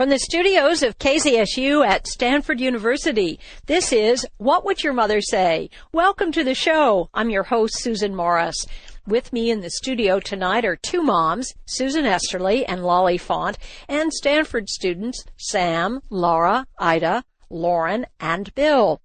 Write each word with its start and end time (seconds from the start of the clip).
From 0.00 0.08
the 0.08 0.18
studios 0.18 0.82
of 0.82 0.98
KZSU 0.98 1.86
at 1.86 2.06
Stanford 2.06 2.58
University, 2.58 3.38
this 3.66 3.92
is 3.92 4.26
What 4.38 4.64
Would 4.64 4.82
Your 4.82 4.94
Mother 4.94 5.20
Say? 5.20 5.68
Welcome 5.92 6.32
to 6.32 6.42
the 6.42 6.54
show. 6.54 7.10
I'm 7.12 7.28
your 7.28 7.42
host, 7.42 7.74
Susan 7.82 8.16
Morris. 8.16 8.56
With 9.06 9.30
me 9.30 9.50
in 9.50 9.60
the 9.60 9.68
studio 9.68 10.18
tonight 10.18 10.64
are 10.64 10.76
two 10.76 11.02
moms, 11.02 11.52
Susan 11.66 12.06
Esterly 12.06 12.64
and 12.64 12.82
Lolly 12.82 13.18
Font, 13.18 13.58
and 13.90 14.10
Stanford 14.10 14.70
students, 14.70 15.22
Sam, 15.36 16.00
Laura, 16.08 16.66
Ida, 16.78 17.22
Lauren, 17.50 18.06
and 18.18 18.54
Bill. 18.54 19.02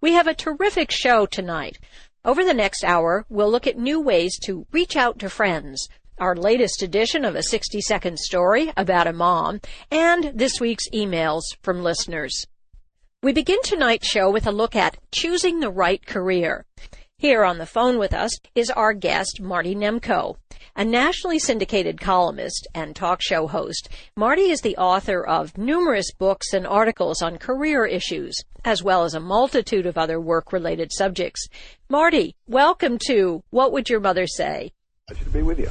We 0.00 0.14
have 0.14 0.26
a 0.26 0.34
terrific 0.34 0.90
show 0.90 1.24
tonight. 1.24 1.78
Over 2.24 2.44
the 2.44 2.52
next 2.52 2.82
hour, 2.82 3.26
we'll 3.28 3.50
look 3.50 3.68
at 3.68 3.78
new 3.78 4.00
ways 4.00 4.36
to 4.40 4.66
reach 4.72 4.96
out 4.96 5.20
to 5.20 5.30
friends, 5.30 5.88
our 6.18 6.36
latest 6.36 6.82
edition 6.82 7.24
of 7.24 7.34
a 7.34 7.42
60 7.42 7.80
second 7.80 8.18
story 8.18 8.72
about 8.76 9.06
a 9.06 9.12
mom, 9.12 9.60
and 9.90 10.32
this 10.34 10.60
week's 10.60 10.88
emails 10.90 11.42
from 11.62 11.82
listeners. 11.82 12.46
We 13.22 13.32
begin 13.32 13.58
tonight's 13.62 14.08
show 14.08 14.30
with 14.30 14.46
a 14.46 14.52
look 14.52 14.74
at 14.74 14.98
choosing 15.12 15.60
the 15.60 15.70
right 15.70 16.04
career. 16.04 16.66
Here 17.18 17.44
on 17.44 17.58
the 17.58 17.66
phone 17.66 17.98
with 17.98 18.12
us 18.12 18.32
is 18.56 18.68
our 18.70 18.92
guest, 18.92 19.40
Marty 19.40 19.76
Nemko, 19.76 20.38
a 20.74 20.84
nationally 20.84 21.38
syndicated 21.38 22.00
columnist 22.00 22.66
and 22.74 22.96
talk 22.96 23.22
show 23.22 23.46
host. 23.46 23.88
Marty 24.16 24.50
is 24.50 24.60
the 24.62 24.76
author 24.76 25.24
of 25.24 25.56
numerous 25.56 26.12
books 26.12 26.52
and 26.52 26.66
articles 26.66 27.22
on 27.22 27.38
career 27.38 27.86
issues, 27.86 28.34
as 28.64 28.82
well 28.82 29.04
as 29.04 29.14
a 29.14 29.20
multitude 29.20 29.86
of 29.86 29.96
other 29.96 30.20
work 30.20 30.52
related 30.52 30.90
subjects. 30.92 31.46
Marty, 31.88 32.34
welcome 32.48 32.98
to 33.06 33.44
What 33.50 33.70
Would 33.70 33.88
Your 33.88 34.00
Mother 34.00 34.26
Say? 34.26 34.72
Pleasure 35.06 35.24
to 35.24 35.30
be 35.30 35.42
with 35.42 35.60
you. 35.60 35.70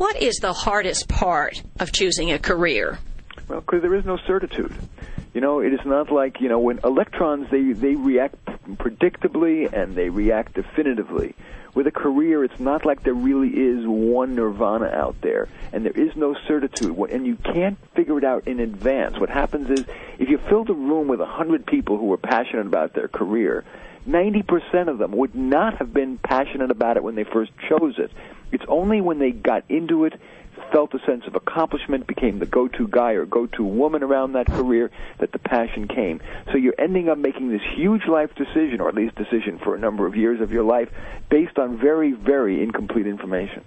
What 0.00 0.16
is 0.22 0.36
the 0.36 0.54
hardest 0.54 1.10
part 1.10 1.62
of 1.78 1.92
choosing 1.92 2.32
a 2.32 2.38
career? 2.38 2.98
Well, 3.48 3.60
because 3.60 3.82
there 3.82 3.94
is 3.94 4.06
no 4.06 4.16
certitude. 4.26 4.72
You 5.34 5.42
know, 5.42 5.60
it 5.60 5.74
is 5.74 5.80
not 5.84 6.10
like 6.10 6.40
you 6.40 6.48
know 6.48 6.58
when 6.58 6.80
electrons 6.82 7.50
they 7.50 7.74
they 7.74 7.96
react 7.96 8.42
predictably 8.78 9.70
and 9.70 9.94
they 9.94 10.08
react 10.08 10.54
definitively. 10.54 11.34
With 11.74 11.86
a 11.86 11.90
career, 11.90 12.42
it's 12.44 12.58
not 12.58 12.86
like 12.86 13.02
there 13.02 13.12
really 13.12 13.50
is 13.50 13.86
one 13.86 14.34
nirvana 14.36 14.86
out 14.86 15.20
there, 15.20 15.48
and 15.70 15.84
there 15.84 15.92
is 15.92 16.16
no 16.16 16.34
certitude, 16.48 16.96
and 17.10 17.26
you 17.26 17.36
can't 17.36 17.76
figure 17.94 18.16
it 18.16 18.24
out 18.24 18.48
in 18.48 18.58
advance. 18.58 19.20
What 19.20 19.28
happens 19.28 19.68
is, 19.68 19.84
if 20.18 20.30
you 20.30 20.38
fill 20.48 20.64
the 20.64 20.72
room 20.72 21.08
with 21.08 21.20
a 21.20 21.26
hundred 21.26 21.66
people 21.66 21.98
who 21.98 22.10
are 22.14 22.16
passionate 22.16 22.66
about 22.66 22.94
their 22.94 23.08
career, 23.08 23.64
90% 24.08 24.88
of 24.88 24.98
them 24.98 25.12
would 25.12 25.34
not 25.34 25.76
have 25.78 25.92
been 25.92 26.18
passionate 26.18 26.70
about 26.70 26.96
it 26.96 27.02
when 27.02 27.14
they 27.14 27.24
first 27.24 27.52
chose 27.68 27.94
it. 27.98 28.10
It's 28.52 28.64
only 28.68 29.00
when 29.00 29.18
they 29.18 29.30
got 29.30 29.64
into 29.68 30.04
it, 30.04 30.14
felt 30.72 30.94
a 30.94 30.98
sense 31.06 31.24
of 31.26 31.34
accomplishment, 31.34 32.06
became 32.06 32.38
the 32.38 32.46
go-to 32.46 32.88
guy 32.88 33.12
or 33.12 33.24
go-to 33.24 33.64
woman 33.64 34.02
around 34.02 34.32
that 34.32 34.46
career, 34.46 34.90
that 35.18 35.32
the 35.32 35.38
passion 35.38 35.88
came. 35.88 36.20
So 36.50 36.58
you're 36.58 36.74
ending 36.78 37.08
up 37.08 37.18
making 37.18 37.50
this 37.50 37.62
huge 37.76 38.06
life 38.06 38.30
decision, 38.34 38.80
or 38.80 38.88
at 38.88 38.94
least 38.94 39.14
decision 39.14 39.58
for 39.62 39.74
a 39.74 39.78
number 39.78 40.06
of 40.06 40.16
years 40.16 40.40
of 40.40 40.50
your 40.50 40.64
life, 40.64 40.88
based 41.30 41.58
on 41.58 41.78
very, 41.78 42.12
very 42.12 42.62
incomplete 42.62 43.06
information. 43.06 43.64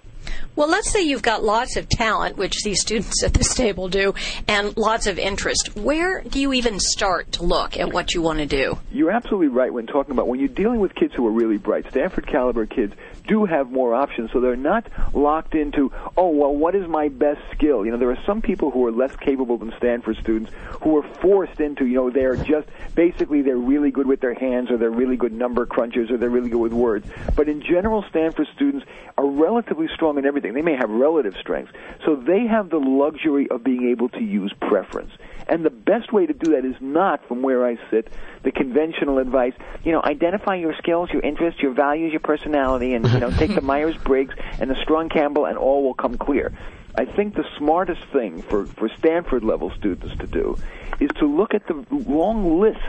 Well, 0.55 0.69
let's 0.69 0.91
say 0.91 1.01
you've 1.01 1.23
got 1.23 1.43
lots 1.43 1.77
of 1.77 1.89
talent, 1.89 2.37
which 2.37 2.61
these 2.63 2.79
students 2.79 3.23
at 3.23 3.33
this 3.33 3.55
table 3.55 3.89
do, 3.89 4.13
and 4.47 4.77
lots 4.77 5.07
of 5.07 5.17
interest. 5.17 5.75
Where 5.75 6.21
do 6.21 6.39
you 6.39 6.53
even 6.53 6.79
start 6.79 7.31
to 7.33 7.43
look 7.43 7.75
at 7.75 7.91
what 7.91 8.13
you 8.13 8.21
want 8.21 8.37
to 8.37 8.45
do? 8.45 8.77
You're 8.91 9.09
absolutely 9.09 9.47
right 9.47 9.73
when 9.73 9.87
talking 9.87 10.11
about 10.11 10.27
when 10.27 10.39
you're 10.39 10.49
dealing 10.49 10.79
with 10.79 10.93
kids 10.93 11.13
who 11.15 11.25
are 11.25 11.31
really 11.31 11.57
bright. 11.57 11.89
Stanford 11.89 12.27
caliber 12.27 12.67
kids 12.67 12.93
do 13.27 13.45
have 13.45 13.71
more 13.71 13.93
options, 13.93 14.31
so 14.31 14.39
they're 14.39 14.55
not 14.55 14.87
locked 15.13 15.55
into, 15.55 15.91
oh, 16.17 16.29
well, 16.29 16.53
what 16.53 16.75
is 16.75 16.87
my 16.87 17.07
best 17.09 17.41
skill? 17.51 17.85
You 17.85 17.91
know, 17.91 17.97
there 17.97 18.11
are 18.11 18.23
some 18.25 18.41
people 18.41 18.71
who 18.71 18.85
are 18.85 18.91
less 18.91 19.15
capable 19.15 19.57
than 19.57 19.73
Stanford 19.77 20.17
students 20.17 20.51
who 20.81 20.97
are 20.97 21.03
forced 21.21 21.59
into, 21.59 21.85
you 21.85 21.95
know, 21.95 22.09
they're 22.09 22.35
just 22.35 22.67
basically 22.95 23.41
they're 23.41 23.55
really 23.55 23.91
good 23.91 24.07
with 24.07 24.19
their 24.19 24.33
hands 24.33 24.69
or 24.69 24.77
they're 24.77 24.89
really 24.89 25.17
good 25.17 25.33
number 25.33 25.65
crunchers 25.65 26.11
or 26.11 26.17
they're 26.17 26.29
really 26.29 26.49
good 26.49 26.59
with 26.59 26.73
words. 26.73 27.07
But 27.35 27.47
in 27.47 27.61
general, 27.61 28.03
Stanford 28.09 28.47
students 28.55 28.85
are 29.17 29.25
relatively 29.25 29.87
strong 29.93 30.17
in 30.17 30.25
everything. 30.25 30.53
They 30.53 30.61
may 30.61 30.75
have 30.75 30.89
relative 30.89 31.35
strengths. 31.39 31.73
So 32.05 32.15
they 32.15 32.45
have 32.47 32.69
the 32.69 32.79
luxury 32.79 33.49
of 33.49 33.63
being 33.63 33.89
able 33.89 34.09
to 34.09 34.21
use 34.21 34.53
preference. 34.59 35.11
And 35.47 35.65
the 35.65 35.69
best 35.69 36.11
way 36.13 36.25
to 36.25 36.33
do 36.33 36.51
that 36.51 36.65
is 36.65 36.75
not 36.79 37.27
from 37.27 37.41
where 37.41 37.65
I 37.65 37.77
sit, 37.89 38.07
the 38.43 38.51
conventional 38.51 39.17
advice, 39.17 39.53
you 39.83 39.91
know, 39.91 40.01
identify 40.03 40.55
your 40.55 40.75
skills, 40.75 41.09
your 41.11 41.21
interests, 41.21 41.61
your 41.61 41.73
values, 41.73 42.11
your 42.11 42.21
personality, 42.21 42.93
and, 42.93 43.07
you 43.09 43.19
know, 43.19 43.31
take 43.37 43.53
the 43.53 43.61
Myers 43.61 43.97
Briggs 43.97 44.35
and 44.59 44.69
the 44.69 44.81
Strong 44.81 45.09
Campbell, 45.09 45.45
and 45.45 45.57
all 45.57 45.83
will 45.83 45.93
come 45.93 46.17
clear. 46.17 46.53
I 46.95 47.05
think 47.05 47.35
the 47.35 47.45
smartest 47.57 48.03
thing 48.05 48.41
for, 48.43 48.65
for 48.65 48.87
Stanford 48.97 49.43
level 49.43 49.71
students 49.71 50.15
to 50.19 50.27
do 50.27 50.57
is 50.99 51.09
to 51.17 51.25
look 51.25 51.53
at 51.53 51.65
the 51.67 51.83
long 51.91 52.59
lists 52.59 52.81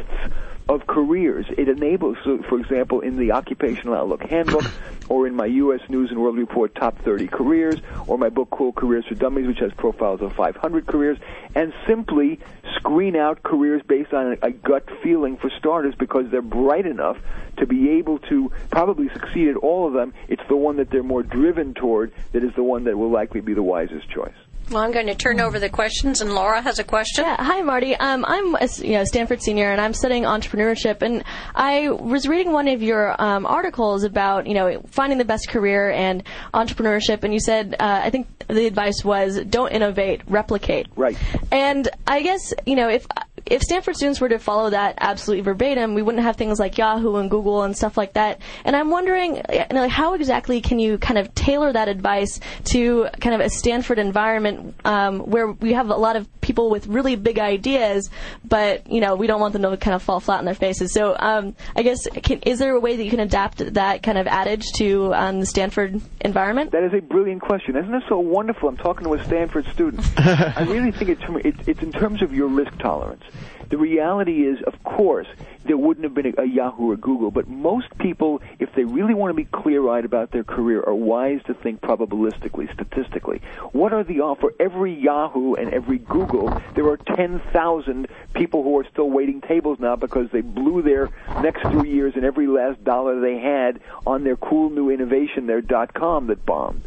of 0.68 0.86
careers. 0.86 1.46
It 1.56 1.68
enables, 1.68 2.16
so 2.24 2.42
for 2.48 2.58
example, 2.58 3.00
in 3.00 3.16
the 3.16 3.32
Occupational 3.32 3.94
Outlook 3.94 4.22
Handbook, 4.22 4.64
or 5.08 5.26
in 5.26 5.34
my 5.34 5.46
U.S. 5.46 5.80
News 5.88 6.10
and 6.10 6.20
World 6.20 6.38
Report 6.38 6.74
Top 6.74 6.98
30 6.98 7.26
Careers, 7.28 7.76
or 8.06 8.16
my 8.16 8.30
book 8.30 8.48
Cool 8.50 8.72
Careers 8.72 9.04
for 9.06 9.14
Dummies, 9.14 9.46
which 9.46 9.58
has 9.58 9.72
profiles 9.74 10.22
of 10.22 10.32
500 10.34 10.86
careers, 10.86 11.18
and 11.54 11.72
simply 11.86 12.40
screen 12.76 13.16
out 13.16 13.42
careers 13.42 13.82
based 13.86 14.12
on 14.12 14.38
a, 14.42 14.46
a 14.46 14.50
gut 14.50 14.88
feeling 15.02 15.36
for 15.36 15.50
starters 15.50 15.94
because 15.94 16.30
they're 16.30 16.42
bright 16.42 16.86
enough 16.86 17.18
to 17.58 17.66
be 17.66 17.90
able 17.90 18.18
to 18.18 18.50
probably 18.70 19.08
succeed 19.10 19.48
at 19.48 19.56
all 19.56 19.86
of 19.86 19.92
them. 19.92 20.14
It's 20.28 20.42
the 20.48 20.56
one 20.56 20.76
that 20.76 20.90
they're 20.90 21.02
more 21.02 21.22
driven 21.22 21.74
toward 21.74 22.12
that 22.32 22.42
is 22.42 22.54
the 22.54 22.62
one 22.62 22.84
that 22.84 22.96
will 22.96 23.10
likely 23.10 23.40
be 23.40 23.54
the 23.54 23.62
wisest 23.62 24.08
choice. 24.08 24.34
Well, 24.70 24.82
I'm 24.82 24.92
going 24.92 25.08
to 25.08 25.14
turn 25.14 25.40
over 25.40 25.58
the 25.58 25.68
questions, 25.68 26.22
and 26.22 26.34
Laura 26.34 26.62
has 26.62 26.78
a 26.78 26.84
question. 26.84 27.24
Yeah, 27.24 27.36
hi, 27.38 27.60
Marty. 27.60 27.94
Um, 27.96 28.24
I'm 28.26 28.54
a 28.54 28.68
you 28.78 28.92
know, 28.92 29.04
Stanford 29.04 29.42
senior, 29.42 29.70
and 29.70 29.80
I'm 29.80 29.92
studying 29.92 30.22
entrepreneurship. 30.22 31.02
And 31.02 31.22
I 31.54 31.90
was 31.90 32.26
reading 32.26 32.52
one 32.52 32.68
of 32.68 32.82
your 32.82 33.20
um, 33.20 33.44
articles 33.44 34.04
about 34.04 34.46
you 34.46 34.54
know 34.54 34.82
finding 34.88 35.18
the 35.18 35.24
best 35.24 35.48
career 35.48 35.90
and 35.90 36.22
entrepreneurship, 36.54 37.24
and 37.24 37.34
you 37.34 37.40
said 37.40 37.76
uh, 37.78 38.00
I 38.04 38.10
think 38.10 38.26
the 38.48 38.66
advice 38.66 39.04
was 39.04 39.38
don't 39.44 39.70
innovate, 39.70 40.22
replicate. 40.28 40.86
Right. 40.96 41.16
And 41.52 41.88
I 42.06 42.22
guess 42.22 42.54
you 42.64 42.76
know 42.76 42.88
if 42.88 43.06
if 43.46 43.62
Stanford 43.62 43.96
students 43.96 44.20
were 44.20 44.28
to 44.28 44.38
follow 44.38 44.70
that 44.70 44.94
absolutely 44.98 45.42
verbatim, 45.42 45.94
we 45.94 46.02
wouldn't 46.02 46.22
have 46.22 46.36
things 46.36 46.58
like 46.58 46.78
Yahoo 46.78 47.16
and 47.16 47.30
Google 47.30 47.62
and 47.62 47.76
stuff 47.76 47.96
like 47.96 48.14
that. 48.14 48.40
And 48.64 48.74
I'm 48.74 48.90
wondering, 48.90 49.36
you 49.52 49.64
know, 49.72 49.88
how 49.88 50.14
exactly 50.14 50.60
can 50.60 50.78
you 50.78 50.98
kind 50.98 51.18
of 51.18 51.34
tailor 51.34 51.72
that 51.72 51.88
advice 51.88 52.40
to 52.66 53.08
kind 53.20 53.34
of 53.34 53.40
a 53.40 53.50
Stanford 53.50 53.98
environment 53.98 54.74
um, 54.84 55.20
where 55.20 55.52
we 55.52 55.74
have 55.74 55.90
a 55.90 55.96
lot 55.96 56.16
of 56.16 56.28
people 56.44 56.68
with 56.70 56.86
really 56.86 57.16
big 57.16 57.38
ideas, 57.38 58.10
but 58.44 58.86
you 58.90 59.00
know 59.00 59.16
we 59.16 59.26
don't 59.26 59.40
want 59.40 59.54
them 59.54 59.62
to 59.62 59.76
kind 59.76 59.94
of 59.94 60.02
fall 60.02 60.20
flat 60.20 60.38
on 60.38 60.44
their 60.44 60.54
faces. 60.54 60.92
So 60.92 61.16
um, 61.18 61.56
I 61.74 61.82
guess 61.82 62.06
can, 62.22 62.40
is 62.40 62.58
there 62.58 62.74
a 62.74 62.80
way 62.80 62.96
that 62.96 63.04
you 63.04 63.10
can 63.10 63.20
adapt 63.20 63.74
that 63.74 64.02
kind 64.02 64.18
of 64.18 64.26
adage 64.26 64.64
to 64.76 65.12
um, 65.14 65.40
the 65.40 65.46
Stanford 65.46 66.00
environment? 66.20 66.70
That 66.72 66.84
is 66.84 66.92
a 66.92 67.00
brilliant 67.00 67.42
question. 67.42 67.76
Isn't 67.76 67.94
it 67.94 68.04
so 68.08 68.18
wonderful? 68.18 68.68
I'm 68.68 68.76
talking 68.76 69.04
to 69.04 69.14
a 69.14 69.24
Stanford 69.24 69.66
student. 69.72 70.06
I 70.18 70.64
really 70.68 70.92
think 70.92 71.10
it's, 71.10 71.22
it's 71.44 71.68
it's 71.68 71.82
in 71.82 71.92
terms 71.92 72.22
of 72.22 72.34
your 72.34 72.48
risk 72.48 72.78
tolerance. 72.78 73.24
The 73.70 73.78
reality 73.78 74.46
is, 74.46 74.58
of 74.66 74.74
course, 74.84 75.26
there 75.64 75.76
wouldn't 75.76 76.04
have 76.04 76.14
been 76.14 76.34
a, 76.38 76.42
a 76.42 76.46
Yahoo 76.46 76.90
or 76.90 76.96
Google, 76.96 77.30
but 77.30 77.48
most 77.48 77.86
people, 77.98 78.42
if 78.58 78.68
they 78.76 78.84
really 78.84 79.14
want 79.14 79.30
to 79.30 79.34
be 79.34 79.46
clear-eyed 79.46 80.04
about 80.04 80.30
their 80.30 80.44
career, 80.44 80.82
are 80.82 80.94
wise 80.94 81.40
to 81.46 81.54
think 81.54 81.80
probabilistically, 81.80 82.72
statistically. 82.74 83.40
What 83.72 83.92
are 83.92 84.04
the 84.04 84.20
offer? 84.20 84.52
Every 84.60 84.94
Yahoo 84.94 85.54
and 85.54 85.72
every 85.72 85.98
Google, 85.98 86.33
there 86.74 86.86
are 86.88 86.96
10,000 86.96 88.06
people 88.34 88.62
who 88.62 88.78
are 88.78 88.86
still 88.92 89.10
waiting 89.10 89.40
tables 89.40 89.78
now 89.80 89.96
because 89.96 90.28
they 90.32 90.40
blew 90.40 90.82
their 90.82 91.10
next 91.36 91.62
three 91.70 91.90
years 91.90 92.14
and 92.16 92.24
every 92.24 92.46
last 92.46 92.82
dollar 92.84 93.20
they 93.20 93.38
had 93.38 93.80
on 94.06 94.24
their 94.24 94.36
cool 94.36 94.70
new 94.70 94.90
innovation, 94.90 95.46
their 95.46 95.60
dot 95.60 95.94
com 95.94 96.26
that 96.28 96.44
bombed. 96.44 96.82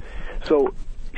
So 0.47 0.73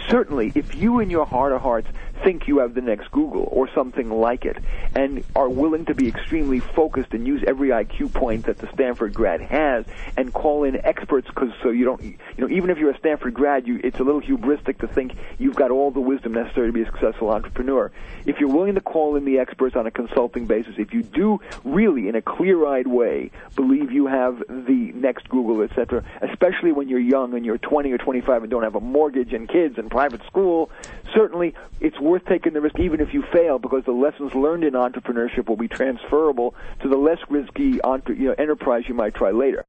certainly, 0.07 0.51
if 0.55 0.75
you 0.75 0.99
in 0.99 1.09
your 1.09 1.25
heart 1.25 1.51
of 1.51 1.61
hearts 1.61 1.87
think 2.23 2.47
you 2.47 2.59
have 2.59 2.73
the 2.73 2.81
next 2.81 3.11
Google 3.11 3.47
or 3.51 3.69
something 3.73 4.09
like 4.09 4.45
it, 4.45 4.57
and 4.95 5.23
are 5.35 5.49
willing 5.49 5.85
to 5.85 5.95
be 5.95 6.07
extremely 6.07 6.59
focused 6.59 7.13
and 7.13 7.25
use 7.25 7.43
every 7.47 7.69
IQ 7.69 8.13
point 8.13 8.45
that 8.45 8.57
the 8.57 8.69
Stanford 8.73 9.13
grad 9.13 9.41
has, 9.41 9.85
and 10.17 10.33
call 10.33 10.63
in 10.63 10.75
experts 10.85 11.27
because 11.27 11.49
so 11.63 11.69
you 11.69 11.85
don't, 11.85 12.03
you 12.03 12.17
know, 12.37 12.49
even 12.49 12.69
if 12.69 12.77
you're 12.77 12.91
a 12.91 12.97
Stanford 12.97 13.33
grad, 13.33 13.67
you, 13.67 13.79
it's 13.83 13.99
a 13.99 14.03
little 14.03 14.21
hubristic 14.21 14.79
to 14.79 14.87
think 14.87 15.13
you've 15.37 15.55
got 15.55 15.71
all 15.71 15.91
the 15.91 16.01
wisdom 16.01 16.33
necessary 16.33 16.67
to 16.67 16.73
be 16.73 16.81
a 16.81 16.85
successful 16.85 17.29
entrepreneur. 17.29 17.91
If 18.25 18.39
you're 18.39 18.49
willing 18.49 18.75
to 18.75 18.81
call 18.81 19.15
in 19.15 19.25
the 19.25 19.39
experts 19.39 19.75
on 19.75 19.87
a 19.87 19.91
consulting 19.91 20.45
basis, 20.45 20.75
if 20.77 20.93
you 20.93 21.03
do 21.03 21.39
really, 21.63 22.07
in 22.07 22.15
a 22.15 22.21
clear-eyed 22.21 22.87
way, 22.87 23.31
believe 23.55 23.91
you 23.91 24.07
have 24.07 24.39
the 24.47 24.91
next 24.93 25.29
Google, 25.29 25.61
etc., 25.61 26.03
especially 26.21 26.71
when 26.71 26.89
you're 26.89 26.99
young 26.99 27.33
and 27.33 27.45
you're 27.45 27.57
20 27.57 27.91
or 27.91 27.97
25 27.97 28.43
and 28.43 28.51
don't 28.51 28.63
have 28.63 28.75
a 28.75 28.81
mortgage 28.81 29.33
and 29.33 29.47
kids 29.47 29.77
and 29.77 29.88
private 29.89 30.21
school, 30.25 30.69
certainly 31.13 31.53
it's 31.79 31.99
worth 31.99 32.25
taking 32.25 32.53
the 32.53 32.61
risk 32.61 32.79
even 32.79 33.01
if 33.01 33.13
you 33.13 33.23
fail 33.33 33.59
because 33.59 33.83
the 33.85 33.91
lessons 33.91 34.33
learned 34.33 34.63
in 34.63 34.73
entrepreneurship 34.73 35.47
will 35.47 35.57
be 35.57 35.67
transferable 35.67 36.55
to 36.81 36.89
the 36.89 36.97
less 36.97 37.19
risky 37.29 37.81
entre- 37.81 38.15
you 38.15 38.25
know, 38.25 38.35
enterprise 38.37 38.83
you 38.87 38.93
might 38.93 39.15
try 39.15 39.31
later. 39.31 39.65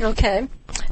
Okay. 0.00 0.48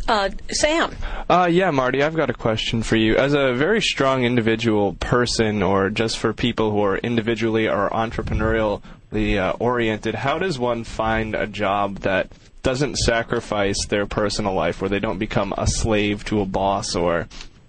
Uh, 0.07 0.31
Sam. 0.51 0.95
Uh, 1.31 1.49
yeah, 1.51 1.71
Marty, 1.71 2.03
I've 2.03 2.15
got 2.15 2.31
a 2.31 2.35
question 2.35 2.83
for 2.83 2.97
you. 2.97 3.17
As 3.17 3.33
a 3.33 3.55
very 3.55 3.81
strong 3.81 4.25
individual 4.25 4.95
person, 4.95 5.63
or 5.63 5.89
just 5.91 6.19
for 6.19 6.33
people 6.33 6.71
who 6.71 6.83
are 6.83 6.99
individually 6.99 7.69
or 7.69 7.89
entrepreneurially 7.91 9.39
uh, 9.39 9.57
oriented, 9.59 10.15
how 10.15 10.39
does 10.39 10.59
one 10.59 10.85
find 10.85 11.35
a 11.35 11.47
job 11.47 12.01
that 12.01 12.31
doesn't 12.63 12.97
sacrifice 12.97 13.87
their 13.87 14.07
personal 14.07 14.53
life, 14.53 14.81
where 14.81 14.91
they 14.91 14.99
don't 14.99 15.19
become 15.19 15.55
a 15.57 15.67
slave 15.67 16.25
to 16.27 16.41
a 16.41 16.47
boss 16.47 16.95
or 16.95 17.29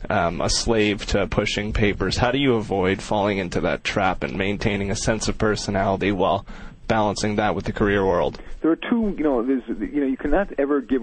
um, 0.10 0.42
a 0.42 0.50
slave 0.50 1.06
to 1.08 1.28
pushing 1.28 1.74
papers? 1.74 2.18
How 2.18 2.32
do 2.32 2.38
you 2.38 2.56
avoid 2.56 3.02
falling 3.02 3.38
into 3.38 3.62
that 3.62 3.84
trap 3.84 4.24
and 4.24 4.38
maintaining 4.38 4.92
a 4.92 4.96
sense 4.96 5.28
of 5.28 5.38
personality 5.38 6.12
while 6.12 6.46
balancing 6.88 7.36
that 7.38 7.56
with 7.56 7.66
the 7.66 7.74
career 7.74 8.06
world? 8.06 8.42
There 8.62 8.72
are 8.72 8.76
two, 8.76 9.16
you 9.18 9.24
know, 9.24 9.42
there's, 9.42 9.64
you 9.68 10.02
know, 10.02 10.08
you 10.08 10.18
cannot 10.18 10.52
ever 10.58 10.82
give 10.82 11.02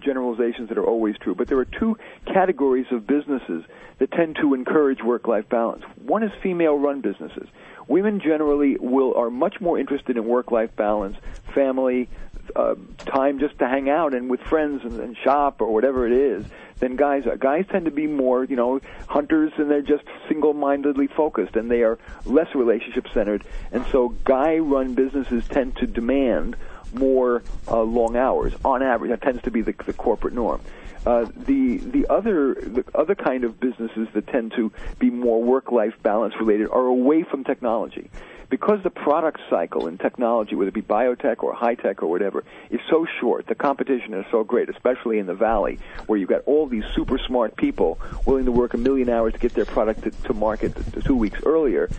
generalizations 0.00 0.68
that 0.68 0.78
are 0.78 0.84
always 0.84 1.16
true, 1.18 1.34
but 1.34 1.48
there 1.48 1.58
are 1.58 1.64
two 1.64 1.96
categories 2.26 2.86
of 2.90 3.06
businesses 3.06 3.64
that 3.98 4.10
tend 4.12 4.36
to 4.40 4.54
encourage 4.54 5.02
work-life 5.02 5.48
balance. 5.48 5.84
One 6.02 6.22
is 6.22 6.30
female-run 6.42 7.00
businesses. 7.00 7.48
Women 7.86 8.20
generally 8.20 8.76
will 8.78 9.14
are 9.14 9.30
much 9.30 9.60
more 9.60 9.78
interested 9.78 10.16
in 10.16 10.24
work-life 10.24 10.74
balance, 10.76 11.16
family, 11.54 12.08
uh, 12.56 12.74
time 12.98 13.38
just 13.38 13.58
to 13.58 13.68
hang 13.68 13.90
out 13.90 14.14
and 14.14 14.30
with 14.30 14.40
friends 14.40 14.82
and, 14.82 14.98
and 15.00 15.16
shop 15.22 15.60
or 15.60 15.72
whatever 15.72 16.06
it 16.06 16.12
is 16.12 16.46
than 16.80 16.96
guys 16.96 17.26
are. 17.26 17.36
Guys 17.36 17.66
tend 17.70 17.84
to 17.84 17.90
be 17.90 18.06
more, 18.06 18.44
you 18.44 18.56
know, 18.56 18.80
hunters 19.08 19.52
and 19.56 19.70
they're 19.70 19.82
just 19.82 20.04
single-mindedly 20.28 21.08
focused 21.08 21.56
and 21.56 21.70
they 21.70 21.82
are 21.82 21.98
less 22.24 22.54
relationship-centered. 22.54 23.44
And 23.72 23.84
so 23.86 24.10
guy-run 24.24 24.94
businesses 24.94 25.46
tend 25.48 25.76
to 25.76 25.86
demand 25.86 26.56
more 26.92 27.42
uh, 27.68 27.82
long 27.82 28.16
hours 28.16 28.52
on 28.64 28.82
average. 28.82 29.10
That 29.10 29.22
tends 29.22 29.42
to 29.42 29.50
be 29.50 29.62
the, 29.62 29.74
the 29.86 29.92
corporate 29.92 30.34
norm. 30.34 30.60
Uh, 31.06 31.26
the 31.36 31.76
the 31.78 32.06
other 32.10 32.54
the 32.54 32.84
other 32.94 33.14
kind 33.14 33.44
of 33.44 33.60
businesses 33.60 34.08
that 34.14 34.26
tend 34.26 34.52
to 34.52 34.72
be 34.98 35.10
more 35.10 35.42
work 35.42 35.70
life 35.70 35.94
balance 36.02 36.34
related 36.40 36.68
are 36.70 36.86
away 36.86 37.22
from 37.22 37.44
technology 37.44 38.10
because 38.50 38.80
the 38.82 38.90
product 38.90 39.40
cycle 39.50 39.86
in 39.86 39.98
technology, 39.98 40.54
whether 40.54 40.68
it 40.68 40.74
be 40.74 40.82
biotech 40.82 41.42
or 41.42 41.52
high 41.54 41.74
tech 41.74 42.02
or 42.02 42.08
whatever, 42.08 42.44
is 42.70 42.80
so 42.90 43.06
short, 43.20 43.46
the 43.46 43.54
competition 43.54 44.14
is 44.14 44.24
so 44.30 44.44
great, 44.44 44.70
especially 44.70 45.18
in 45.18 45.26
the 45.26 45.34
valley, 45.34 45.78
where 46.06 46.18
you've 46.18 46.28
got 46.28 46.42
all 46.46 46.66
these 46.66 46.84
super 46.94 47.18
smart 47.18 47.56
people 47.56 48.00
willing 48.24 48.46
to 48.46 48.52
work 48.52 48.74
a 48.74 48.78
million 48.78 49.08
hours 49.08 49.32
to 49.34 49.38
get 49.38 49.54
their 49.54 49.66
product 49.66 50.04
to, 50.04 50.12
to 50.24 50.34
market 50.34 50.76
two 51.04 51.16
weeks 51.16 51.38
earlier. 51.44 51.90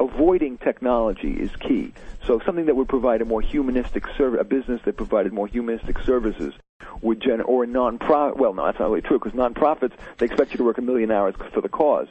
Avoiding 0.00 0.58
technology 0.58 1.32
is 1.32 1.50
key. 1.60 1.92
So 2.26 2.40
something 2.46 2.66
that 2.66 2.76
would 2.76 2.88
provide 2.88 3.20
a 3.20 3.24
more 3.24 3.40
humanistic 3.40 4.04
service, 4.16 4.40
a 4.40 4.44
business 4.44 4.80
that 4.84 4.96
provided 4.96 5.32
more 5.32 5.46
humanistic 5.46 5.96
services 6.06 6.54
would 7.02 7.20
gen 7.20 7.40
or 7.40 7.66
non-profit. 7.66 8.38
Well, 8.38 8.54
no, 8.54 8.66
that's 8.66 8.78
not 8.78 8.90
really 8.90 9.02
true 9.02 9.18
because 9.18 9.34
non-profits 9.34 9.94
they 10.18 10.26
expect 10.26 10.52
you 10.52 10.58
to 10.58 10.64
work 10.64 10.78
a 10.78 10.82
million 10.82 11.10
hours 11.10 11.34
for 11.52 11.60
the 11.60 11.68
cause. 11.68 12.08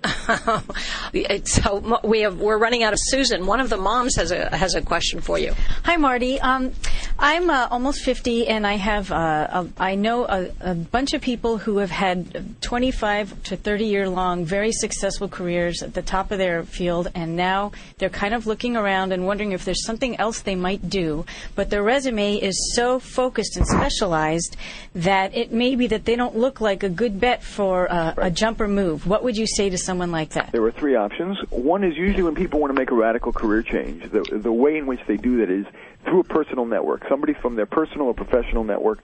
so 1.50 2.00
we 2.04 2.22
have 2.22 2.40
we're 2.40 2.58
running 2.58 2.84
out 2.84 2.94
of 2.94 3.00
Susan. 3.02 3.46
One 3.46 3.60
of 3.60 3.70
the 3.70 3.78
moms 3.78 4.16
has 4.16 4.32
a 4.32 4.56
has 4.56 4.76
a 4.76 4.82
question 4.82 5.22
for 5.22 5.38
you. 5.38 5.54
Hi, 5.84 5.98
Marty. 5.98 6.40
Um, 6.40 6.74
I'm 7.20 7.50
uh, 7.50 7.68
almost 7.72 8.04
50, 8.04 8.48
and 8.48 8.66
I 8.66 8.76
have 8.76 9.12
uh, 9.12 9.16
a, 9.52 9.68
I 9.80 9.96
know 9.96 10.26
a, 10.26 10.52
a, 10.60 10.76
bunch 10.76 11.14
of 11.14 11.22
people 11.22 11.58
who 11.58 11.80
have 11.80 11.90
had 11.90 12.62
25 12.62 13.42
to 13.44 13.58
30 13.58 13.86
year 13.86 14.08
long, 14.08 14.46
very 14.46 14.72
successful 14.72 15.28
careers 15.28 15.82
at 15.82 15.96
the 15.96 16.04
top 16.04 16.30
of 16.30 16.38
their 16.38 16.62
field, 16.64 17.08
and 17.16 17.36
now 17.36 17.72
they're 17.98 18.10
kind 18.10 18.36
of 18.36 18.46
looking 18.46 18.78
around 18.78 19.14
and 19.14 19.26
wondering 19.26 19.52
if 19.52 19.66
there's 19.66 19.84
something 19.84 20.20
else 20.20 20.42
they 20.42 20.54
might 20.54 20.92
do. 20.92 21.26
But 21.56 21.72
their 21.72 21.82
resume 21.82 22.36
is 22.36 22.76
so 22.76 23.00
focused 23.00 23.58
and 23.58 23.66
specialized 23.66 24.56
that 24.94 25.36
it 25.36 25.52
may 25.52 25.76
be 25.76 25.88
that 25.88 26.06
they 26.06 26.16
don't 26.16 26.38
look 26.38 26.62
like 26.62 26.84
a 26.84 26.90
good 26.90 27.20
bet 27.20 27.44
for 27.44 27.92
uh, 27.92 28.14
right. 28.16 28.28
a 28.28 28.30
jumper 28.30 28.68
move. 28.68 29.08
What 29.08 29.24
would 29.24 29.38
you 29.38 29.48
say 29.48 29.72
to 29.72 29.78
someone 29.78 30.12
like 30.12 30.30
that? 30.32 30.52
There 30.52 30.64
are 30.64 30.72
three 30.72 30.96
options. 30.96 31.40
One 31.50 31.84
is 31.84 31.98
usually 31.98 32.24
when 32.24 32.36
people 32.36 32.60
want 32.60 32.70
to 32.70 32.80
make 32.80 32.92
a 32.92 32.96
radical 32.96 33.34
career 33.34 33.64
change. 33.64 34.04
The, 34.12 34.22
the 34.38 34.52
way 34.52 34.78
in 34.78 34.86
which 34.86 35.02
they 35.08 35.18
do 35.18 35.38
that 35.38 35.50
is 35.50 35.66
through 36.08 36.22
a 36.22 36.24
personal 36.24 36.66
network, 36.66 37.04
somebody 37.10 37.34
from 37.34 37.56
their 37.56 37.66
personal 37.66 38.08
or 38.08 38.14
professional 38.14 38.64
network 38.64 39.04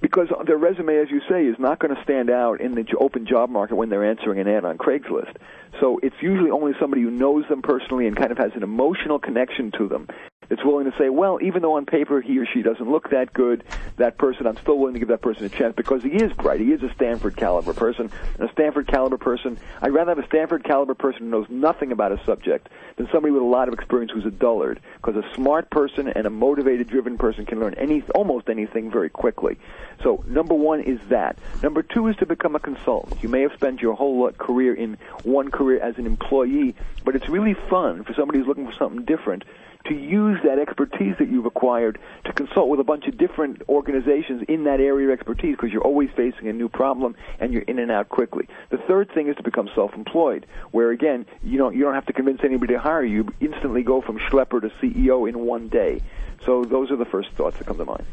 because 0.00 0.28
their 0.46 0.56
resume, 0.56 0.96
as 0.96 1.10
you 1.10 1.20
say, 1.28 1.44
is 1.44 1.56
not 1.58 1.78
going 1.78 1.94
to 1.94 2.02
stand 2.02 2.30
out 2.30 2.60
in 2.60 2.74
the 2.74 2.84
open 2.98 3.26
job 3.26 3.50
market 3.50 3.74
when 3.74 3.90
they're 3.90 4.08
answering 4.08 4.40
an 4.40 4.48
ad 4.48 4.64
on 4.64 4.78
Craigslist. 4.78 5.36
So 5.78 6.00
it's 6.02 6.16
usually 6.22 6.50
only 6.50 6.72
somebody 6.80 7.02
who 7.02 7.10
knows 7.10 7.44
them 7.48 7.60
personally 7.60 8.06
and 8.06 8.16
kind 8.16 8.32
of 8.32 8.38
has 8.38 8.52
an 8.54 8.62
emotional 8.62 9.18
connection 9.18 9.70
to 9.78 9.88
them 9.88 10.08
that's 10.50 10.64
willing 10.64 10.90
to 10.90 10.98
say, 10.98 11.08
well, 11.08 11.38
even 11.40 11.62
though 11.62 11.74
on 11.74 11.86
paper 11.86 12.20
he 12.20 12.38
or 12.38 12.44
she 12.44 12.60
doesn't 12.60 12.90
look 12.90 13.10
that 13.10 13.32
good, 13.32 13.62
that 13.96 14.18
person, 14.18 14.48
I'm 14.48 14.56
still 14.56 14.76
willing 14.78 14.94
to 14.94 14.98
give 14.98 15.08
that 15.08 15.22
person 15.22 15.44
a 15.44 15.48
chance 15.48 15.76
because 15.76 16.02
he 16.02 16.10
is 16.10 16.32
bright. 16.32 16.58
He 16.60 16.72
is 16.72 16.82
a 16.82 16.92
Stanford 16.94 17.36
caliber 17.36 17.72
person. 17.72 18.10
And 18.38 18.50
a 18.50 18.52
Stanford 18.52 18.88
caliber 18.88 19.16
person, 19.16 19.58
I'd 19.80 19.92
rather 19.92 20.10
have 20.10 20.18
a 20.18 20.26
Stanford 20.26 20.64
caliber 20.64 20.94
person 20.94 21.20
who 21.20 21.28
knows 21.28 21.46
nothing 21.48 21.92
about 21.92 22.10
a 22.10 22.20
subject 22.26 22.68
than 22.96 23.08
somebody 23.12 23.32
with 23.32 23.42
a 23.42 23.46
lot 23.46 23.68
of 23.68 23.74
experience 23.74 24.10
who's 24.12 24.26
a 24.26 24.30
dullard. 24.30 24.80
Because 24.96 25.24
a 25.24 25.34
smart 25.36 25.70
person 25.70 26.08
and 26.08 26.26
a 26.26 26.30
motivated, 26.30 26.88
driven 26.88 27.16
person 27.16 27.46
can 27.46 27.60
learn 27.60 27.74
any, 27.74 28.02
almost 28.12 28.48
anything 28.48 28.90
very 28.90 29.08
quickly. 29.08 29.56
So 30.02 30.24
number 30.26 30.54
one 30.54 30.80
is 30.80 30.98
that. 31.10 31.38
Number 31.62 31.84
two 31.84 32.08
is 32.08 32.16
to 32.16 32.26
become 32.26 32.56
a 32.56 32.60
consultant. 32.60 33.22
You 33.22 33.28
may 33.28 33.42
have 33.42 33.52
spent 33.52 33.80
your 33.80 33.94
whole 33.94 34.26
uh, 34.26 34.32
career 34.32 34.74
in 34.74 34.98
one 35.22 35.52
career 35.52 35.80
as 35.80 35.96
an 35.96 36.06
employee, 36.06 36.74
but 37.04 37.14
it's 37.14 37.28
really 37.28 37.54
fun 37.54 38.02
for 38.02 38.14
somebody 38.14 38.40
who's 38.40 38.48
looking 38.48 38.66
for 38.66 38.74
something 38.76 39.04
different 39.04 39.44
to 39.86 39.94
use 39.94 40.38
that 40.44 40.58
expertise 40.58 41.14
that 41.18 41.28
you've 41.28 41.46
acquired 41.46 41.98
to 42.24 42.32
consult 42.32 42.68
with 42.68 42.80
a 42.80 42.84
bunch 42.84 43.06
of 43.06 43.16
different 43.16 43.62
organizations 43.68 44.44
in 44.48 44.64
that 44.64 44.80
area 44.80 45.08
of 45.08 45.12
expertise 45.12 45.56
because 45.56 45.72
you're 45.72 45.82
always 45.82 46.10
facing 46.16 46.48
a 46.48 46.52
new 46.52 46.68
problem 46.68 47.16
and 47.38 47.52
you're 47.52 47.62
in 47.62 47.78
and 47.78 47.90
out 47.90 48.08
quickly. 48.08 48.48
The 48.70 48.78
third 48.78 49.10
thing 49.12 49.28
is 49.28 49.36
to 49.36 49.42
become 49.42 49.68
self-employed, 49.74 50.46
where 50.70 50.90
again, 50.90 51.26
you 51.42 51.58
don't 51.58 51.74
you 51.74 51.82
don't 51.82 51.94
have 51.94 52.06
to 52.06 52.12
convince 52.12 52.40
anybody 52.44 52.74
to 52.74 52.80
hire 52.80 53.04
you. 53.04 53.10
You 53.10 53.34
instantly 53.40 53.82
go 53.82 54.00
from 54.00 54.18
schlepper 54.18 54.60
to 54.60 54.70
CEO 54.80 55.28
in 55.28 55.38
one 55.40 55.68
day. 55.68 56.00
So 56.46 56.64
those 56.64 56.90
are 56.90 56.96
the 56.96 57.04
first 57.04 57.30
thoughts 57.32 57.58
that 57.58 57.66
come 57.66 57.78
to 57.78 57.84
mind. 57.84 58.06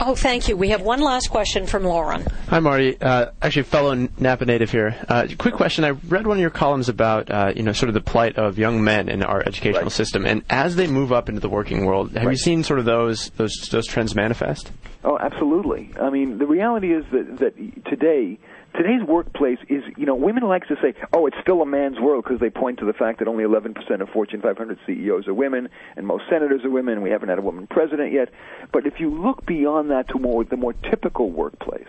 Oh, 0.00 0.14
thank 0.14 0.48
you. 0.48 0.56
We 0.56 0.68
have 0.68 0.82
one 0.82 1.00
last 1.00 1.28
question 1.28 1.66
from 1.66 1.82
Lauren. 1.82 2.24
Hi, 2.48 2.60
Marty. 2.60 3.00
Uh, 3.00 3.32
actually, 3.42 3.64
fellow 3.64 4.08
Napa 4.18 4.44
native 4.44 4.70
here. 4.70 4.94
Uh, 5.08 5.26
quick 5.38 5.54
question. 5.54 5.84
I 5.84 5.90
read 5.90 6.24
one 6.24 6.36
of 6.36 6.40
your 6.40 6.50
columns 6.50 6.88
about, 6.88 7.28
uh, 7.30 7.52
you 7.56 7.64
know, 7.64 7.72
sort 7.72 7.88
of 7.88 7.94
the 7.94 8.00
plight 8.00 8.36
of 8.36 8.58
young 8.58 8.84
men 8.84 9.08
in 9.08 9.24
our 9.24 9.42
educational 9.44 9.84
right. 9.84 9.92
system, 9.92 10.24
and 10.24 10.44
as 10.50 10.76
they 10.76 10.86
move 10.86 11.12
up 11.12 11.28
into 11.28 11.40
the 11.40 11.48
working 11.48 11.84
world, 11.84 12.12
have 12.12 12.26
right. 12.26 12.30
you 12.30 12.36
seen 12.36 12.62
sort 12.62 12.78
of 12.78 12.84
those 12.84 13.30
those 13.30 13.54
those 13.72 13.86
trends 13.86 14.14
manifest? 14.14 14.70
Oh, 15.02 15.18
absolutely. 15.18 15.90
I 16.00 16.10
mean, 16.10 16.38
the 16.38 16.46
reality 16.46 16.92
is 16.92 17.04
that 17.10 17.38
that 17.38 17.84
today 17.86 18.38
today's 18.78 19.02
workplace 19.02 19.58
is, 19.68 19.82
you 19.96 20.06
know, 20.06 20.14
women 20.14 20.44
like 20.44 20.66
to 20.68 20.76
say, 20.80 20.94
oh, 21.12 21.26
it's 21.26 21.36
still 21.42 21.60
a 21.60 21.66
man's 21.66 21.98
world 21.98 22.24
because 22.24 22.38
they 22.38 22.48
point 22.48 22.78
to 22.78 22.84
the 22.86 22.92
fact 22.92 23.18
that 23.18 23.26
only 23.26 23.42
11% 23.42 24.00
of 24.00 24.08
Fortune 24.10 24.40
500 24.40 24.78
CEOs 24.86 25.26
are 25.26 25.34
women 25.34 25.68
and 25.96 26.06
most 26.06 26.24
senators 26.30 26.64
are 26.64 26.70
women 26.70 26.94
and 26.94 27.02
we 27.02 27.10
haven't 27.10 27.28
had 27.28 27.38
a 27.38 27.42
woman 27.42 27.66
president 27.66 28.12
yet. 28.12 28.30
But 28.72 28.86
if 28.86 29.00
you 29.00 29.10
look 29.10 29.44
beyond 29.44 29.90
that 29.90 30.08
to 30.10 30.18
more 30.18 30.44
the 30.44 30.56
more 30.56 30.72
typical 30.72 31.28
workplace, 31.28 31.88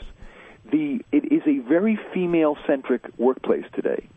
the 0.71 1.05
it 1.11 1.31
is 1.31 1.43
a 1.45 1.59
very 1.59 1.99
female-centric 2.13 3.07
workplace 3.17 3.65
today. 3.73 4.07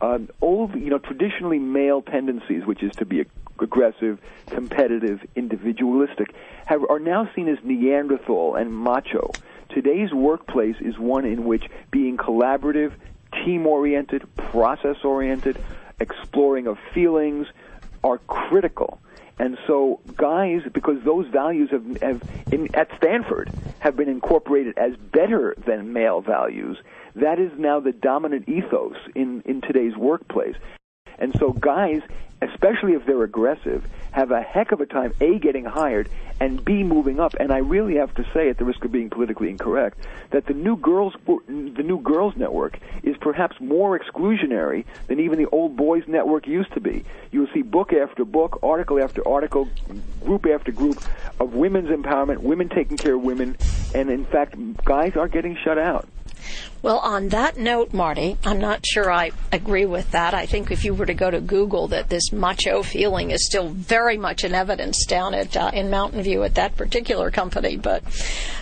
Um, 0.00 0.30
old, 0.40 0.74
you 0.74 0.90
know, 0.90 0.98
traditionally 0.98 1.58
male 1.58 2.00
tendencies, 2.02 2.64
which 2.64 2.82
is 2.82 2.92
to 2.96 3.04
be 3.04 3.26
aggressive, 3.60 4.18
competitive, 4.48 5.20
individualistic, 5.36 6.34
have, 6.66 6.82
are 6.88 6.98
now 6.98 7.30
seen 7.36 7.48
as 7.48 7.58
Neanderthal 7.62 8.56
and 8.56 8.74
macho. 8.74 9.30
Today's 9.74 10.14
workplace 10.14 10.76
is 10.80 10.96
one 11.00 11.24
in 11.24 11.44
which 11.44 11.64
being 11.90 12.16
collaborative, 12.16 12.92
team 13.44 13.66
oriented, 13.66 14.22
process 14.36 14.98
oriented, 15.02 15.58
exploring 15.98 16.68
of 16.68 16.78
feelings 16.94 17.48
are 18.04 18.18
critical. 18.18 19.00
And 19.36 19.58
so, 19.66 19.98
guys, 20.16 20.62
because 20.72 21.02
those 21.04 21.26
values 21.26 21.70
have, 21.72 21.84
have 22.02 22.22
in, 22.52 22.72
at 22.76 22.88
Stanford 22.98 23.50
have 23.80 23.96
been 23.96 24.08
incorporated 24.08 24.78
as 24.78 24.94
better 24.96 25.56
than 25.66 25.92
male 25.92 26.20
values, 26.20 26.78
that 27.16 27.40
is 27.40 27.50
now 27.58 27.80
the 27.80 27.90
dominant 27.90 28.48
ethos 28.48 28.94
in, 29.16 29.42
in 29.44 29.60
today's 29.60 29.96
workplace. 29.96 30.54
And 31.18 31.34
so, 31.38 31.52
guys 31.52 32.02
especially 32.44 32.92
if 32.92 33.06
they're 33.06 33.22
aggressive, 33.22 33.84
have 34.12 34.30
a 34.30 34.42
heck 34.42 34.72
of 34.72 34.80
a 34.80 34.86
time 34.86 35.12
a 35.20 35.38
getting 35.38 35.64
hired 35.64 36.08
and 36.40 36.64
b 36.64 36.82
moving 36.82 37.20
up. 37.20 37.34
And 37.38 37.52
I 37.52 37.58
really 37.58 37.96
have 37.96 38.14
to 38.14 38.26
say, 38.34 38.48
at 38.48 38.58
the 38.58 38.64
risk 38.64 38.84
of 38.84 38.92
being 38.92 39.10
politically 39.10 39.50
incorrect, 39.50 39.98
that 40.30 40.46
the 40.46 40.54
new 40.54 40.76
girls 40.76 41.14
the 41.26 41.82
new 41.82 42.00
girls 42.00 42.34
network 42.36 42.78
is 43.02 43.16
perhaps 43.18 43.60
more 43.60 43.98
exclusionary 43.98 44.84
than 45.06 45.20
even 45.20 45.38
the 45.38 45.48
old 45.50 45.76
boys 45.76 46.04
network 46.06 46.46
used 46.46 46.72
to 46.74 46.80
be. 46.80 47.04
You'll 47.30 47.48
see 47.54 47.62
book 47.62 47.92
after 47.92 48.24
book, 48.24 48.58
article 48.62 49.02
after 49.02 49.26
article, 49.26 49.68
group 50.20 50.46
after 50.46 50.72
group 50.72 51.02
of 51.40 51.54
women's 51.54 51.88
empowerment, 51.88 52.38
women 52.38 52.68
taking 52.68 52.96
care 52.96 53.14
of 53.14 53.22
women, 53.22 53.56
and 53.94 54.10
in 54.10 54.24
fact, 54.24 54.56
guys 54.84 55.16
are 55.16 55.28
getting 55.28 55.56
shut 55.56 55.78
out. 55.78 56.08
Well, 56.84 56.98
on 56.98 57.30
that 57.30 57.56
note, 57.56 57.94
Marty, 57.94 58.36
I'm 58.44 58.58
not 58.58 58.84
sure 58.84 59.10
I 59.10 59.30
agree 59.50 59.86
with 59.86 60.10
that. 60.10 60.34
I 60.34 60.44
think 60.44 60.70
if 60.70 60.84
you 60.84 60.92
were 60.92 61.06
to 61.06 61.14
go 61.14 61.30
to 61.30 61.40
Google, 61.40 61.88
that 61.88 62.10
this 62.10 62.30
macho 62.30 62.82
feeling 62.82 63.30
is 63.30 63.46
still 63.46 63.70
very 63.70 64.18
much 64.18 64.44
in 64.44 64.54
evidence 64.54 65.06
down 65.06 65.32
at 65.32 65.56
uh, 65.56 65.70
in 65.72 65.88
Mountain 65.88 66.22
View 66.22 66.42
at 66.42 66.56
that 66.56 66.76
particular 66.76 67.30
company. 67.30 67.78
But 67.78 68.02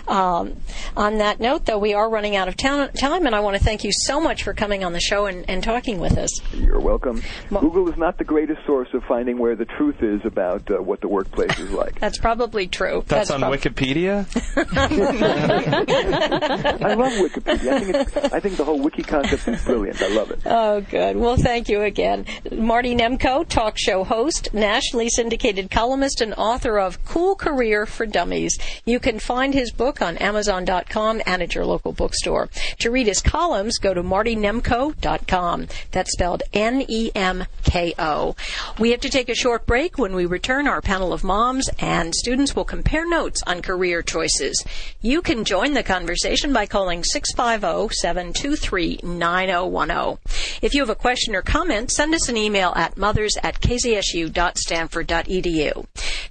um, 0.07 0.55
on 0.95 1.17
that 1.17 1.41
note, 1.41 1.65
though, 1.65 1.77
we 1.77 1.93
are 1.93 2.09
running 2.09 2.37
out 2.37 2.47
of 2.47 2.55
town, 2.55 2.93
time, 2.93 3.25
and 3.25 3.35
I 3.35 3.41
want 3.41 3.57
to 3.57 3.63
thank 3.63 3.83
you 3.83 3.91
so 3.91 4.21
much 4.21 4.43
for 4.43 4.53
coming 4.53 4.85
on 4.85 4.93
the 4.93 5.01
show 5.01 5.25
and, 5.25 5.43
and 5.49 5.61
talking 5.61 5.99
with 5.99 6.17
us. 6.17 6.29
You're 6.53 6.79
welcome. 6.79 7.21
Google 7.49 7.89
is 7.89 7.97
not 7.97 8.17
the 8.17 8.23
greatest 8.23 8.65
source 8.65 8.87
of 8.93 9.03
finding 9.03 9.37
where 9.37 9.57
the 9.57 9.65
truth 9.65 10.01
is 10.01 10.21
about 10.23 10.71
uh, 10.71 10.81
what 10.81 11.01
the 11.01 11.09
workplace 11.09 11.59
is 11.59 11.71
like. 11.71 11.99
That's 11.99 12.19
probably 12.19 12.67
true. 12.67 13.03
That's, 13.07 13.29
That's 13.29 13.31
on 13.31 13.41
prob- 13.41 13.53
Wikipedia. 13.53 14.25
I 16.83 16.93
love 16.93 17.13
Wikipedia. 17.13 17.82
I 17.89 18.03
think, 18.03 18.33
I 18.33 18.39
think 18.39 18.57
the 18.57 18.65
whole 18.65 18.79
wiki 18.79 19.03
concept 19.03 19.47
is 19.47 19.63
brilliant. 19.63 20.01
I 20.01 20.07
love 20.09 20.31
it. 20.31 20.39
Oh, 20.55 20.81
good. 20.81 21.17
Well, 21.17 21.35
thank 21.35 21.67
you 21.67 21.81
again. 21.81 22.25
Marty 22.51 22.95
Nemko, 22.95 23.47
talk 23.47 23.77
show 23.77 24.03
host, 24.03 24.53
nationally 24.53 25.09
syndicated 25.09 25.71
columnist, 25.71 26.21
and 26.21 26.33
author 26.35 26.77
of 26.79 27.03
Cool 27.05 27.35
Career 27.35 27.85
for 27.85 28.05
Dummies. 28.05 28.57
You 28.85 28.99
can 28.99 29.19
find 29.19 29.53
his 29.53 29.71
book 29.71 30.01
on 30.01 30.17
Amazon.com 30.17 31.21
and 31.25 31.41
at 31.41 31.55
your 31.55 31.65
local 31.65 31.91
bookstore. 31.91 32.49
To 32.79 32.91
read 32.91 33.07
his 33.07 33.21
columns, 33.21 33.79
go 33.79 33.93
to 33.93 34.03
martynemko.com. 34.03 35.67
That's 35.91 36.11
spelled 36.11 36.43
N-E-M-K-O. 36.53 38.35
We 38.79 38.91
have 38.91 39.01
to 39.01 39.09
take 39.09 39.29
a 39.29 39.35
short 39.35 39.65
break. 39.65 39.97
When 39.97 40.13
we 40.13 40.25
return, 40.25 40.67
our 40.67 40.81
panel 40.81 41.13
of 41.13 41.23
moms 41.23 41.69
and 41.79 42.13
students 42.13 42.55
will 42.55 42.65
compare 42.65 43.09
notes 43.09 43.41
on 43.47 43.61
career 43.61 44.01
choices. 44.01 44.63
You 45.01 45.21
can 45.21 45.45
join 45.45 45.73
the 45.73 45.83
conversation 45.83 46.53
by 46.53 46.67
calling 46.67 47.03
oh 47.03 47.72
650-723-9010. 47.73 50.17
If 50.61 50.73
you 50.73 50.81
have 50.81 50.89
a 50.89 50.95
question 50.95 51.33
or 51.35 51.41
comment, 51.41 51.91
send 51.91 52.13
us 52.13 52.27
an 52.29 52.37
email 52.37 52.71
at 52.75 52.95
mothers 52.97 53.35
at 53.41 53.59
kzsu.stanford.edu. 53.61 55.85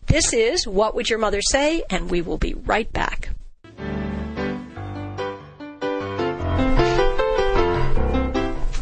This 0.06 0.32
is 0.32 0.66
What 0.66 0.94
Would 0.94 1.10
Your 1.10 1.18
Mother 1.18 1.42
Say? 1.42 1.82
and 1.90 2.08
we 2.10 2.22
will 2.22 2.38
be 2.38 2.54
right 2.54 2.90
back. 2.92 3.30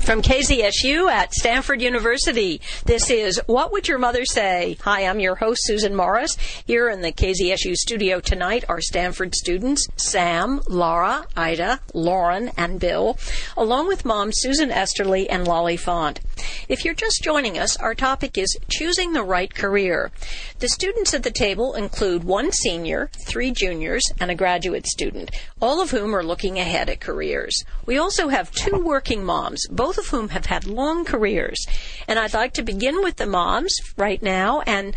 From 0.00 0.22
KZSU 0.22 1.08
at 1.10 1.32
Stanford 1.34 1.82
University, 1.82 2.60
this 2.84 3.10
is 3.10 3.40
What 3.46 3.70
Would 3.70 3.86
Your 3.86 3.98
Mother 3.98 4.24
Say? 4.24 4.76
Hi, 4.80 5.06
I'm 5.06 5.20
your 5.20 5.36
host, 5.36 5.60
Susan 5.64 5.94
Morris. 5.94 6.36
Here 6.66 6.88
in 6.88 7.02
the 7.02 7.12
KZSU 7.12 7.74
studio 7.76 8.18
tonight 8.18 8.64
are 8.68 8.80
Stanford 8.80 9.34
students 9.34 9.86
Sam, 9.96 10.62
Laura, 10.68 11.26
Ida, 11.36 11.80
Lauren, 11.94 12.50
and 12.56 12.80
Bill, 12.80 13.18
along 13.56 13.88
with 13.88 14.04
mom 14.04 14.30
Susan 14.32 14.70
Esterly 14.70 15.28
and 15.28 15.46
Lolly 15.46 15.76
Font. 15.76 16.18
If 16.68 16.84
you're 16.84 16.94
just 16.94 17.22
joining 17.22 17.58
us, 17.58 17.76
our 17.76 17.94
topic 17.94 18.38
is 18.38 18.56
choosing 18.68 19.12
the 19.12 19.22
right 19.22 19.52
career. 19.52 20.10
The 20.58 20.68
students 20.68 21.14
at 21.14 21.22
the 21.22 21.30
table 21.30 21.74
include 21.74 22.24
one 22.24 22.52
senior, 22.52 23.10
three 23.26 23.50
juniors, 23.50 24.04
and 24.20 24.30
a 24.30 24.34
graduate 24.34 24.86
student, 24.86 25.30
all 25.60 25.80
of 25.80 25.90
whom 25.90 26.14
are 26.14 26.22
looking 26.22 26.58
ahead 26.58 26.88
at 26.88 27.00
careers. 27.00 27.64
We 27.86 27.98
also 27.98 28.28
have 28.28 28.50
two 28.50 28.78
working 28.78 29.24
moms, 29.24 29.66
both 29.68 29.98
of 29.98 30.08
whom 30.08 30.30
have 30.30 30.46
had 30.46 30.66
long 30.66 31.04
careers. 31.04 31.66
And 32.06 32.18
I'd 32.18 32.34
like 32.34 32.54
to 32.54 32.62
begin 32.62 33.02
with 33.02 33.16
the 33.16 33.26
moms 33.26 33.76
right 33.96 34.22
now 34.22 34.60
and 34.62 34.94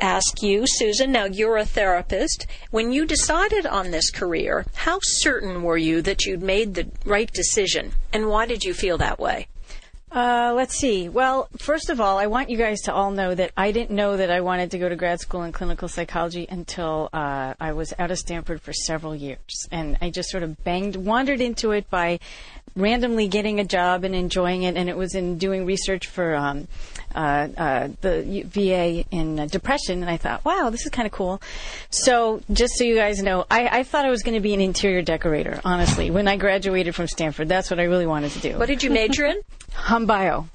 ask 0.00 0.42
you, 0.42 0.64
Susan, 0.66 1.12
now 1.12 1.24
you're 1.24 1.56
a 1.56 1.64
therapist. 1.64 2.46
When 2.70 2.92
you 2.92 3.04
decided 3.04 3.66
on 3.66 3.90
this 3.90 4.10
career, 4.10 4.64
how 4.74 4.98
certain 5.02 5.62
were 5.62 5.76
you 5.76 6.02
that 6.02 6.24
you'd 6.24 6.42
made 6.42 6.74
the 6.74 6.88
right 7.04 7.30
decision? 7.32 7.92
And 8.12 8.28
why 8.28 8.46
did 8.46 8.64
you 8.64 8.74
feel 8.74 8.98
that 8.98 9.18
way? 9.18 9.48
Uh, 10.14 10.52
let's 10.54 10.78
see. 10.78 11.08
Well, 11.08 11.48
first 11.56 11.88
of 11.88 11.98
all, 11.98 12.18
I 12.18 12.26
want 12.26 12.50
you 12.50 12.58
guys 12.58 12.82
to 12.82 12.92
all 12.92 13.10
know 13.10 13.34
that 13.34 13.50
I 13.56 13.72
didn't 13.72 13.96
know 13.96 14.18
that 14.18 14.30
I 14.30 14.42
wanted 14.42 14.70
to 14.72 14.78
go 14.78 14.86
to 14.86 14.94
grad 14.94 15.20
school 15.20 15.42
in 15.42 15.52
clinical 15.52 15.88
psychology 15.88 16.46
until 16.50 17.08
uh, 17.14 17.54
I 17.58 17.72
was 17.72 17.94
out 17.98 18.10
of 18.10 18.18
Stanford 18.18 18.60
for 18.60 18.74
several 18.74 19.14
years, 19.16 19.66
and 19.70 19.96
I 20.02 20.10
just 20.10 20.28
sort 20.28 20.42
of 20.42 20.62
banged, 20.64 20.96
wandered 20.96 21.40
into 21.40 21.70
it 21.70 21.88
by 21.88 22.20
randomly 22.76 23.26
getting 23.26 23.58
a 23.58 23.64
job 23.64 24.04
and 24.04 24.14
enjoying 24.14 24.64
it, 24.64 24.76
and 24.76 24.90
it 24.90 24.98
was 24.98 25.14
in 25.14 25.38
doing 25.38 25.64
research 25.64 26.06
for 26.06 26.34
um, 26.34 26.68
the 28.00 28.42
VA 28.46 29.04
in 29.10 29.40
uh, 29.40 29.46
depression, 29.46 30.00
and 30.00 30.10
I 30.10 30.16
thought, 30.16 30.44
wow, 30.44 30.70
this 30.70 30.84
is 30.84 30.90
kind 30.90 31.06
of 31.06 31.12
cool. 31.12 31.40
So, 31.90 32.40
just 32.52 32.74
so 32.76 32.84
you 32.84 32.96
guys 32.96 33.22
know, 33.22 33.46
I, 33.50 33.80
I 33.80 33.82
thought 33.82 34.04
I 34.04 34.10
was 34.10 34.22
going 34.22 34.34
to 34.34 34.40
be 34.40 34.54
an 34.54 34.60
interior 34.60 35.02
decorator. 35.02 35.60
Honestly, 35.64 36.10
when 36.10 36.28
I 36.28 36.36
graduated 36.36 36.94
from 36.94 37.06
Stanford, 37.06 37.48
that's 37.48 37.70
what 37.70 37.80
I 37.80 37.84
really 37.84 38.06
wanted 38.06 38.32
to 38.32 38.40
do. 38.40 38.58
What 38.58 38.66
did 38.66 38.82
you 38.82 38.90
major 38.90 39.26
in? 39.26 39.40
Hum 39.72 40.04
bio. 40.04 40.48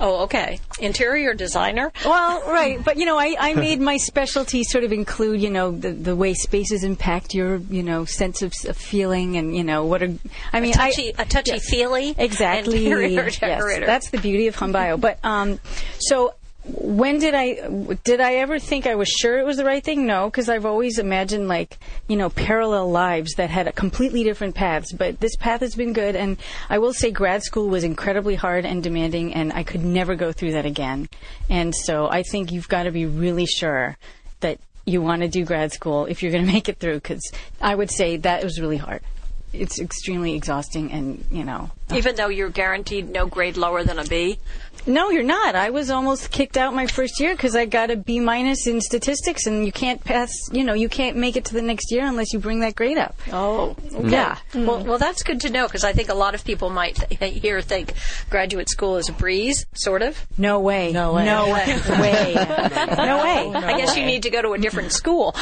Oh, 0.00 0.22
okay. 0.24 0.58
Interior 0.78 1.34
designer? 1.34 1.92
Well, 2.04 2.42
right, 2.50 2.82
but 2.82 2.96
you 2.96 3.04
know, 3.04 3.18
I, 3.18 3.36
I 3.38 3.54
made 3.54 3.80
my 3.80 3.98
specialty 3.98 4.64
sort 4.64 4.82
of 4.82 4.92
include, 4.92 5.42
you 5.42 5.50
know, 5.50 5.72
the, 5.72 5.92
the 5.92 6.16
way 6.16 6.32
spaces 6.32 6.84
impact 6.84 7.34
your, 7.34 7.56
you 7.56 7.82
know, 7.82 8.06
sense 8.06 8.40
of, 8.40 8.54
of 8.66 8.78
feeling, 8.78 9.36
and 9.36 9.54
you 9.54 9.62
know, 9.62 9.84
what 9.84 10.02
are, 10.02 10.12
I 10.54 10.60
mean, 10.60 10.72
a 10.72 10.76
touchy, 10.76 11.14
I, 11.18 11.22
a 11.22 11.26
touchy 11.26 11.52
yes, 11.52 11.68
feely 11.68 12.14
exactly. 12.16 12.86
interior 12.86 13.28
Yes, 13.28 13.86
that's 13.86 14.10
the 14.10 14.18
beauty 14.18 14.46
of 14.46 14.54
hum 14.54 14.72
bio. 14.72 14.96
But 14.96 15.22
um, 15.22 15.60
so 15.98 16.34
when 16.64 17.18
did 17.18 17.34
I 17.34 17.96
did 18.04 18.20
I 18.20 18.34
ever 18.34 18.58
think 18.58 18.86
I 18.86 18.94
was 18.94 19.08
sure 19.08 19.38
it 19.38 19.46
was 19.46 19.56
the 19.56 19.64
right 19.64 19.82
thing? 19.82 20.06
No, 20.06 20.26
because 20.26 20.48
I've 20.50 20.66
always 20.66 20.98
imagined 20.98 21.48
like 21.48 21.78
you 22.06 22.16
know 22.16 22.28
parallel 22.28 22.90
lives 22.90 23.34
that 23.34 23.48
had 23.48 23.74
completely 23.74 24.24
different 24.24 24.54
paths. 24.54 24.92
But 24.92 25.20
this 25.20 25.36
path 25.36 25.60
has 25.60 25.74
been 25.74 25.94
good, 25.94 26.16
and 26.16 26.36
I 26.68 26.78
will 26.78 26.92
say 26.92 27.10
grad 27.10 27.42
school 27.42 27.68
was 27.68 27.82
incredibly 27.82 28.34
hard 28.34 28.66
and 28.66 28.82
demanding, 28.82 29.32
and 29.32 29.52
I 29.52 29.62
could 29.62 29.84
never 29.84 30.14
go 30.14 30.32
through 30.32 30.52
that 30.52 30.66
again. 30.66 31.08
And 31.48 31.74
so 31.74 32.08
I 32.10 32.22
think 32.22 32.52
you've 32.52 32.68
got 32.68 32.82
to 32.82 32.90
be 32.90 33.06
really 33.06 33.46
sure 33.46 33.96
that 34.40 34.60
you 34.84 35.00
want 35.00 35.22
to 35.22 35.28
do 35.28 35.44
grad 35.46 35.72
school 35.72 36.04
if 36.06 36.22
you're 36.22 36.32
going 36.32 36.44
to 36.44 36.52
make 36.52 36.68
it 36.68 36.78
through. 36.78 36.96
Because 36.96 37.32
I 37.60 37.74
would 37.74 37.90
say 37.90 38.18
that 38.18 38.44
was 38.44 38.60
really 38.60 38.76
hard. 38.76 39.00
It's 39.52 39.80
extremely 39.80 40.34
exhausting, 40.34 40.92
and 40.92 41.24
you 41.30 41.44
know. 41.44 41.70
Even 41.92 42.16
though 42.16 42.28
you're 42.28 42.50
guaranteed 42.50 43.08
no 43.08 43.26
grade 43.26 43.56
lower 43.56 43.82
than 43.82 43.98
a 43.98 44.04
B? 44.04 44.38
No, 44.86 45.10
you're 45.10 45.22
not. 45.22 45.54
I 45.54 45.70
was 45.70 45.90
almost 45.90 46.30
kicked 46.30 46.56
out 46.56 46.74
my 46.74 46.86
first 46.86 47.20
year 47.20 47.34
because 47.34 47.54
I 47.54 47.66
got 47.66 47.90
a 47.90 47.96
B 47.96 48.20
minus 48.20 48.66
in 48.66 48.80
statistics, 48.80 49.46
and 49.46 49.64
you 49.66 49.72
can't 49.72 50.02
pass. 50.02 50.32
You 50.52 50.64
know, 50.64 50.74
you 50.74 50.88
can't 50.88 51.16
make 51.16 51.36
it 51.36 51.44
to 51.46 51.54
the 51.54 51.62
next 51.62 51.92
year 51.92 52.06
unless 52.06 52.32
you 52.32 52.38
bring 52.38 52.60
that 52.60 52.74
grade 52.74 52.98
up. 52.98 53.14
Oh, 53.32 53.76
okay. 53.94 54.10
Yeah. 54.10 54.38
Well, 54.54 54.84
well, 54.84 54.98
that's 54.98 55.22
good 55.22 55.40
to 55.42 55.50
know 55.50 55.66
because 55.66 55.84
I 55.84 55.92
think 55.92 56.08
a 56.08 56.14
lot 56.14 56.34
of 56.34 56.44
people 56.44 56.70
might 56.70 56.96
th- 56.96 57.32
here 57.42 57.60
think 57.60 57.94
graduate 58.28 58.68
school 58.68 58.96
is 58.96 59.08
a 59.08 59.12
breeze, 59.12 59.66
sort 59.74 60.02
of. 60.02 60.26
No 60.38 60.60
way. 60.60 60.92
No 60.92 61.14
way. 61.14 61.24
No 61.24 61.46
way. 61.46 61.66
way. 61.88 62.34
no 62.34 63.22
way. 63.22 63.52
I 63.54 63.76
guess 63.78 63.96
you 63.96 64.04
need 64.06 64.22
to 64.22 64.30
go 64.30 64.42
to 64.42 64.52
a 64.52 64.58
different 64.58 64.92
school. 64.92 65.34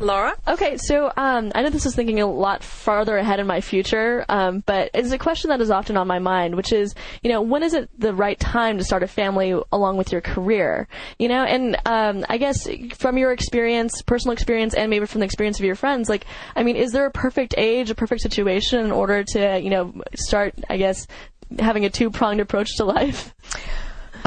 Laura? 0.00 0.36
Okay, 0.46 0.76
so 0.76 1.12
um, 1.16 1.52
I 1.54 1.62
know 1.62 1.70
this 1.70 1.86
is 1.86 1.94
thinking 1.94 2.20
a 2.20 2.26
lot 2.26 2.62
farther 2.62 3.16
ahead 3.16 3.40
in 3.40 3.46
my 3.46 3.60
future, 3.60 4.24
um, 4.28 4.62
but 4.66 4.90
it's 4.94 5.10
a 5.10 5.18
question 5.18 5.50
that 5.50 5.60
is 5.60 5.70
often 5.70 5.96
on 5.96 6.06
my 6.06 6.18
mind, 6.18 6.56
which 6.56 6.72
is, 6.72 6.94
you 7.22 7.30
know, 7.30 7.42
when 7.42 7.62
is 7.62 7.74
it 7.74 7.88
the 7.98 8.14
right 8.14 8.38
time 8.38 8.67
to 8.76 8.84
start 8.84 9.02
a 9.02 9.06
family 9.06 9.58
along 9.72 9.96
with 9.96 10.12
your 10.12 10.20
career? 10.20 10.86
You 11.18 11.28
know, 11.28 11.44
and 11.44 11.76
um, 11.86 12.26
I 12.28 12.36
guess 12.36 12.68
from 12.96 13.16
your 13.16 13.32
experience, 13.32 14.02
personal 14.02 14.32
experience, 14.32 14.74
and 14.74 14.90
maybe 14.90 15.06
from 15.06 15.20
the 15.20 15.24
experience 15.24 15.58
of 15.58 15.64
your 15.64 15.76
friends, 15.76 16.10
like, 16.10 16.26
I 16.54 16.62
mean, 16.62 16.76
is 16.76 16.92
there 16.92 17.06
a 17.06 17.10
perfect 17.10 17.54
age, 17.56 17.88
a 17.88 17.94
perfect 17.94 18.20
situation 18.20 18.84
in 18.84 18.90
order 18.90 19.24
to, 19.24 19.58
you 19.58 19.70
know, 19.70 19.94
start, 20.14 20.54
I 20.68 20.76
guess, 20.76 21.06
having 21.58 21.86
a 21.86 21.90
two 21.90 22.10
pronged 22.10 22.40
approach 22.40 22.76
to 22.76 22.84
life? 22.84 23.34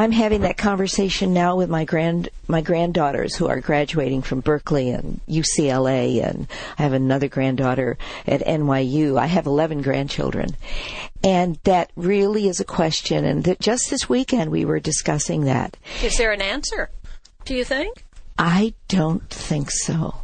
I'm 0.02 0.12
having 0.12 0.42
that 0.42 0.58
conversation 0.58 1.32
now 1.32 1.58
with 1.58 1.70
my 1.70 1.86
grand 1.86 2.30
my 2.48 2.62
granddaughters 2.62 3.36
who 3.36 3.48
are 3.48 3.62
graduating 3.62 4.24
from 4.24 4.40
Berkeley 4.40 4.90
and 4.90 5.22
UCLA, 5.30 6.28
and 6.28 6.48
I 6.80 6.82
have 6.82 6.94
another 6.94 7.28
granddaughter 7.28 8.00
at 8.26 8.42
NYU. 8.42 9.20
I 9.20 9.28
have 9.28 9.46
11 9.46 9.84
grandchildren, 9.84 10.58
and 11.24 11.60
that 11.66 11.92
really 11.96 12.48
is 12.48 12.60
a 12.60 12.66
question. 12.66 13.26
And 13.26 13.44
that 13.44 13.60
just 13.60 13.92
this 13.92 14.10
weekend 14.10 14.50
we 14.50 14.66
were 14.66 14.80
discussing 14.80 15.46
that. 15.46 15.78
Is 16.02 16.18
there 16.18 16.32
an 16.32 16.42
answer? 16.42 16.90
Do 17.46 17.54
you 17.54 17.64
think? 17.64 18.04
I 18.40 18.74
don't 18.88 19.30
think 19.30 19.70
so. 19.70 20.16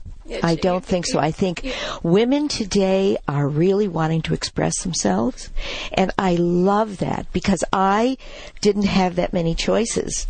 I 0.44 0.56
don't 0.56 0.84
think 0.84 1.06
so. 1.06 1.20
I 1.20 1.32
think 1.32 1.74
women 2.04 2.48
today 2.48 3.18
are 3.28 3.48
really 3.48 3.88
wanting 3.88 4.22
to 4.24 4.34
express 4.34 4.84
themselves. 4.84 5.50
And 5.94 6.12
I 6.18 6.36
love 6.36 6.98
that 6.98 7.32
because 7.34 7.64
I 7.72 8.18
didn't 8.62 8.86
have 8.86 9.16
that 9.16 9.34
many 9.34 9.56
choices. 9.56 10.28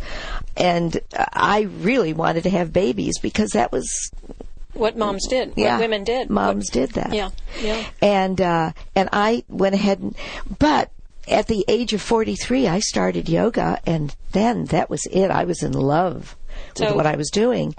And 0.56 1.00
I 1.12 1.62
really 1.62 2.12
wanted 2.12 2.44
to 2.44 2.50
have 2.50 2.72
babies 2.72 3.18
because 3.18 3.50
that 3.50 3.72
was, 3.72 4.10
What 4.74 4.96
moms 4.96 5.26
did, 5.26 5.54
yeah, 5.56 5.74
what 5.74 5.82
women 5.82 6.04
did. 6.04 6.30
Moms 6.30 6.70
did 6.70 6.90
that. 6.90 7.12
Yeah, 7.12 7.30
yeah. 7.60 7.84
And, 8.00 8.40
uh, 8.40 8.72
and 8.94 9.08
I 9.12 9.44
went 9.48 9.74
ahead 9.74 10.00
and, 10.00 10.16
but 10.58 10.90
at 11.26 11.46
the 11.46 11.64
age 11.68 11.92
of 11.92 12.00
43, 12.00 12.68
I 12.68 12.80
started 12.80 13.28
yoga 13.28 13.80
and 13.84 14.14
then 14.32 14.66
that 14.66 14.88
was 14.88 15.04
it. 15.10 15.30
I 15.30 15.44
was 15.44 15.62
in 15.62 15.72
love 15.72 16.36
with 16.78 16.94
what 16.94 17.06
I 17.06 17.16
was 17.16 17.30
doing. 17.30 17.74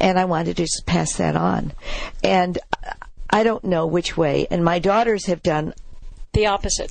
And 0.00 0.18
I 0.18 0.24
wanted 0.24 0.56
to 0.56 0.62
just 0.64 0.84
pass 0.86 1.16
that 1.16 1.36
on. 1.36 1.72
And 2.22 2.58
I 3.30 3.42
don't 3.42 3.64
know 3.64 3.86
which 3.86 4.16
way. 4.16 4.46
And 4.50 4.64
my 4.64 4.78
daughters 4.78 5.26
have 5.26 5.42
done 5.42 5.74
The 6.32 6.46
opposite. 6.46 6.90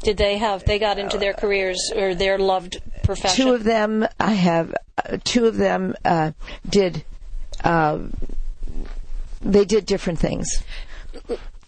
Did 0.00 0.16
they 0.16 0.38
have? 0.38 0.64
They 0.64 0.78
got 0.78 0.98
into 0.98 1.18
their 1.18 1.32
careers 1.32 1.92
or 1.94 2.14
their 2.14 2.38
loved 2.38 2.80
profession. 3.02 3.44
Two 3.44 3.52
of 3.52 3.64
them, 3.64 4.06
I 4.20 4.32
have. 4.32 4.74
Uh, 4.96 5.18
two 5.24 5.46
of 5.46 5.56
them 5.56 5.94
uh, 6.04 6.32
did. 6.68 7.04
Uh, 7.64 7.98
they 9.40 9.64
did 9.64 9.86
different 9.86 10.18
things. 10.20 10.62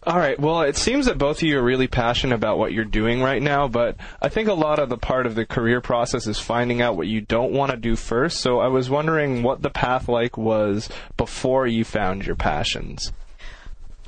All 0.05 0.17
right. 0.17 0.41
Well, 0.41 0.63
it 0.63 0.79
seems 0.79 1.05
that 1.07 1.19
both 1.19 1.39
of 1.39 1.43
you 1.43 1.59
are 1.59 1.63
really 1.63 1.87
passionate 1.87 2.35
about 2.35 2.57
what 2.57 2.73
you're 2.73 2.87
doing 2.87 3.21
right 3.21 3.43
now, 3.43 3.69
but 3.69 3.97
I 4.23 4.31
think 4.31 4.49
a 4.49 4.55
lot 4.55 4.79
of 4.79 4.89
the 4.89 4.97
part 4.97 5.27
of 5.27 5.35
the 5.35 5.45
career 5.45 5.83
process 5.83 6.27
is 6.27 6.39
finding 6.39 6.81
out 6.81 6.97
what 6.97 7.07
you 7.07 7.21
don't 7.21 7.53
want 7.53 7.71
to 7.71 7.77
do 7.77 7.97
first. 7.97 8.41
So 8.41 8.61
I 8.61 8.69
was 8.69 8.89
wondering 8.89 9.43
what 9.43 9.61
the 9.61 9.69
path 9.69 10.09
like 10.09 10.39
was 10.39 10.89
before 11.19 11.67
you 11.67 11.85
found 11.85 12.25
your 12.25 12.37
passions. 12.37 13.13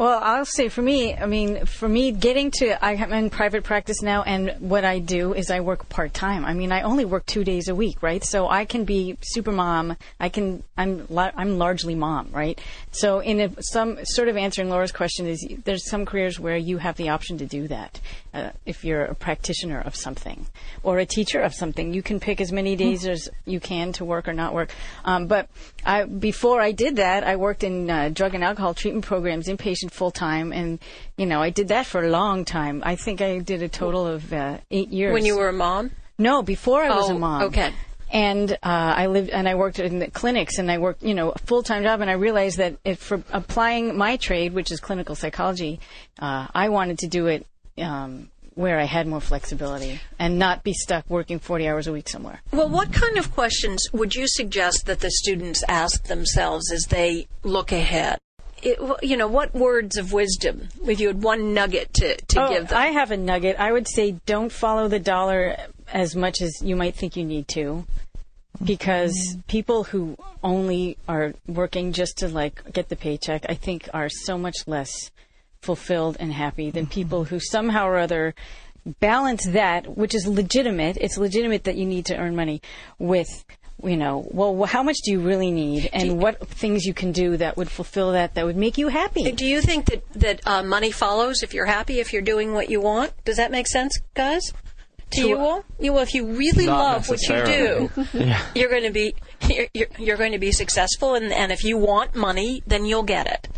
Well, 0.02 0.18
I'll 0.20 0.44
say 0.44 0.68
for 0.68 0.82
me, 0.82 1.14
I 1.14 1.26
mean, 1.26 1.64
for 1.64 1.88
me, 1.88 2.10
getting 2.10 2.50
to, 2.58 2.84
I'm 2.84 3.12
in 3.12 3.30
private 3.30 3.62
practice 3.62 4.02
now, 4.02 4.24
and 4.24 4.56
what 4.58 4.84
I 4.84 4.98
do 4.98 5.32
is 5.32 5.48
I 5.48 5.60
work 5.60 5.88
part 5.88 6.12
time. 6.12 6.44
I 6.44 6.54
mean, 6.54 6.72
I 6.72 6.82
only 6.82 7.04
work 7.04 7.24
two 7.24 7.44
days 7.44 7.68
a 7.68 7.74
week, 7.76 8.02
right? 8.02 8.24
So 8.24 8.48
I 8.48 8.64
can 8.64 8.82
be 8.82 9.16
super 9.20 9.52
mom. 9.52 9.96
I 10.18 10.28
can, 10.28 10.64
I'm, 10.76 11.06
I'm 11.16 11.56
largely 11.56 11.94
mom, 11.94 12.30
right? 12.32 12.60
So 12.90 13.20
in 13.20 13.42
a, 13.42 13.62
some 13.62 14.00
sort 14.02 14.26
of 14.26 14.36
answering 14.36 14.70
Laura's 14.70 14.90
question 14.90 15.28
is, 15.28 15.46
there's 15.62 15.88
some 15.88 16.04
careers 16.04 16.40
where 16.40 16.56
you 16.56 16.78
have 16.78 16.96
the 16.96 17.10
option 17.10 17.38
to 17.38 17.46
do 17.46 17.68
that. 17.68 18.00
Uh, 18.34 18.50
if 18.66 18.84
you're 18.84 19.04
a 19.04 19.14
practitioner 19.14 19.80
of 19.82 19.94
something 19.94 20.46
or 20.82 20.98
a 20.98 21.06
teacher 21.06 21.40
of 21.40 21.54
something, 21.54 21.94
you 21.94 22.02
can 22.02 22.18
pick 22.18 22.40
as 22.40 22.50
many 22.50 22.74
days 22.74 23.06
as 23.06 23.28
you 23.44 23.60
can 23.60 23.92
to 23.92 24.04
work 24.04 24.26
or 24.26 24.32
not 24.32 24.52
work. 24.52 24.72
Um, 25.04 25.28
but 25.28 25.48
I, 25.84 26.04
before 26.04 26.60
I 26.60 26.72
did 26.72 26.96
that, 26.96 27.22
I 27.22 27.36
worked 27.36 27.62
in 27.62 27.88
uh, 27.88 28.08
drug 28.08 28.34
and 28.34 28.42
alcohol 28.42 28.74
treatment 28.74 29.04
programs, 29.04 29.46
inpatient 29.46 29.91
full 29.92 30.10
time, 30.10 30.52
and 30.52 30.78
you 31.16 31.26
know 31.26 31.42
I 31.42 31.50
did 31.50 31.68
that 31.68 31.86
for 31.86 32.02
a 32.02 32.08
long 32.08 32.44
time. 32.44 32.82
I 32.84 32.96
think 32.96 33.20
I 33.20 33.38
did 33.38 33.62
a 33.62 33.68
total 33.68 34.06
of 34.06 34.32
uh, 34.32 34.58
eight 34.70 34.88
years. 34.88 35.12
When 35.12 35.24
you 35.24 35.36
were 35.36 35.48
a 35.48 35.52
mom? 35.52 35.92
No, 36.18 36.42
before 36.42 36.82
I 36.82 36.90
was 36.90 37.10
oh, 37.10 37.16
a 37.16 37.18
mom. 37.18 37.42
Okay. 37.42 37.72
And 38.10 38.52
uh, 38.52 38.56
I 38.62 39.06
lived 39.06 39.30
and 39.30 39.48
I 39.48 39.54
worked 39.54 39.78
in 39.78 39.98
the 39.98 40.10
clinics 40.10 40.58
and 40.58 40.70
I 40.70 40.76
worked, 40.78 41.02
you 41.02 41.14
know, 41.14 41.30
a 41.30 41.38
full 41.38 41.62
time 41.62 41.82
job. 41.82 42.02
And 42.02 42.10
I 42.10 42.14
realized 42.14 42.58
that 42.58 42.76
if 42.84 42.98
for 42.98 43.22
applying 43.32 43.96
my 43.96 44.18
trade, 44.18 44.52
which 44.52 44.70
is 44.70 44.80
clinical 44.80 45.14
psychology, 45.14 45.80
uh, 46.18 46.46
I 46.54 46.68
wanted 46.68 46.98
to 46.98 47.06
do 47.06 47.26
it 47.26 47.46
um, 47.78 48.30
where 48.54 48.78
I 48.78 48.84
had 48.84 49.06
more 49.06 49.20
flexibility 49.20 50.00
and 50.18 50.38
not 50.38 50.62
be 50.62 50.74
stuck 50.74 51.08
working 51.08 51.38
40 51.38 51.68
hours 51.68 51.86
a 51.86 51.92
week 51.92 52.08
somewhere. 52.08 52.42
Well, 52.52 52.68
what 52.68 52.92
kind 52.92 53.16
of 53.16 53.32
questions 53.32 53.88
would 53.92 54.14
you 54.14 54.28
suggest 54.28 54.84
that 54.86 55.00
the 55.00 55.10
students 55.10 55.64
ask 55.66 56.04
themselves 56.04 56.70
as 56.70 56.82
they 56.90 57.28
look 57.42 57.72
ahead? 57.72 58.18
It, 58.62 58.78
you 59.02 59.16
know, 59.16 59.26
what 59.26 59.54
words 59.54 59.96
of 59.96 60.12
wisdom, 60.12 60.68
if 60.86 61.00
you 61.00 61.08
had 61.08 61.22
one 61.22 61.52
nugget 61.52 61.92
to, 61.94 62.16
to 62.16 62.44
oh, 62.44 62.48
give 62.48 62.68
them? 62.68 62.78
I 62.78 62.88
have 62.88 63.10
a 63.10 63.16
nugget. 63.16 63.56
I 63.58 63.72
would 63.72 63.88
say 63.88 64.12
don't 64.24 64.52
follow 64.52 64.88
the 64.88 65.00
dollar 65.00 65.56
as 65.92 66.14
much 66.14 66.40
as 66.40 66.62
you 66.62 66.76
might 66.76 66.94
think 66.94 67.16
you 67.16 67.24
need 67.24 67.48
to. 67.48 67.84
Because 68.62 69.14
mm-hmm. 69.14 69.40
people 69.48 69.84
who 69.84 70.16
only 70.44 70.96
are 71.08 71.34
working 71.48 71.92
just 71.92 72.18
to 72.18 72.28
like 72.28 72.72
get 72.72 72.88
the 72.88 72.96
paycheck, 72.96 73.46
I 73.48 73.54
think 73.54 73.88
are 73.92 74.08
so 74.08 74.38
much 74.38 74.56
less 74.66 75.10
fulfilled 75.60 76.16
and 76.20 76.32
happy 76.32 76.70
than 76.70 76.84
mm-hmm. 76.84 76.92
people 76.92 77.24
who 77.24 77.40
somehow 77.40 77.86
or 77.86 77.98
other 77.98 78.34
balance 79.00 79.44
that, 79.46 79.96
which 79.96 80.14
is 80.14 80.26
legitimate. 80.26 80.96
It's 81.00 81.18
legitimate 81.18 81.64
that 81.64 81.76
you 81.76 81.86
need 81.86 82.06
to 82.06 82.16
earn 82.16 82.36
money 82.36 82.62
with 82.98 83.44
you 83.82 83.96
know, 83.96 84.26
well, 84.30 84.64
how 84.64 84.82
much 84.82 84.98
do 85.04 85.10
you 85.10 85.20
really 85.20 85.50
need, 85.50 85.90
and 85.92 86.08
you, 86.08 86.14
what 86.14 86.46
things 86.48 86.84
you 86.84 86.94
can 86.94 87.12
do 87.12 87.36
that 87.36 87.56
would 87.56 87.70
fulfill 87.70 88.12
that, 88.12 88.34
that 88.34 88.44
would 88.44 88.56
make 88.56 88.78
you 88.78 88.88
happy? 88.88 89.32
Do 89.32 89.46
you 89.46 89.60
think 89.60 89.86
that 89.86 90.12
that 90.14 90.46
uh, 90.46 90.62
money 90.62 90.90
follows 90.90 91.42
if 91.42 91.52
you're 91.54 91.66
happy, 91.66 92.00
if 92.00 92.12
you're 92.12 92.22
doing 92.22 92.54
what 92.54 92.70
you 92.70 92.80
want? 92.80 93.12
Does 93.24 93.36
that 93.36 93.50
make 93.50 93.66
sense, 93.66 93.98
guys? 94.14 94.52
To, 95.12 95.20
to 95.20 95.28
you 95.28 95.38
all, 95.38 95.64
you 95.78 95.92
well, 95.92 96.02
if 96.02 96.14
you 96.14 96.26
really 96.26 96.66
love 96.66 97.08
what 97.08 97.20
you 97.22 97.44
do, 97.44 97.90
yeah. 98.18 98.40
you're 98.54 98.70
going 98.70 98.84
to 98.84 98.90
be 98.90 99.14
you're, 99.48 99.66
you're, 99.74 99.88
you're 99.98 100.16
going 100.16 100.32
to 100.32 100.38
be 100.38 100.52
successful, 100.52 101.14
and, 101.14 101.32
and 101.32 101.52
if 101.52 101.64
you 101.64 101.76
want 101.76 102.14
money, 102.14 102.62
then 102.66 102.86
you'll 102.86 103.02
get 103.02 103.26
it. 103.26 103.48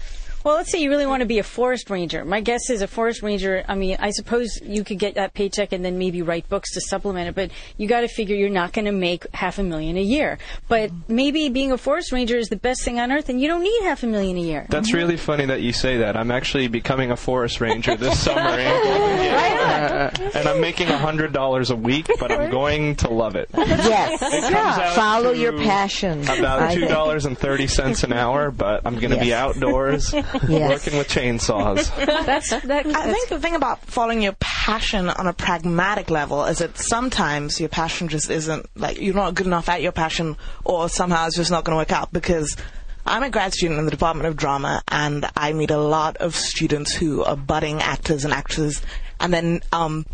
Well, 0.45 0.57
let's 0.57 0.71
say 0.71 0.83
you 0.83 0.91
really 0.91 1.07
want 1.07 1.21
to 1.21 1.27
be 1.27 1.39
a 1.39 1.43
forest 1.43 1.89
ranger. 1.89 2.23
My 2.23 2.43
guess 2.43 2.69
is 2.69 2.83
a 2.83 2.87
forest 2.87 3.23
ranger. 3.23 3.65
I 3.67 3.75
mean, 3.75 3.97
I 3.99 4.11
suppose 4.11 4.61
you 4.63 4.85
could 4.85 4.99
get 4.99 5.15
that 5.15 5.33
paycheck 5.33 5.73
and 5.73 5.83
then 5.83 5.97
maybe 5.97 6.21
write 6.21 6.51
books 6.51 6.75
to 6.75 6.83
supplement 6.83 7.31
it, 7.31 7.35
but 7.35 7.51
you 7.79 7.89
got 7.89 8.03
to 8.03 8.09
figure 8.09 8.37
you're 8.37 8.51
not 8.51 8.75
going 8.75 8.85
to 8.85 8.93
make 8.93 9.27
half 9.33 9.59
a 9.59 9.63
million 9.63 9.97
a 9.97 10.03
year. 10.03 10.37
But 10.69 10.91
maybe 11.09 11.49
being 11.49 11.73
a 11.73 11.79
forest 11.79 12.13
ranger 12.13 12.37
is 12.37 12.51
the 12.51 12.57
best 12.57 12.85
thing 12.85 13.01
on 13.01 13.11
earth, 13.11 13.31
and 13.31 13.41
you 13.41 13.49
don't 13.49 13.63
need 13.63 13.85
half 13.85 14.03
a 14.03 14.07
million 14.07 14.37
a 14.37 14.43
year. 14.43 14.67
That's 14.69 14.93
really 14.93 15.17
funny 15.17 15.47
that 15.47 15.63
you 15.63 15.73
say 15.73 15.97
that. 15.99 16.15
I'm 16.15 16.31
actually 16.31 16.69
becoming 16.69 17.11
a 17.11 17.17
forest 17.17 17.63
ranger 17.63 17.97
this 17.97 18.21
summer, 18.21 18.41
uh, 18.51 20.11
and 20.35 20.47
I'm 20.47 20.61
making 20.61 20.89
a 20.89 20.99
hundred 20.99 21.33
dollars 21.33 21.71
a 21.71 21.77
week, 21.77 22.11
but 22.21 22.31
I'm 22.31 22.51
going 22.51 22.97
to 22.97 23.09
love 23.09 23.35
it. 23.37 23.49
Yes, 23.85 24.21
yeah. 24.23 24.95
follow 24.95 25.33
your 25.33 25.53
passion. 25.53 26.23
About 26.23 26.73
two 26.73 26.87
dollars 26.87 27.27
and 27.27 27.37
thirty 27.37 27.67
cents 27.67 28.03
an 28.03 28.13
hour, 28.13 28.51
but 28.51 28.83
I'm 28.85 28.95
going 28.95 29.11
to 29.11 29.17
yes. 29.17 29.25
be 29.25 29.35
outdoors. 29.35 30.15
yes. 30.49 30.87
working 30.87 30.99
with 30.99 31.09
chainsaws. 31.09 31.95
That's, 32.27 32.51
that, 32.51 32.87
I 32.87 33.13
think 33.13 33.29
the 33.29 33.39
thing 33.39 33.55
about 33.55 33.81
following 33.85 34.23
your 34.23 34.35
passion 34.41 35.09
on 35.09 35.27
a 35.27 35.33
pragmatic 35.33 36.11
level 36.11 36.45
is 36.45 36.59
that 36.59 36.79
sometimes 36.79 37.61
your 37.61 37.69
passion 37.69 38.09
just 38.09 38.31
isn't 38.31 38.69
like 38.77 39.01
you're 39.01 39.15
not 39.15 39.35
good 39.35 39.47
enough 39.47 39.69
at 39.69 39.83
your 39.83 39.93
passion, 39.93 40.37
or 40.65 40.89
somehow 40.89 41.27
it's 41.27 41.37
just 41.37 41.51
not 41.51 41.65
going 41.65 41.75
to 41.75 41.79
work 41.79 41.93
out 41.93 42.13
because. 42.13 42.57
I'm 43.07 43.23
a 43.23 43.29
grad 43.29 43.53
student 43.53 43.79
in 43.79 43.85
the 43.85 43.91
Department 43.91 44.29
of 44.29 44.35
Drama, 44.35 44.83
and 44.89 45.27
I 45.37 45.53
meet 45.53 45.71
a 45.71 45.77
lot 45.77 46.17
of 46.17 46.35
students 46.35 46.95
who 46.95 47.23
are 47.23 47.37
budding 47.37 47.83
actors 47.83 48.25
and 48.25 48.33
actresses, 48.33 48.81
and 49.21 49.31
then 49.31 49.61
um, 49.75 50.07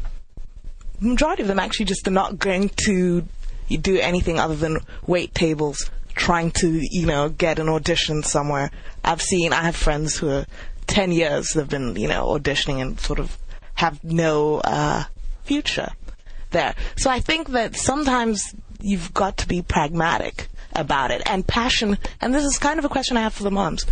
majority 0.98 1.42
of 1.42 1.48
them 1.48 1.60
actually 1.60 1.86
just 1.86 2.08
are 2.08 2.10
not 2.10 2.40
going 2.40 2.68
to 2.86 3.24
do 3.68 3.98
anything 4.00 4.40
other 4.40 4.56
than 4.56 4.78
wait 5.06 5.32
tables 5.36 5.88
trying 6.20 6.50
to, 6.50 6.68
you 6.82 7.06
know, 7.06 7.30
get 7.30 7.58
an 7.58 7.68
audition 7.70 8.22
somewhere. 8.22 8.70
I've 9.02 9.22
seen, 9.22 9.54
I 9.54 9.62
have 9.62 9.74
friends 9.74 10.18
who 10.18 10.28
are 10.28 10.46
10 10.86 11.12
years 11.12 11.54
have 11.54 11.70
been, 11.70 11.96
you 11.96 12.08
know, 12.08 12.26
auditioning 12.26 12.82
and 12.82 13.00
sort 13.00 13.18
of 13.18 13.38
have 13.74 14.04
no 14.04 14.58
uh, 14.58 15.04
future 15.44 15.88
there. 16.50 16.74
So 16.96 17.08
I 17.08 17.20
think 17.20 17.48
that 17.48 17.74
sometimes 17.74 18.54
you've 18.80 19.14
got 19.14 19.38
to 19.38 19.48
be 19.48 19.62
pragmatic 19.62 20.48
about 20.74 21.10
it 21.10 21.22
and 21.24 21.46
passion. 21.46 21.96
And 22.20 22.34
this 22.34 22.44
is 22.44 22.58
kind 22.58 22.78
of 22.78 22.84
a 22.84 22.90
question 22.90 23.16
I 23.16 23.22
have 23.22 23.32
for 23.32 23.44
the 23.44 23.50
moms. 23.50 23.86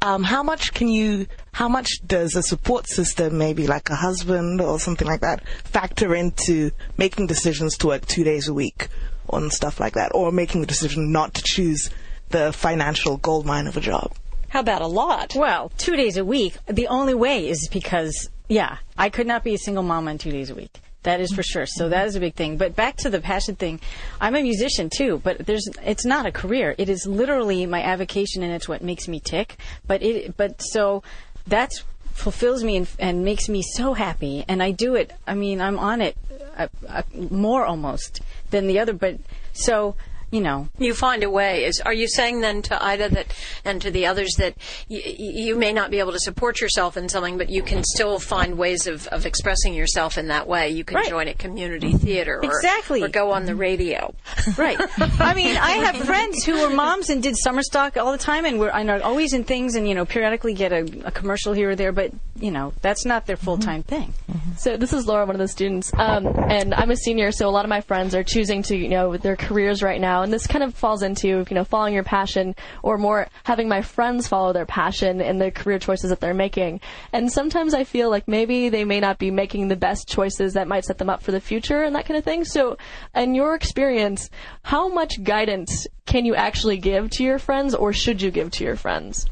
Um, 0.00 0.22
how 0.22 0.44
much 0.44 0.74
can 0.74 0.86
you, 0.86 1.26
how 1.54 1.68
much 1.68 2.00
does 2.04 2.34
a 2.34 2.42
support 2.42 2.88
system, 2.88 3.38
maybe 3.38 3.68
like 3.68 3.88
a 3.88 3.94
husband 3.94 4.60
or 4.60 4.80
something 4.80 5.06
like 5.06 5.20
that, 5.20 5.46
factor 5.62 6.12
into 6.12 6.72
making 6.98 7.28
decisions 7.28 7.78
to 7.78 7.86
work 7.86 8.04
two 8.06 8.24
days 8.24 8.48
a 8.48 8.54
week 8.54 8.88
on 9.30 9.50
stuff 9.50 9.78
like 9.78 9.94
that, 9.94 10.10
or 10.14 10.32
making 10.32 10.60
the 10.60 10.66
decision 10.66 11.12
not 11.12 11.32
to 11.32 11.42
choose 11.44 11.90
the 12.30 12.52
financial 12.52 13.18
gold 13.18 13.46
mine 13.46 13.68
of 13.68 13.76
a 13.76 13.80
job. 13.80 14.12
How 14.48 14.60
about 14.60 14.82
a 14.82 14.88
lot? 14.88 15.36
Well, 15.36 15.70
two 15.78 15.94
days 15.94 16.16
a 16.16 16.24
week. 16.24 16.56
The 16.66 16.88
only 16.88 17.14
way 17.14 17.48
is 17.48 17.68
because, 17.68 18.28
yeah, 18.48 18.78
I 18.98 19.08
could 19.08 19.28
not 19.28 19.44
be 19.44 19.54
a 19.54 19.58
single 19.58 19.84
mom 19.84 20.08
on 20.08 20.18
two 20.18 20.32
days 20.32 20.50
a 20.50 20.56
week. 20.56 20.80
That 21.04 21.20
is 21.20 21.32
for 21.32 21.42
sure. 21.42 21.66
So 21.66 21.90
that 21.90 22.06
is 22.06 22.16
a 22.16 22.20
big 22.20 22.34
thing. 22.34 22.56
But 22.56 22.74
back 22.74 22.96
to 22.98 23.10
the 23.10 23.20
passion 23.20 23.56
thing, 23.56 23.78
I'm 24.20 24.34
a 24.34 24.42
musician 24.42 24.88
too, 24.90 25.20
but 25.22 25.46
there's 25.46 25.68
it's 25.84 26.06
not 26.06 26.24
a 26.24 26.32
career. 26.32 26.74
It 26.78 26.88
is 26.88 27.06
literally 27.06 27.66
my 27.66 27.82
avocation, 27.82 28.42
and 28.42 28.52
it's 28.52 28.68
what 28.68 28.82
makes 28.82 29.06
me 29.06 29.20
tick. 29.20 29.58
But 29.86 30.02
it 30.02 30.36
but 30.36 30.62
so 30.62 31.02
that's 31.46 31.84
fulfills 32.12 32.62
me 32.62 32.76
and, 32.76 32.88
and 32.98 33.24
makes 33.24 33.48
me 33.48 33.62
so 33.62 33.94
happy, 33.94 34.44
and 34.48 34.62
I 34.62 34.70
do 34.70 34.94
it. 34.94 35.12
I 35.26 35.34
mean, 35.34 35.60
I'm 35.60 35.78
on 35.78 36.00
it 36.00 36.16
uh, 36.56 36.68
uh, 36.88 37.02
more 37.12 37.64
almost 37.66 38.20
than 38.50 38.66
the 38.66 38.78
other. 38.78 38.92
But 38.92 39.18
so 39.52 39.96
you 40.34 40.40
know, 40.40 40.68
you 40.80 40.94
find 40.94 41.22
a 41.22 41.30
way. 41.30 41.64
Is 41.64 41.80
are 41.80 41.92
you 41.92 42.08
saying 42.08 42.40
then 42.40 42.60
to 42.62 42.84
Ida 42.84 43.08
that 43.10 43.26
and 43.64 43.80
to 43.82 43.92
the 43.92 44.06
others 44.06 44.34
that 44.38 44.56
y- 44.90 45.14
you 45.16 45.54
may 45.54 45.72
not 45.72 45.92
be 45.92 46.00
able 46.00 46.10
to 46.10 46.18
support 46.18 46.60
yourself 46.60 46.96
in 46.96 47.08
something, 47.08 47.38
but 47.38 47.50
you 47.50 47.62
can 47.62 47.84
still 47.84 48.18
find 48.18 48.58
ways 48.58 48.88
of, 48.88 49.06
of 49.08 49.26
expressing 49.26 49.74
yourself 49.74 50.18
in 50.18 50.26
that 50.28 50.48
way. 50.48 50.70
You 50.70 50.82
can 50.82 50.96
right. 50.96 51.08
join 51.08 51.28
a 51.28 51.34
community 51.34 51.92
theater, 51.92 52.38
or, 52.38 52.44
exactly, 52.44 53.00
or 53.00 53.06
go 53.06 53.30
on 53.30 53.46
the 53.46 53.54
radio. 53.54 54.12
Right. 54.58 54.78
I 54.78 55.34
mean, 55.34 55.56
I 55.56 55.72
have 55.72 55.96
friends 55.96 56.44
who 56.44 56.60
were 56.60 56.70
moms 56.70 57.08
and 57.10 57.22
did 57.22 57.36
summer 57.36 57.62
stock 57.62 57.96
all 57.96 58.12
the 58.12 58.18
time, 58.18 58.44
and 58.44 58.58
were 58.58 58.72
I 58.72 58.82
know 58.82 59.00
always 59.00 59.32
in 59.32 59.44
things, 59.44 59.74
and 59.74 59.88
you 59.88 59.94
know, 59.94 60.04
periodically 60.04 60.54
get 60.54 60.72
a, 60.72 60.82
a 61.06 61.10
commercial 61.10 61.52
here 61.52 61.70
or 61.70 61.76
there, 61.76 61.92
but 61.92 62.12
you 62.36 62.50
know, 62.50 62.72
that's 62.82 63.04
not 63.04 63.26
their 63.26 63.36
full 63.36 63.58
time 63.58 63.82
mm-hmm. 63.82 63.94
thing. 63.94 64.14
Mm-hmm. 64.30 64.50
So 64.56 64.76
this 64.76 64.92
is 64.92 65.06
Laura, 65.06 65.26
one 65.26 65.34
of 65.34 65.40
the 65.40 65.48
students, 65.48 65.92
um, 65.94 66.26
and 66.48 66.74
I'm 66.74 66.90
a 66.90 66.96
senior, 66.96 67.32
so 67.32 67.48
a 67.48 67.50
lot 67.50 67.64
of 67.64 67.68
my 67.68 67.80
friends 67.80 68.14
are 68.14 68.24
choosing 68.24 68.62
to 68.64 68.76
you 68.76 68.88
know 68.88 69.16
their 69.16 69.36
careers 69.36 69.82
right 69.82 70.00
now 70.00 70.22
and 70.22 70.32
this 70.32 70.46
kind 70.46 70.64
of 70.64 70.74
falls 70.74 71.02
into 71.02 71.28
you 71.28 71.54
know 71.54 71.64
following 71.64 71.94
your 71.94 72.02
passion 72.04 72.54
or 72.82 72.98
more 72.98 73.28
having 73.44 73.68
my 73.68 73.82
friends 73.82 74.26
follow 74.26 74.52
their 74.52 74.66
passion 74.66 75.20
in 75.20 75.38
the 75.38 75.50
career 75.50 75.78
choices 75.78 76.10
that 76.10 76.20
they're 76.20 76.34
making. 76.34 76.80
And 77.12 77.30
sometimes 77.30 77.74
I 77.74 77.84
feel 77.84 78.10
like 78.10 78.26
maybe 78.26 78.68
they 78.68 78.84
may 78.84 79.00
not 79.00 79.18
be 79.18 79.30
making 79.30 79.68
the 79.68 79.76
best 79.76 80.08
choices 80.08 80.54
that 80.54 80.68
might 80.68 80.84
set 80.84 80.98
them 80.98 81.10
up 81.10 81.22
for 81.22 81.32
the 81.32 81.40
future 81.40 81.82
and 81.82 81.94
that 81.94 82.06
kind 82.06 82.18
of 82.18 82.24
thing. 82.24 82.44
So, 82.44 82.76
in 83.14 83.34
your 83.34 83.54
experience, 83.54 84.30
how 84.62 84.88
much 84.88 85.22
guidance 85.22 85.86
can 86.06 86.24
you 86.24 86.34
actually 86.34 86.78
give 86.78 87.10
to 87.10 87.24
your 87.24 87.38
friends, 87.38 87.74
or 87.74 87.92
should 87.92 88.20
you 88.20 88.30
give 88.30 88.50
to 88.52 88.64
your 88.64 88.76
friends? 88.76 89.26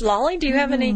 Lolly, 0.00 0.36
do 0.36 0.48
you 0.48 0.54
have 0.54 0.72
any? 0.72 0.92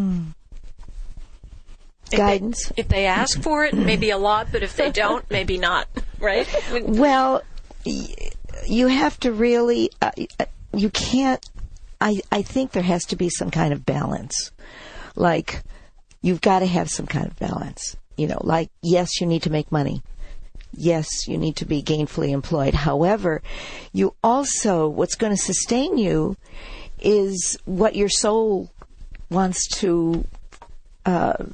Hmm. 2.11 2.17
guidance. 2.17 2.73
If 2.77 2.89
they 2.89 3.07
ask 3.07 3.43
for 3.43 3.65
it, 3.65 3.75
maybe 3.75 4.11
a 4.11 4.19
lot, 4.19 4.49
but 4.53 4.63
if 4.63 4.77
they 4.77 4.91
don't, 4.91 5.29
maybe 5.31 5.59
not, 5.59 5.89
right? 6.21 6.47
Well, 6.83 7.43
y- 7.85 8.15
you 8.67 8.87
have 8.89 9.19
to 9.21 9.33
really, 9.33 9.91
uh, 10.01 10.13
you 10.75 10.91
can't, 10.91 11.45
I, 12.01 12.21
I 12.31 12.43
think 12.43 12.73
there 12.73 12.83
has 12.83 13.05
to 13.07 13.17
be 13.17 13.29
some 13.29 13.51
kind 13.51 13.73
of 13.73 13.85
balance. 13.87 14.53
Like, 15.15 15.63
you've 16.23 16.41
got 16.41 16.61
to 16.61 16.67
have 16.67 16.91
some 16.91 17.07
kind 17.07 17.27
of 17.27 17.37
balance. 17.39 17.97
You 18.17 18.29
know, 18.29 18.39
like, 18.43 18.71
yes, 18.83 19.21
you 19.21 19.27
need 19.27 19.43
to 19.43 19.51
make 19.51 19.71
money. 19.73 20.03
Yes, 20.73 21.27
you 21.27 21.39
need 21.39 21.57
to 21.57 21.65
be 21.65 21.83
gainfully 21.83 22.31
employed. 22.31 22.75
However, 22.75 23.43
you 23.93 24.15
also, 24.23 24.89
what's 24.89 25.15
going 25.15 25.35
to 25.35 25.43
sustain 25.43 25.97
you 25.97 26.37
is 27.01 27.59
what 27.65 27.97
your 27.97 28.09
soul 28.09 28.71
wants 29.31 29.67
to 29.81 30.25
uh, 31.05 31.45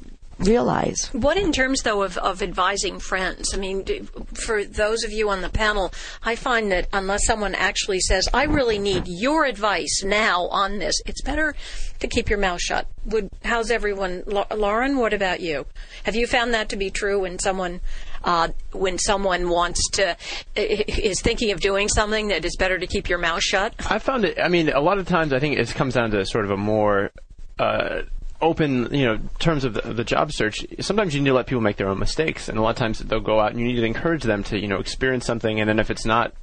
realize. 0.43 1.09
What 1.13 1.37
in 1.37 1.51
terms, 1.51 1.81
though, 1.81 2.03
of, 2.03 2.17
of 2.17 2.41
advising 2.41 2.99
friends? 2.99 3.53
I 3.53 3.57
mean, 3.57 3.83
do- 3.83 4.07
for 4.33 4.63
those 4.63 5.03
of 5.03 5.11
you 5.11 5.29
on 5.29 5.41
the 5.41 5.49
panel, 5.49 5.93
I 6.23 6.35
find 6.35 6.71
that 6.71 6.87
unless 6.93 7.25
someone 7.25 7.55
actually 7.55 7.99
says, 7.99 8.29
I 8.33 8.43
really 8.43 8.79
need 8.79 9.07
your 9.07 9.45
advice 9.45 10.03
now 10.03 10.47
on 10.47 10.79
this, 10.79 11.01
it's 11.05 11.21
better 11.21 11.55
to 11.99 12.07
keep 12.07 12.29
your 12.29 12.39
mouth 12.39 12.61
shut. 12.61 12.87
Would 13.05 13.29
How's 13.43 13.71
everyone? 13.71 14.23
Lau- 14.25 14.47
Lauren, 14.55 14.97
what 14.97 15.13
about 15.13 15.39
you? 15.39 15.65
Have 16.03 16.15
you 16.15 16.27
found 16.27 16.53
that 16.53 16.69
to 16.69 16.75
be 16.75 16.89
true 16.89 17.21
when 17.21 17.39
someone. 17.39 17.81
Uh, 18.25 18.47
when 18.71 18.97
someone 18.97 19.49
wants 19.49 19.89
to 19.89 20.15
is 20.55 21.19
thinking 21.19 21.51
of 21.51 21.59
doing 21.59 21.89
something, 21.89 22.29
that 22.29 22.45
it's 22.45 22.55
better 22.55 22.79
to 22.79 22.87
keep 22.87 23.09
your 23.09 23.17
mouth 23.17 23.43
shut. 23.43 23.73
I 23.89 23.99
found 23.99 24.23
it. 24.23 24.39
I 24.39 24.47
mean, 24.47 24.69
a 24.69 24.79
lot 24.79 24.97
of 24.97 25.05
times 25.05 25.33
I 25.33 25.39
think 25.39 25.57
it 25.57 25.67
comes 25.75 25.95
down 25.95 26.11
to 26.11 26.25
sort 26.25 26.45
of 26.45 26.51
a 26.51 26.55
more 26.55 27.11
uh, 27.59 28.03
open, 28.43 28.93
you 28.93 29.05
know, 29.05 29.19
terms 29.39 29.63
of 29.63 29.73
the, 29.73 29.81
the 29.93 30.03
job 30.03 30.31
search. 30.31 30.65
Sometimes 30.79 31.15
you 31.15 31.21
need 31.21 31.29
to 31.29 31.35
let 31.35 31.47
people 31.47 31.61
make 31.61 31.77
their 31.77 31.87
own 31.87 31.99
mistakes, 31.99 32.49
and 32.49 32.57
a 32.57 32.61
lot 32.61 32.71
of 32.71 32.75
times 32.75 32.99
they'll 32.99 33.19
go 33.19 33.39
out 33.39 33.51
and 33.51 33.59
you 33.59 33.65
need 33.65 33.75
to 33.75 33.85
encourage 33.85 34.23
them 34.23 34.43
to, 34.43 34.59
you 34.59 34.67
know, 34.67 34.79
experience 34.79 35.25
something, 35.25 35.59
and 35.59 35.69
then 35.69 35.79
if 35.79 35.89
it's 35.89 36.05
not 36.05 36.33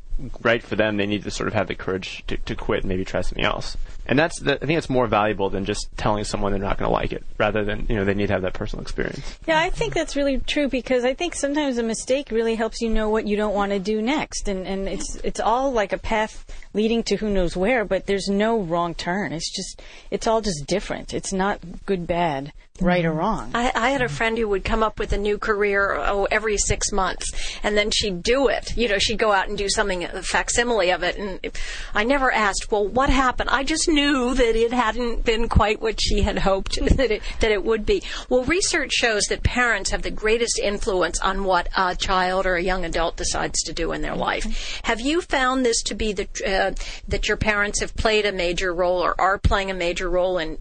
right 0.43 0.63
for 0.63 0.77
them, 0.77 0.97
they 0.97 1.07
need 1.07 1.25
to 1.25 1.31
sort 1.31 1.49
of 1.49 1.55
have 1.55 1.69
the 1.69 1.75
courage 1.75 2.25
to, 2.27 2.37
to 2.37 2.55
quit 2.55 2.81
and 2.81 2.89
maybe 2.89 3.05
try 3.05 3.21
something 3.21 3.45
else. 3.45 3.77
And 4.07 4.19
that's 4.19 4.41
the, 4.41 4.55
I 4.55 4.67
think 4.67 4.77
it's 4.79 4.91
more 4.91 5.07
valuable 5.07 5.51
than 5.51 5.65
just 5.65 5.89
telling 5.97 6.25
someone 6.25 6.53
they're 6.53 6.61
not 6.61 6.79
going 6.79 6.89
to 6.89 6.93
like 6.93 7.13
it, 7.13 7.23
rather 7.39 7.65
than 7.65 7.87
you 7.89 7.97
know 7.97 8.05
they 8.05 8.15
need 8.15 8.27
to 8.27 8.33
have 8.33 8.43
that 8.43 8.55
personal 8.55 8.83
experience. 8.83 9.39
Yeah, 9.47 9.61
I 9.61 9.71
think 9.71 9.95
that's 9.95 10.17
really 10.17 10.39
true 10.39 10.69
because 10.69 11.05
I 11.05 11.15
think 11.15 11.35
sometimes 11.35 11.79
a 11.79 11.83
mistake 11.83 12.31
really 12.31 12.57
helps 12.57 12.81
you 12.81 12.91
know 12.91 13.09
what 13.09 13.27
you 13.27 13.37
don't 13.37 13.55
want 13.55 13.73
to 13.73 13.79
do 13.79 14.03
next, 14.03 14.49
and 14.49 14.67
and 14.67 14.89
it's 14.89 15.17
it's 15.17 15.39
all 15.39 15.73
like 15.73 15.93
a 15.93 15.99
path 15.99 16.45
leading 16.75 17.03
to 17.05 17.17
who 17.17 17.31
knows 17.31 17.57
where, 17.57 17.85
but 17.85 18.07
there's 18.07 18.29
no 18.29 18.61
wrong 18.61 18.95
turn. 18.95 19.33
It's 19.33 19.55
just 19.55 19.81
it's 20.11 20.27
all 20.27 20.41
just 20.41 20.67
different. 20.67 21.15
It's 21.15 21.33
not 21.33 21.61
good, 21.87 22.07
bad, 22.07 22.53
right 22.81 23.05
or 23.05 23.13
wrong. 23.13 23.51
I, 23.55 23.73
I 23.75 23.91
had 23.91 24.03
a 24.03 24.09
friend 24.09 24.37
who 24.39 24.49
would 24.49 24.65
come 24.65 24.83
up 24.83 24.99
with 24.99 25.13
a 25.13 25.19
new 25.19 25.39
career 25.39 25.97
oh 25.97 26.27
every 26.31 26.57
six 26.57 26.93
months, 26.93 27.31
and 27.63 27.77
then 27.77 27.91
she'd 27.91 28.23
do 28.23 28.49
it. 28.49 28.77
You 28.77 28.89
know, 28.89 28.99
she'd 28.99 29.19
go 29.19 29.33
out 29.33 29.49
and 29.49 29.57
do 29.57 29.69
something 29.69 30.05
a 30.05 30.23
facsimile 30.23 30.91
of 30.91 31.03
it, 31.03 31.17
and 31.17 31.41
I 31.95 32.05
never 32.05 32.33
asked, 32.33 32.71
well, 32.71 32.87
what 32.87 33.11
happened? 33.11 33.51
I 33.51 33.65
just 33.65 33.89
knew 33.89 34.35
that 34.35 34.57
it 34.57 34.73
hadn't 34.73 35.25
been 35.25 35.49
quite 35.49 35.81
what 35.81 36.01
she 36.01 36.23
had 36.23 36.39
hoped 36.39 36.79
that 36.97 37.11
it 37.11 37.23
that 37.41 37.51
it 37.51 37.65
would 37.65 37.87
be. 37.87 38.03
Well, 38.29 38.45
research 38.45 38.93
shows 38.93 39.25
that 39.25 39.43
parents 39.43 39.91
have 39.91 40.03
the 40.03 40.11
greatest 40.11 40.59
influence 40.59 41.21
on 41.21 41.45
what 41.45 41.69
a 41.77 41.97
child 41.97 42.47
or 42.47 42.57
a 42.57 42.63
young 42.63 42.85
adult 42.85 43.17
decides 43.17 43.63
to 43.65 43.73
do 43.73 43.93
in 43.93 44.03
their 44.03 44.17
life. 44.17 44.81
Have 44.85 45.01
you 45.01 45.21
found 45.21 45.65
this 45.65 45.83
to 45.85 45.95
be 45.95 46.13
the 46.13 46.29
uh, 46.47 46.75
that 47.09 47.29
your 47.29 47.37
parents 47.37 47.81
have 47.81 47.95
played 47.97 48.27
a 48.27 48.33
major 48.33 48.73
role 48.73 49.03
or 49.03 49.21
are 49.21 49.39
playing 49.39 49.71
a 49.71 49.75
major 49.75 50.09
role 50.09 50.39
in 50.39 50.59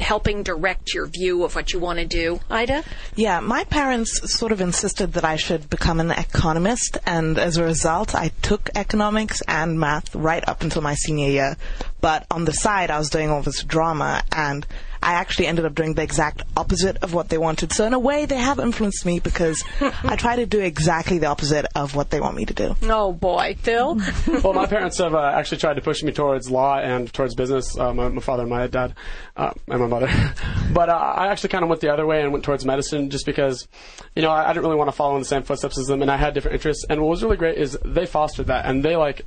helping 0.00 0.42
direct 0.42 0.94
your 0.94 1.06
view 1.06 1.44
of 1.44 1.54
what 1.54 1.72
you 1.72 1.78
want 1.78 1.98
to 1.98 2.06
do, 2.06 2.40
Ida? 2.50 2.84
Yeah, 3.14 3.40
my 3.40 3.64
parents 3.64 4.32
sort 4.32 4.52
of 4.52 4.60
insisted 4.60 5.12
that 5.14 5.24
I 5.24 5.36
should 5.36 5.70
become 5.70 6.00
an 6.00 6.10
economist, 6.10 6.98
and 7.06 7.38
as 7.38 7.56
a 7.56 7.64
result, 7.64 8.14
I 8.14 8.32
took 8.42 8.70
economics 8.74 9.42
and 9.46 9.78
math 9.78 10.14
right 10.14 10.46
up 10.48 10.62
until 10.62 10.82
my 10.82 10.94
senior 10.94 11.28
year. 11.28 11.56
But 12.00 12.26
on 12.30 12.44
the 12.44 12.52
side, 12.52 12.90
I 12.90 12.98
was 12.98 13.10
doing 13.10 13.30
all 13.30 13.42
this 13.42 13.62
drama, 13.62 14.24
and 14.32 14.66
I 15.02 15.14
actually 15.14 15.46
ended 15.46 15.64
up 15.64 15.74
doing 15.74 15.94
the 15.94 16.02
exact 16.02 16.42
opposite 16.56 16.98
of 17.02 17.12
what 17.12 17.28
they 17.28 17.38
wanted. 17.38 17.72
So 17.72 17.84
in 17.84 17.92
a 17.92 17.98
way, 17.98 18.26
they 18.26 18.36
have 18.36 18.60
influenced 18.60 19.04
me 19.04 19.18
because 19.18 19.64
I 19.80 20.16
try 20.16 20.36
to 20.36 20.46
do 20.46 20.60
exactly 20.60 21.18
the 21.18 21.26
opposite 21.26 21.66
of 21.74 21.96
what 21.96 22.10
they 22.10 22.20
want 22.20 22.36
me 22.36 22.44
to 22.46 22.54
do. 22.54 22.76
Oh 22.84 23.12
boy, 23.12 23.56
Phil. 23.58 24.00
well, 24.42 24.52
my 24.52 24.66
parents 24.66 24.98
have 24.98 25.14
uh, 25.14 25.20
actually 25.34 25.58
tried 25.58 25.74
to 25.74 25.80
push 25.80 26.02
me 26.02 26.12
towards 26.12 26.50
law 26.50 26.78
and 26.78 27.12
towards 27.12 27.34
business. 27.34 27.76
Uh, 27.76 27.92
my, 27.92 28.08
my 28.08 28.20
father 28.20 28.42
and 28.42 28.50
my 28.50 28.66
dad, 28.66 28.94
uh, 29.36 29.52
and 29.68 29.80
my 29.80 29.86
mother. 29.86 30.08
but 30.72 30.88
uh, 30.88 30.92
I 30.92 31.28
actually 31.28 31.50
kind 31.50 31.64
of 31.64 31.68
went 31.68 31.80
the 31.80 31.92
other 31.92 32.06
way 32.06 32.22
and 32.22 32.32
went 32.32 32.44
towards 32.44 32.64
medicine, 32.64 33.10
just 33.10 33.26
because, 33.26 33.66
you 34.14 34.22
know, 34.22 34.30
I, 34.30 34.44
I 34.44 34.52
didn't 34.52 34.64
really 34.64 34.76
want 34.76 34.88
to 34.88 34.96
follow 34.96 35.14
in 35.16 35.20
the 35.20 35.26
same 35.26 35.42
footsteps 35.42 35.78
as 35.78 35.86
them, 35.86 36.02
and 36.02 36.10
I 36.10 36.16
had 36.16 36.34
different 36.34 36.54
interests. 36.54 36.84
And 36.88 37.00
what 37.00 37.10
was 37.10 37.22
really 37.22 37.36
great 37.36 37.58
is 37.58 37.76
they 37.84 38.06
fostered 38.06 38.46
that, 38.46 38.66
and 38.66 38.84
they 38.84 38.96
like 38.96 39.26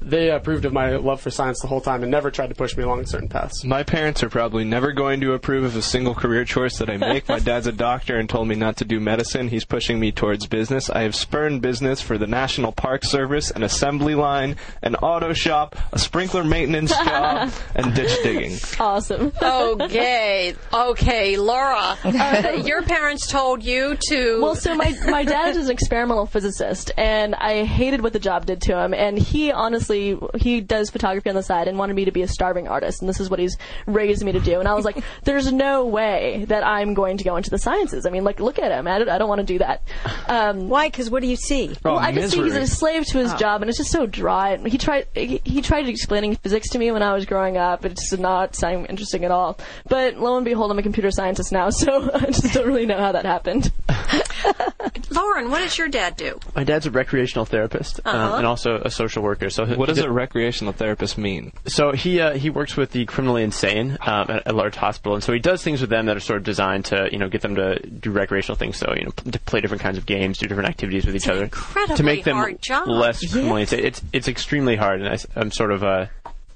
they 0.00 0.30
approved 0.30 0.64
of 0.64 0.72
my 0.72 0.96
love 0.96 1.20
for 1.20 1.30
science 1.30 1.60
the 1.60 1.68
whole 1.68 1.80
time, 1.80 2.02
and 2.02 2.10
never 2.10 2.30
tried 2.30 2.48
to 2.48 2.54
push 2.54 2.76
me 2.76 2.82
along 2.82 3.06
certain 3.06 3.28
paths. 3.28 3.64
My 3.64 3.82
parents 3.82 4.22
are 4.22 4.28
probably 4.28 4.64
never 4.64 4.92
going 4.92 5.20
to 5.20 5.32
approve 5.32 5.64
of 5.64 5.76
a 5.76 5.82
single 5.82 6.14
career 6.14 6.44
choice 6.44 6.78
that 6.78 6.90
I 6.90 6.96
make. 6.96 7.28
My 7.28 7.38
dad's 7.38 7.66
a 7.66 7.72
doctor 7.86 8.18
and 8.18 8.28
told 8.28 8.48
me 8.48 8.54
not 8.54 8.76
to 8.78 8.84
do 8.84 9.00
medicine. 9.00 9.48
He's 9.48 9.64
pushing 9.64 9.98
me 9.98 10.12
towards 10.12 10.46
business. 10.46 10.90
I 10.90 11.02
have 11.02 11.14
spurned 11.14 11.62
business 11.62 12.00
for 12.00 12.18
the 12.18 12.26
National 12.26 12.72
Park 12.72 13.04
Service, 13.04 13.50
an 13.50 13.62
assembly 13.62 14.14
line, 14.14 14.56
an 14.82 14.96
auto 14.96 15.32
shop, 15.32 15.76
a 15.92 15.98
sprinkler 15.98 16.44
maintenance 16.44 16.90
job, 17.04 17.52
and 17.74 17.94
ditch 17.94 18.22
digging. 18.22 18.56
Awesome. 18.78 19.32
okay, 19.40 20.54
okay, 20.72 21.36
Laura. 21.36 21.96
Uh, 22.04 22.60
your 22.64 22.82
parents 22.82 23.26
told 23.26 23.62
you 23.62 23.96
to. 24.08 24.40
Well, 24.42 24.56
so 24.56 24.74
my, 24.74 24.94
my 25.06 25.24
dad 25.24 25.56
is 25.56 25.66
an 25.66 25.72
experimental 25.72 26.26
physicist, 26.26 26.92
and 26.96 27.34
I 27.34 27.64
hated 27.64 28.02
what 28.02 28.12
the 28.12 28.18
job 28.18 28.46
did 28.46 28.62
to 28.62 28.78
him. 28.78 28.92
And 28.92 29.18
he 29.18 29.52
honestly, 29.52 29.75
he 29.80 30.60
does 30.60 30.90
photography 30.90 31.28
on 31.30 31.36
the 31.36 31.42
side 31.42 31.68
and 31.68 31.78
wanted 31.78 31.94
me 31.96 32.04
to 32.06 32.10
be 32.12 32.22
a 32.22 32.28
starving 32.28 32.68
artist, 32.68 33.00
and 33.02 33.08
this 33.08 33.20
is 33.20 33.28
what 33.30 33.38
he's 33.38 33.56
raised 33.86 34.24
me 34.24 34.32
to 34.32 34.40
do. 34.40 34.58
And 34.58 34.68
I 34.68 34.74
was 34.74 34.84
like, 34.84 35.02
there's 35.24 35.52
no 35.52 35.86
way 35.86 36.44
that 36.48 36.64
I'm 36.66 36.94
going 36.94 37.16
to 37.18 37.24
go 37.24 37.36
into 37.36 37.50
the 37.50 37.58
sciences. 37.58 38.06
I 38.06 38.10
mean, 38.10 38.24
like, 38.24 38.40
look 38.40 38.58
at 38.58 38.70
him. 38.72 38.86
I 38.88 38.98
don't, 38.98 39.08
I 39.08 39.18
don't 39.18 39.28
want 39.28 39.40
to 39.40 39.46
do 39.46 39.58
that. 39.58 39.82
Um, 40.28 40.68
Why? 40.68 40.88
Because 40.88 41.10
what 41.10 41.22
do 41.22 41.28
you 41.28 41.36
see? 41.36 41.74
well, 41.84 41.94
Oh, 41.94 41.98
I 41.98 42.12
just 42.12 42.32
see 42.32 42.42
he's 42.42 42.54
a 42.56 42.66
slave 42.66 43.04
to 43.06 43.18
his 43.18 43.32
job, 43.34 43.62
and 43.62 43.68
it's 43.68 43.78
just 43.78 43.90
so 43.90 44.06
dry. 44.06 44.56
He 44.58 44.78
tried 44.78 45.06
he, 45.14 45.40
he 45.44 45.62
tried 45.62 45.88
explaining 45.88 46.36
physics 46.36 46.70
to 46.70 46.78
me 46.78 46.90
when 46.90 47.02
I 47.02 47.12
was 47.14 47.26
growing 47.26 47.56
up. 47.56 47.82
but 47.82 47.92
It 47.92 47.98
just 47.98 48.10
did 48.10 48.20
not 48.20 48.54
sound 48.54 48.86
interesting 48.88 49.24
at 49.24 49.30
all. 49.30 49.58
But 49.88 50.16
lo 50.16 50.36
and 50.36 50.44
behold, 50.44 50.70
I'm 50.70 50.78
a 50.78 50.82
computer 50.82 51.10
scientist 51.10 51.52
now, 51.52 51.70
so 51.70 52.10
I 52.14 52.26
just 52.26 52.52
don't 52.52 52.66
really 52.66 52.86
know 52.86 52.98
how 52.98 53.12
that 53.12 53.24
happened. 53.24 53.70
Lauren, 55.10 55.50
what 55.50 55.60
does 55.60 55.76
your 55.78 55.88
dad 55.88 56.16
do? 56.16 56.38
My 56.54 56.64
dad's 56.64 56.86
a 56.86 56.90
recreational 56.90 57.44
therapist 57.44 58.00
um, 58.04 58.14
Uh-huh. 58.16 58.36
and 58.38 58.46
also 58.46 58.80
a 58.84 58.90
social 58.90 59.22
worker. 59.22 59.50
So 59.50 59.66
What 59.66 59.88
does 59.88 59.96
did- 59.98 60.06
a 60.06 60.10
recreational 60.10 60.72
therapist 60.72 61.18
mean? 61.18 61.52
So 61.66 61.92
he 61.92 62.20
uh, 62.20 62.32
he 62.34 62.50
works 62.50 62.76
with 62.76 62.90
the 62.92 63.04
criminally 63.06 63.42
insane 63.42 63.98
um, 64.06 64.30
at 64.30 64.42
a 64.46 64.52
large 64.52 64.76
hospital, 64.76 65.14
and 65.14 65.22
so 65.24 65.32
he 65.32 65.38
does 65.38 65.62
things 65.62 65.80
with 65.80 65.90
them 65.90 66.06
that 66.06 66.16
are 66.16 66.20
sort 66.20 66.38
of 66.38 66.44
designed 66.44 66.86
to 66.86 67.08
you 67.10 67.18
know 67.18 67.28
get 67.28 67.42
them 67.42 67.54
to 67.56 67.78
do 67.86 68.10
recreational 68.10 68.56
things. 68.56 68.76
So 68.76 68.92
you 68.96 69.04
know 69.04 69.10
p- 69.12 69.30
to 69.30 69.38
play 69.40 69.60
different 69.60 69.82
kinds 69.82 69.98
of 69.98 70.06
games, 70.06 70.38
do 70.38 70.46
different 70.46 70.68
activities 70.68 71.06
with 71.06 71.16
each 71.16 71.26
an 71.26 71.32
other 71.32 71.44
incredibly 71.44 71.96
to 71.96 72.02
make 72.02 72.24
them 72.24 72.36
hard 72.36 72.60
job. 72.62 72.88
less 72.88 73.24
criminally 73.30 73.62
insane. 73.62 73.84
It's 73.84 74.02
it's 74.12 74.28
extremely 74.28 74.76
hard, 74.76 75.00
and 75.02 75.08
I, 75.08 75.40
am 75.40 75.50
sort 75.50 75.72
of 75.72 75.82
uh, 75.84 76.06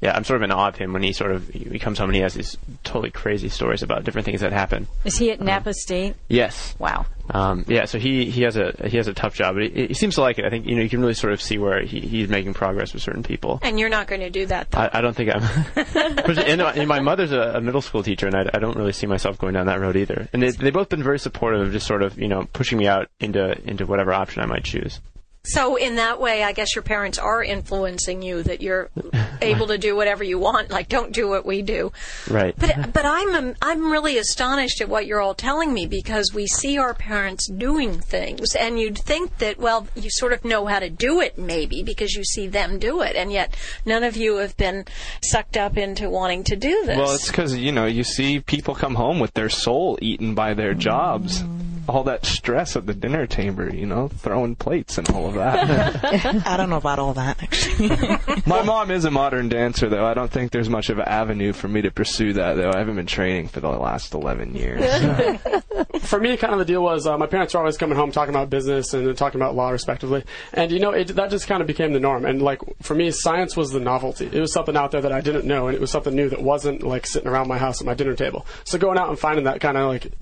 yeah 0.00 0.12
I'm 0.16 0.24
sort 0.24 0.36
of 0.38 0.42
in 0.42 0.52
awe 0.52 0.68
of 0.68 0.76
him 0.76 0.92
when 0.92 1.02
he 1.02 1.12
sort 1.12 1.32
of 1.32 1.48
he 1.48 1.78
comes 1.78 1.98
home 1.98 2.08
and 2.10 2.16
he 2.16 2.22
has 2.22 2.34
these 2.34 2.56
totally 2.84 3.10
crazy 3.10 3.48
stories 3.48 3.82
about 3.82 4.04
different 4.04 4.24
things 4.24 4.40
that 4.40 4.52
happen. 4.52 4.86
Is 5.04 5.16
he 5.18 5.30
at 5.30 5.40
Napa 5.40 5.74
State? 5.74 6.14
Yes. 6.28 6.74
Wow. 6.78 7.06
Um, 7.32 7.64
yeah, 7.68 7.84
so 7.84 7.98
he, 7.98 8.30
he 8.30 8.42
has 8.42 8.56
a 8.56 8.74
he 8.86 8.96
has 8.96 9.06
a 9.06 9.14
tough 9.14 9.34
job, 9.34 9.54
but 9.54 9.64
he, 9.64 9.86
he 9.88 9.94
seems 9.94 10.16
to 10.16 10.20
like 10.20 10.38
it. 10.38 10.44
I 10.44 10.50
think 10.50 10.66
you 10.66 10.74
know 10.74 10.82
you 10.82 10.88
can 10.88 11.00
really 11.00 11.14
sort 11.14 11.32
of 11.32 11.40
see 11.40 11.58
where 11.58 11.82
he, 11.82 12.00
he's 12.00 12.28
making 12.28 12.54
progress 12.54 12.92
with 12.92 13.02
certain 13.02 13.22
people. 13.22 13.60
And 13.62 13.78
you're 13.78 13.88
not 13.88 14.08
going 14.08 14.20
to 14.20 14.30
do 14.30 14.46
that, 14.46 14.70
though. 14.70 14.80
I, 14.80 14.90
I 14.94 15.00
don't 15.00 15.14
think 15.14 15.30
I'm. 15.32 15.42
and, 16.38 16.60
and 16.60 16.88
my 16.88 17.00
mother's 17.00 17.32
a, 17.32 17.52
a 17.54 17.60
middle 17.60 17.82
school 17.82 18.02
teacher, 18.02 18.26
and 18.26 18.34
I, 18.34 18.50
I 18.52 18.58
don't 18.58 18.76
really 18.76 18.92
see 18.92 19.06
myself 19.06 19.38
going 19.38 19.54
down 19.54 19.66
that 19.66 19.80
road 19.80 19.96
either. 19.96 20.28
And 20.32 20.42
they 20.42 20.50
they 20.50 20.70
both 20.70 20.88
been 20.88 21.02
very 21.02 21.18
supportive 21.18 21.60
of 21.60 21.72
just 21.72 21.86
sort 21.86 22.02
of 22.02 22.18
you 22.18 22.28
know 22.28 22.48
pushing 22.52 22.78
me 22.78 22.88
out 22.88 23.08
into 23.20 23.56
into 23.68 23.86
whatever 23.86 24.12
option 24.12 24.42
I 24.42 24.46
might 24.46 24.64
choose. 24.64 25.00
So 25.44 25.76
in 25.76 25.96
that 25.96 26.20
way, 26.20 26.42
I 26.42 26.52
guess 26.52 26.74
your 26.76 26.82
parents 26.82 27.18
are 27.18 27.42
influencing 27.42 28.20
you 28.20 28.42
that 28.42 28.60
you're 28.60 28.90
able 29.42 29.68
to 29.68 29.78
do 29.78 29.96
whatever 29.96 30.22
you 30.22 30.38
want. 30.38 30.70
Like, 30.70 30.88
don't 30.88 31.12
do 31.12 31.28
what 31.28 31.46
we 31.46 31.62
do. 31.62 31.92
Right. 32.28 32.54
But 32.58 32.92
but 32.92 33.06
I'm 33.06 33.54
I'm 33.62 33.90
really 33.90 34.18
astonished 34.18 34.82
at 34.82 34.88
what 34.88 35.06
you're 35.06 35.20
all 35.20 35.34
telling 35.34 35.72
me 35.72 35.86
because 35.86 36.32
we 36.34 36.46
see 36.46 36.76
our 36.76 36.92
parents 36.92 37.48
doing 37.50 38.00
things, 38.00 38.54
and 38.54 38.78
you'd 38.78 38.98
think 38.98 39.38
that 39.38 39.58
well, 39.58 39.88
you 39.94 40.10
sort 40.10 40.34
of 40.34 40.44
know 40.44 40.66
how 40.66 40.78
to 40.78 40.90
do 40.90 41.20
it 41.20 41.38
maybe 41.38 41.82
because 41.82 42.14
you 42.14 42.24
see 42.24 42.46
them 42.46 42.78
do 42.78 43.00
it, 43.00 43.16
and 43.16 43.32
yet 43.32 43.56
none 43.86 44.04
of 44.04 44.16
you 44.16 44.36
have 44.36 44.56
been 44.58 44.84
sucked 45.22 45.56
up 45.56 45.78
into 45.78 46.10
wanting 46.10 46.44
to 46.44 46.56
do 46.56 46.84
this. 46.84 46.98
Well, 46.98 47.14
it's 47.14 47.28
because 47.28 47.56
you 47.56 47.72
know 47.72 47.86
you 47.86 48.04
see 48.04 48.40
people 48.40 48.74
come 48.74 48.94
home 48.94 49.18
with 49.18 49.32
their 49.32 49.48
soul 49.48 49.98
eaten 50.02 50.34
by 50.34 50.52
their 50.52 50.74
jobs. 50.74 51.42
All 51.90 52.04
that 52.04 52.24
stress 52.24 52.76
at 52.76 52.86
the 52.86 52.94
dinner 52.94 53.26
table, 53.26 53.74
you 53.74 53.86
know, 53.86 54.08
throwing 54.08 54.54
plates 54.54 54.96
and 54.96 55.10
all 55.10 55.26
of 55.26 55.34
that. 55.34 56.46
I 56.46 56.56
don't 56.56 56.70
know 56.70 56.76
about 56.76 56.98
all 56.98 57.14
that, 57.14 57.42
actually. 57.42 57.88
My 58.46 58.62
mom 58.62 58.90
is 58.90 59.04
a 59.04 59.10
modern 59.10 59.48
dancer, 59.48 59.88
though. 59.88 60.06
I 60.06 60.14
don't 60.14 60.30
think 60.30 60.52
there's 60.52 60.68
much 60.68 60.88
of 60.88 60.98
an 60.98 61.08
avenue 61.08 61.52
for 61.52 61.68
me 61.68 61.82
to 61.82 61.90
pursue 61.90 62.32
that, 62.34 62.54
though. 62.54 62.70
I 62.72 62.78
haven't 62.78 62.96
been 62.96 63.06
training 63.06 63.48
for 63.48 63.60
the 63.60 63.68
last 63.68 64.14
11 64.14 64.54
years. 64.54 64.80
For 66.00 66.18
me, 66.18 66.36
kind 66.36 66.52
of 66.52 66.58
the 66.58 66.64
deal 66.64 66.82
was 66.82 67.06
uh, 67.06 67.16
my 67.18 67.26
parents 67.26 67.54
were 67.54 67.60
always 67.60 67.76
coming 67.76 67.96
home 67.96 68.10
talking 68.10 68.34
about 68.34 68.50
business 68.50 68.94
and 68.94 69.16
talking 69.16 69.40
about 69.40 69.54
law, 69.54 69.70
respectively. 69.70 70.24
And, 70.52 70.72
you 70.72 70.78
know, 70.80 70.90
it, 70.90 71.08
that 71.08 71.30
just 71.30 71.46
kind 71.46 71.60
of 71.60 71.66
became 71.66 71.92
the 71.92 72.00
norm. 72.00 72.24
And, 72.24 72.42
like, 72.42 72.60
for 72.82 72.94
me, 72.94 73.10
science 73.10 73.56
was 73.56 73.70
the 73.70 73.80
novelty. 73.80 74.26
It 74.26 74.40
was 74.40 74.52
something 74.52 74.76
out 74.76 74.90
there 74.90 75.02
that 75.02 75.12
I 75.12 75.20
didn't 75.20 75.44
know, 75.44 75.68
and 75.68 75.74
it 75.74 75.80
was 75.80 75.90
something 75.90 76.14
new 76.14 76.28
that 76.30 76.42
wasn't, 76.42 76.82
like, 76.82 77.06
sitting 77.06 77.28
around 77.28 77.48
my 77.48 77.58
house 77.58 77.80
at 77.80 77.86
my 77.86 77.94
dinner 77.94 78.16
table. 78.16 78.46
So 78.64 78.78
going 78.78 78.98
out 78.98 79.08
and 79.08 79.18
finding 79.18 79.44
that 79.44 79.60
kind 79.60 79.76
of, 79.76 79.88
like, 79.88 80.12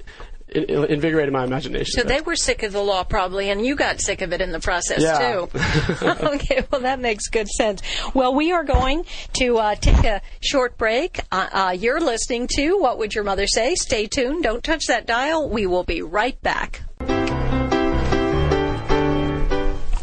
it, 0.50 0.70
it 0.70 0.90
invigorated 0.90 1.32
my 1.32 1.44
imagination. 1.44 1.92
So 2.00 2.02
they 2.02 2.20
were 2.20 2.36
sick 2.36 2.62
of 2.62 2.72
the 2.72 2.82
law 2.82 3.04
probably, 3.04 3.50
and 3.50 3.64
you 3.64 3.76
got 3.76 4.00
sick 4.00 4.22
of 4.22 4.32
it 4.32 4.40
in 4.40 4.52
the 4.52 4.60
process 4.60 5.02
Yeah. 5.02 5.18
too. 5.32 5.48
okay, 6.34 6.66
well 6.70 6.80
that 6.82 7.00
makes 7.00 7.28
good 7.28 7.48
sense. 7.48 7.82
Well, 8.14 8.34
we 8.34 8.52
are 8.52 8.64
going 8.64 9.04
to 9.34 9.58
uh, 9.58 9.74
take 9.74 10.04
a 10.04 10.20
short 10.40 10.78
break. 10.78 11.20
Uh, 11.30 11.48
uh, 11.52 11.76
you're 11.78 12.00
listening 12.00 12.48
to 12.56 12.78
What 12.78 12.98
Would 12.98 13.14
Your 13.14 13.24
Mother 13.24 13.46
Say? 13.46 13.74
Stay 13.74 14.06
tuned. 14.06 14.42
Don't 14.42 14.62
touch 14.64 14.86
that 14.86 15.06
dial. 15.06 15.48
We 15.48 15.66
will 15.66 15.84
be 15.84 16.02
right 16.02 16.40
back. 16.42 16.82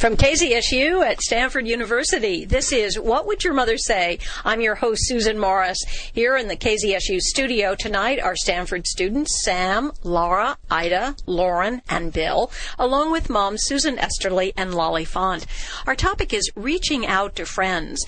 From 0.06 0.18
KZSU 0.18 1.04
at 1.04 1.20
Stanford 1.20 1.68
University, 1.68 2.46
this 2.46 2.72
is 2.72 3.00
What 3.00 3.26
Would 3.26 3.44
Your 3.44 3.56
Mother 3.56 3.76
Say? 3.76 4.20
I'm 4.44 4.62
your 4.62 4.76
host, 4.76 5.08
Susan 5.08 5.40
Morris. 5.40 5.84
Here 6.14 6.38
in 6.38 6.48
the 6.48 6.56
KZSU 6.56 7.20
studio 7.20 7.74
tonight 7.74 8.20
are 8.20 8.36
Stanford 8.36 8.86
students 8.86 9.44
Sam, 9.44 9.92
Laura, 10.04 10.60
Ida, 10.70 11.16
Lauren, 11.26 11.82
and 11.90 12.14
Bill, 12.14 12.52
along 12.78 13.14
with 13.14 13.32
moms 13.32 13.64
Susan 13.64 13.98
Esterly 13.98 14.54
and 14.56 14.76
Lolly 14.76 15.06
Font. 15.06 15.48
Our 15.88 15.96
topic 15.96 16.36
is 16.36 16.52
reaching 16.56 17.08
out 17.08 17.36
to 17.38 17.46
friends. 17.48 18.06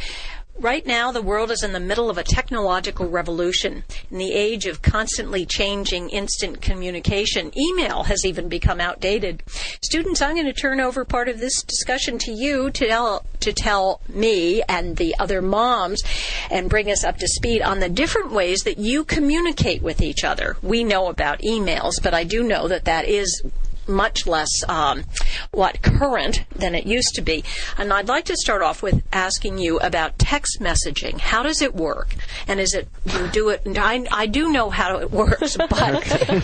Right 0.59 0.87
now, 0.87 1.11
the 1.11 1.21
world 1.21 1.51
is 1.51 1.61
in 1.61 1.73
the 1.73 1.79
middle 1.79 2.09
of 2.09 2.17
a 2.17 2.23
technological 2.23 3.07
revolution. 3.07 3.83
In 4.09 4.17
the 4.17 4.33
age 4.33 4.65
of 4.65 4.81
constantly 4.81 5.45
changing 5.45 6.09
instant 6.09 6.61
communication, 6.63 7.51
email 7.55 8.03
has 8.03 8.25
even 8.25 8.49
become 8.49 8.81
outdated. 8.81 9.43
Students, 9.83 10.19
I'm 10.19 10.33
going 10.33 10.47
to 10.47 10.53
turn 10.53 10.79
over 10.79 11.05
part 11.05 11.29
of 11.29 11.39
this 11.39 11.61
discussion 11.61 12.17
to 12.19 12.31
you 12.31 12.71
to 12.71 12.87
tell, 12.87 13.23
to 13.41 13.53
tell 13.53 14.01
me 14.09 14.63
and 14.67 14.97
the 14.97 15.13
other 15.19 15.43
moms 15.43 16.01
and 16.49 16.71
bring 16.71 16.89
us 16.89 17.03
up 17.03 17.17
to 17.17 17.27
speed 17.27 17.61
on 17.61 17.79
the 17.79 17.89
different 17.89 18.31
ways 18.31 18.61
that 18.61 18.79
you 18.79 19.03
communicate 19.03 19.83
with 19.83 20.01
each 20.01 20.23
other. 20.23 20.57
We 20.63 20.83
know 20.83 21.07
about 21.07 21.41
emails, 21.41 22.01
but 22.01 22.15
I 22.15 22.23
do 22.23 22.41
know 22.41 22.67
that 22.67 22.85
that 22.85 23.07
is 23.07 23.43
much 23.87 24.27
less 24.27 24.49
um, 24.67 25.03
what 25.51 25.81
current 25.81 26.45
than 26.55 26.75
it 26.75 26.85
used 26.85 27.15
to 27.15 27.21
be. 27.21 27.43
And 27.77 27.91
I'd 27.93 28.07
like 28.07 28.25
to 28.25 28.35
start 28.35 28.61
off 28.61 28.81
with 28.83 29.03
asking 29.11 29.57
you 29.57 29.79
about 29.79 30.19
text 30.19 30.59
messaging. 30.59 31.19
How 31.19 31.43
does 31.43 31.61
it 31.61 31.75
work? 31.75 32.15
And 32.47 32.59
is 32.59 32.73
it 32.73 32.87
you 33.05 33.27
do 33.29 33.49
it? 33.49 33.61
I, 33.77 34.05
I 34.11 34.27
do 34.27 34.51
know 34.51 34.69
how 34.69 34.97
it 34.99 35.11
works, 35.11 35.57
but 35.69 35.71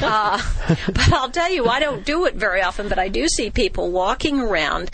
uh, 0.04 0.40
but 0.88 1.14
I'll 1.14 1.30
tell 1.32 1.52
you, 1.52 1.66
I 1.68 1.80
don't 1.80 2.06
do 2.06 2.26
it 2.26 2.36
very 2.36 2.62
often. 2.62 2.90
But 2.90 3.00
I 3.00 3.08
do 3.08 3.28
see 3.28 3.50
people 3.50 3.92
walking 3.92 4.40
around 4.40 4.92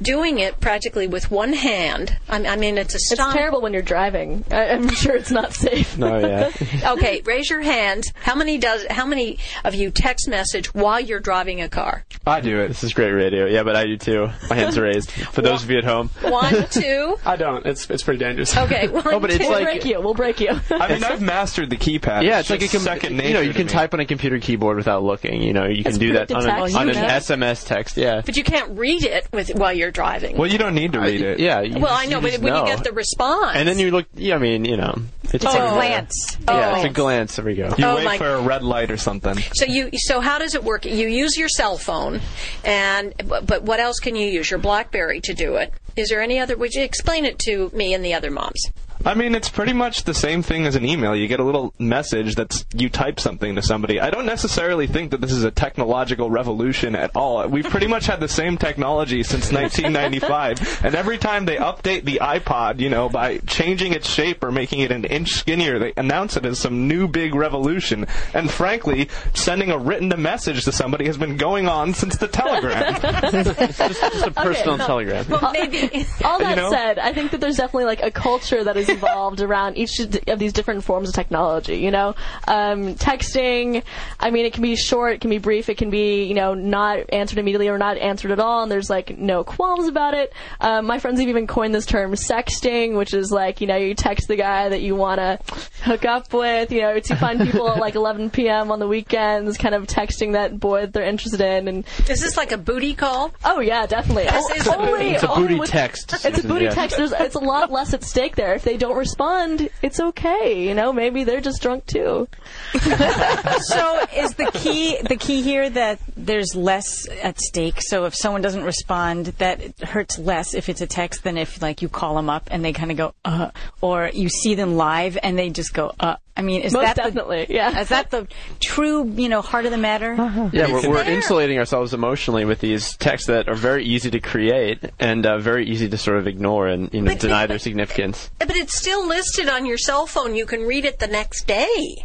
doing 0.00 0.38
it 0.38 0.60
practically 0.60 1.06
with 1.06 1.30
one 1.30 1.52
hand. 1.52 2.16
I, 2.28 2.46
I 2.46 2.56
mean, 2.56 2.78
it's 2.78 2.94
It's 2.94 3.34
terrible 3.34 3.60
when 3.60 3.72
you're 3.72 3.82
driving. 3.82 4.44
I, 4.50 4.68
I'm 4.70 4.88
sure 4.90 5.16
it's 5.16 5.30
not 5.30 5.52
safe. 5.54 5.96
No, 5.98 6.18
yeah. 6.18 6.50
okay, 6.92 7.22
raise 7.24 7.50
your 7.50 7.62
hands. 7.62 8.12
How 8.22 8.34
many 8.34 8.58
does? 8.58 8.86
How 8.90 9.06
many 9.06 9.38
of 9.64 9.74
you 9.74 9.90
text 9.90 10.28
message 10.28 10.74
while 10.74 11.00
you're 11.00 11.20
driving 11.20 11.60
a 11.60 11.68
car? 11.68 11.77
I 12.26 12.40
do 12.40 12.60
it. 12.60 12.68
This 12.68 12.84
is 12.84 12.92
great 12.92 13.12
radio. 13.12 13.46
Yeah, 13.46 13.62
but 13.62 13.76
I 13.76 13.84
do 13.84 13.96
too. 13.96 14.28
My 14.50 14.56
hands 14.56 14.76
are 14.76 14.82
raised. 14.82 15.10
For 15.10 15.40
those 15.42 15.62
of 15.64 15.70
you 15.70 15.78
at 15.78 15.84
home. 15.84 16.08
One, 16.22 16.66
two. 16.70 17.16
I 17.24 17.36
don't. 17.36 17.64
It's 17.66 17.88
it's 17.90 18.02
pretty 18.02 18.18
dangerous. 18.18 18.56
Okay, 18.56 18.88
one, 18.88 19.02
Oh, 19.14 19.20
but 19.20 19.30
it's 19.30 19.44
two. 19.44 19.50
We'll 19.50 19.62
break 19.62 19.84
you. 19.84 20.00
We'll 20.00 20.14
break 20.14 20.40
you. 20.40 20.50
I 20.70 20.88
mean, 20.94 21.04
I've 21.04 21.22
mastered 21.22 21.70
the 21.70 21.76
keypad. 21.76 22.22
Yeah, 22.24 22.40
it's 22.40 22.50
like 22.50 22.60
a 22.60 22.62
just 22.62 22.74
com- 22.74 22.82
second 22.82 23.16
nature 23.16 23.28
you 23.28 23.34
know 23.34 23.40
you 23.40 23.52
to 23.52 23.58
can 23.58 23.66
me. 23.66 23.72
type 23.72 23.94
on 23.94 24.00
a 24.00 24.04
computer 24.06 24.38
keyboard 24.38 24.76
without 24.76 25.02
looking. 25.02 25.42
You 25.42 25.52
know 25.52 25.64
you 25.66 25.82
can 25.82 25.90
It's 25.90 25.98
do 25.98 26.12
that 26.14 26.28
predictive 26.28 26.50
on, 26.52 26.60
text. 26.68 26.76
on 26.76 26.88
an 26.90 26.94
you 26.96 27.00
SMS 27.02 27.66
text. 27.66 27.96
Yeah. 27.96 28.22
But 28.24 28.36
you 28.36 28.44
can't 28.44 28.76
read 28.78 29.04
it 29.04 29.26
with 29.32 29.54
while 29.54 29.72
you're 29.72 29.90
driving. 29.90 30.36
Well, 30.36 30.50
you 30.50 30.58
don't 30.58 30.74
need 30.74 30.92
to 30.92 31.00
read 31.00 31.20
it. 31.22 31.38
Yeah. 31.40 31.60
you 31.62 31.74
Well, 31.78 31.82
just- 31.88 32.02
I 32.02 32.06
know, 32.06 32.20
but 32.20 32.30
just 32.30 32.42
when 32.42 32.52
know. 32.52 32.66
you 32.66 32.74
get 32.74 32.84
the 32.84 32.92
response, 32.92 33.56
and 33.56 33.66
then 33.68 33.78
you 33.78 33.90
look. 33.90 34.06
Yeah, 34.14 34.34
I 34.34 34.38
mean, 34.38 34.64
you 34.64 34.76
know, 34.76 34.94
it's, 35.24 35.34
It's 35.34 35.44
a 35.44 35.48
glance. 35.48 36.36
Yeah, 36.46 36.76
it's 36.76 36.84
Oh. 36.84 36.88
a 36.88 36.92
glance. 36.92 37.36
There 37.36 37.44
we 37.44 37.54
go. 37.54 37.72
You 37.78 37.84
Oh, 37.84 37.96
wait 37.96 38.04
my- 38.04 38.18
for 38.18 38.28
a 38.34 38.42
red 38.42 38.62
light 38.62 38.90
or 38.90 38.96
something. 38.96 39.36
so 39.54 39.64
you 39.64 39.90
so 39.94 40.20
how 40.20 40.38
does 40.38 40.54
it 40.54 40.64
work? 40.64 40.84
You 40.84 41.08
use 41.08 41.36
your 41.36 41.48
cell 41.48 41.67
phone, 41.76 42.20
and 42.64 43.12
but 43.26 43.62
what 43.62 43.80
else 43.80 43.98
can 43.98 44.16
you 44.16 44.26
use? 44.26 44.50
Your 44.50 44.60
BlackBerry 44.60 45.20
to 45.22 45.34
do 45.34 45.56
it. 45.56 45.72
Is 45.96 46.08
there 46.08 46.22
any 46.22 46.38
other? 46.38 46.56
Would 46.56 46.74
you 46.74 46.82
explain 46.82 47.24
it 47.24 47.38
to 47.40 47.70
me 47.74 47.92
and 47.94 48.04
the 48.04 48.14
other 48.14 48.30
moms? 48.30 48.70
I 49.08 49.14
mean, 49.14 49.34
it's 49.34 49.48
pretty 49.48 49.72
much 49.72 50.04
the 50.04 50.12
same 50.12 50.42
thing 50.42 50.66
as 50.66 50.76
an 50.76 50.84
email. 50.84 51.16
You 51.16 51.28
get 51.28 51.40
a 51.40 51.42
little 51.42 51.72
message 51.78 52.34
that's 52.34 52.66
you 52.74 52.90
type 52.90 53.18
something 53.18 53.54
to 53.54 53.62
somebody. 53.62 53.98
I 53.98 54.10
don't 54.10 54.26
necessarily 54.26 54.86
think 54.86 55.12
that 55.12 55.22
this 55.22 55.32
is 55.32 55.44
a 55.44 55.50
technological 55.50 56.30
revolution 56.30 56.94
at 56.94 57.12
all. 57.16 57.48
We've 57.48 57.64
pretty 57.64 57.86
much 57.86 58.04
had 58.04 58.20
the 58.20 58.28
same 58.28 58.58
technology 58.58 59.22
since 59.22 59.50
1995, 59.52 60.84
and 60.84 60.94
every 60.94 61.16
time 61.16 61.46
they 61.46 61.56
update 61.56 62.04
the 62.04 62.18
iPod, 62.20 62.80
you 62.80 62.90
know, 62.90 63.08
by 63.08 63.38
changing 63.46 63.94
its 63.94 64.06
shape 64.06 64.44
or 64.44 64.52
making 64.52 64.80
it 64.80 64.92
an 64.92 65.06
inch 65.06 65.30
skinnier, 65.30 65.78
they 65.78 65.94
announce 65.96 66.36
it 66.36 66.44
as 66.44 66.58
some 66.58 66.86
new 66.86 67.08
big 67.08 67.34
revolution. 67.34 68.06
And 68.34 68.50
frankly, 68.50 69.08
sending 69.32 69.70
a 69.70 69.78
written 69.78 70.12
message 70.20 70.64
to 70.64 70.72
somebody 70.72 71.06
has 71.06 71.16
been 71.16 71.38
going 71.38 71.66
on 71.66 71.94
since 71.94 72.18
the 72.18 72.28
telegram. 72.28 72.92
Just 73.30 74.26
a 74.26 74.32
personal 74.32 74.76
no. 74.76 74.86
telegram. 74.86 75.24
Well, 75.30 75.50
maybe. 75.50 76.04
All 76.26 76.38
that 76.40 76.50
You 76.50 76.56
know? 76.56 76.70
said, 76.70 76.98
I 76.98 77.14
think 77.14 77.30
that 77.30 77.40
there's 77.40 77.56
definitely 77.56 77.86
like 77.86 78.02
a 78.02 78.10
culture 78.10 78.62
that 78.64 78.76
is 78.76 78.97
evolved 78.98 79.40
around 79.40 79.76
each 79.76 79.98
of 80.00 80.38
these 80.38 80.52
different 80.52 80.84
forms 80.84 81.08
of 81.08 81.14
technology. 81.14 81.76
You 81.78 81.90
know, 81.90 82.14
um, 82.46 82.94
texting. 82.94 83.82
I 84.20 84.30
mean, 84.30 84.44
it 84.46 84.52
can 84.52 84.62
be 84.62 84.76
short, 84.76 85.14
it 85.14 85.20
can 85.20 85.30
be 85.30 85.38
brief, 85.38 85.68
it 85.68 85.78
can 85.78 85.90
be 85.90 86.24
you 86.24 86.34
know 86.34 86.54
not 86.54 86.98
answered 87.12 87.38
immediately 87.38 87.68
or 87.68 87.78
not 87.78 87.96
answered 87.98 88.30
at 88.30 88.40
all, 88.40 88.62
and 88.62 88.70
there's 88.70 88.90
like 88.90 89.18
no 89.18 89.44
qualms 89.44 89.86
about 89.88 90.14
it. 90.14 90.32
Um, 90.60 90.86
my 90.86 90.98
friends 90.98 91.20
have 91.20 91.28
even 91.28 91.46
coined 91.46 91.74
this 91.74 91.86
term 91.86 92.12
sexting, 92.12 92.96
which 92.96 93.14
is 93.14 93.30
like 93.30 93.60
you 93.60 93.66
know 93.66 93.76
you 93.76 93.94
text 93.94 94.28
the 94.28 94.36
guy 94.36 94.68
that 94.68 94.80
you 94.82 94.94
want 94.94 95.18
to 95.20 95.38
hook 95.82 96.04
up 96.04 96.32
with. 96.32 96.72
You 96.72 96.82
know, 96.82 96.98
to 96.98 97.16
find 97.16 97.40
people 97.40 97.70
at 97.70 97.78
like 97.78 97.94
11 97.98 98.30
p.m. 98.30 98.70
on 98.70 98.78
the 98.78 98.88
weekends, 98.88 99.56
kind 99.58 99.74
of 99.74 99.86
texting 99.86 100.32
that 100.32 100.58
boy 100.58 100.82
that 100.82 100.92
they're 100.92 101.04
interested 101.04 101.40
in, 101.40 101.68
and 101.68 101.84
Is 102.08 102.20
this 102.20 102.36
like 102.36 102.52
a 102.52 102.58
booty 102.58 102.94
call? 102.94 103.32
oh 103.44 103.60
yeah, 103.60 103.86
definitely. 103.86 104.24
This 104.24 104.50
is 104.60 104.66
a 104.66 104.76
Only- 104.76 104.90
booty 104.90 105.10
It's 105.10 105.22
a 105.24 105.28
booty 105.28 105.54
with- 105.58 105.70
text. 105.70 106.24
it's 106.24 106.38
a 106.44 106.46
booty 106.48 106.64
yeah. 106.66 106.70
text. 106.74 106.96
There's, 106.96 107.12
it's 107.12 107.34
a 107.34 107.38
lot 107.40 107.70
less 107.70 107.92
at 107.94 108.02
stake 108.04 108.36
there. 108.36 108.54
If 108.54 108.64
they 108.64 108.76
don't 108.78 108.96
respond, 108.96 109.68
it's 109.82 110.00
okay. 110.00 110.66
You 110.66 110.74
know, 110.74 110.92
maybe 110.92 111.24
they're 111.24 111.40
just 111.40 111.60
drunk 111.62 111.86
too. 111.86 112.28
so 112.72 114.06
is 114.16 114.34
the 114.34 114.50
key 114.54 114.98
the 115.02 115.16
key 115.16 115.42
here 115.42 115.68
that 115.68 115.98
there's 116.16 116.54
less 116.54 117.08
at 117.22 117.40
stake? 117.40 117.80
So 117.80 118.04
if 118.06 118.14
someone 118.14 118.42
doesn't 118.42 118.64
respond, 118.64 119.26
that 119.38 119.78
hurts 119.80 120.18
less 120.18 120.54
if 120.54 120.68
it's 120.68 120.80
a 120.80 120.86
text 120.86 121.24
than 121.24 121.36
if 121.36 121.60
like 121.60 121.82
you 121.82 121.88
call 121.88 122.14
them 122.14 122.30
up 122.30 122.48
and 122.50 122.64
they 122.64 122.72
kind 122.72 122.90
of 122.90 122.96
go 122.96 123.14
uh, 123.24 123.50
or 123.80 124.10
you 124.12 124.28
see 124.28 124.54
them 124.54 124.76
live 124.76 125.18
and 125.22 125.38
they 125.38 125.50
just 125.50 125.74
go 125.74 125.92
uh. 126.00 126.16
I 126.38 126.42
mean, 126.42 126.62
is 126.62 126.72
Most 126.72 126.84
that 126.84 126.96
definitely, 126.96 127.46
the, 127.46 127.54
yeah. 127.54 127.80
Is 127.80 127.88
that 127.88 128.10
the 128.12 128.28
true 128.60 129.04
you 129.16 129.28
know 129.28 129.42
heart 129.42 129.64
of 129.64 129.72
the 129.72 129.76
matter? 129.76 130.14
Yeah, 130.52 130.70
we're, 130.72 130.88
we're 130.88 131.02
insulating 131.02 131.58
ourselves 131.58 131.92
emotionally 131.92 132.44
with 132.44 132.60
these 132.60 132.96
texts 132.96 133.26
that 133.26 133.48
are 133.48 133.56
very 133.56 133.84
easy 133.84 134.08
to 134.12 134.20
create 134.20 134.78
and 135.00 135.26
uh, 135.26 135.38
very 135.38 135.66
easy 135.66 135.88
to 135.88 135.98
sort 135.98 136.16
of 136.18 136.28
ignore 136.28 136.68
and 136.68 136.94
you 136.94 137.02
know 137.02 137.10
But- 137.10 137.20
deny 137.20 137.46
their 137.46 137.58
significance. 137.58 138.30
But 138.38 138.54
it's 138.54 138.78
still 138.78 139.04
listed 139.04 139.48
on 139.48 139.66
your 139.66 139.78
cell 139.78 140.06
phone. 140.06 140.36
You 140.36 140.46
can 140.46 140.62
read 140.62 140.84
it 140.84 141.00
the 141.00 141.08
next 141.08 141.48
day. 141.48 141.96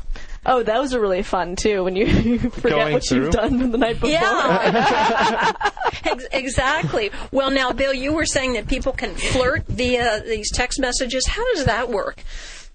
Oh, 0.45 0.61
those 0.63 0.93
are 0.93 0.99
really 0.99 1.23
fun 1.23 1.55
too. 1.55 1.83
When 1.83 1.95
you, 1.95 2.05
you 2.07 2.39
forget 2.49 2.71
Going 2.71 2.93
what 2.93 3.07
through? 3.07 3.25
you've 3.25 3.31
done 3.33 3.71
the 3.71 3.77
night 3.77 3.93
before. 3.99 4.09
Yeah, 4.09 5.51
exactly. 6.33 7.11
Well, 7.31 7.51
now, 7.51 7.71
Bill, 7.71 7.93
you 7.93 8.13
were 8.13 8.25
saying 8.25 8.53
that 8.53 8.67
people 8.67 8.91
can 8.93 9.15
flirt 9.15 9.65
via 9.67 10.21
these 10.25 10.51
text 10.51 10.79
messages. 10.79 11.27
How 11.27 11.45
does 11.53 11.65
that 11.65 11.89
work? 11.89 12.23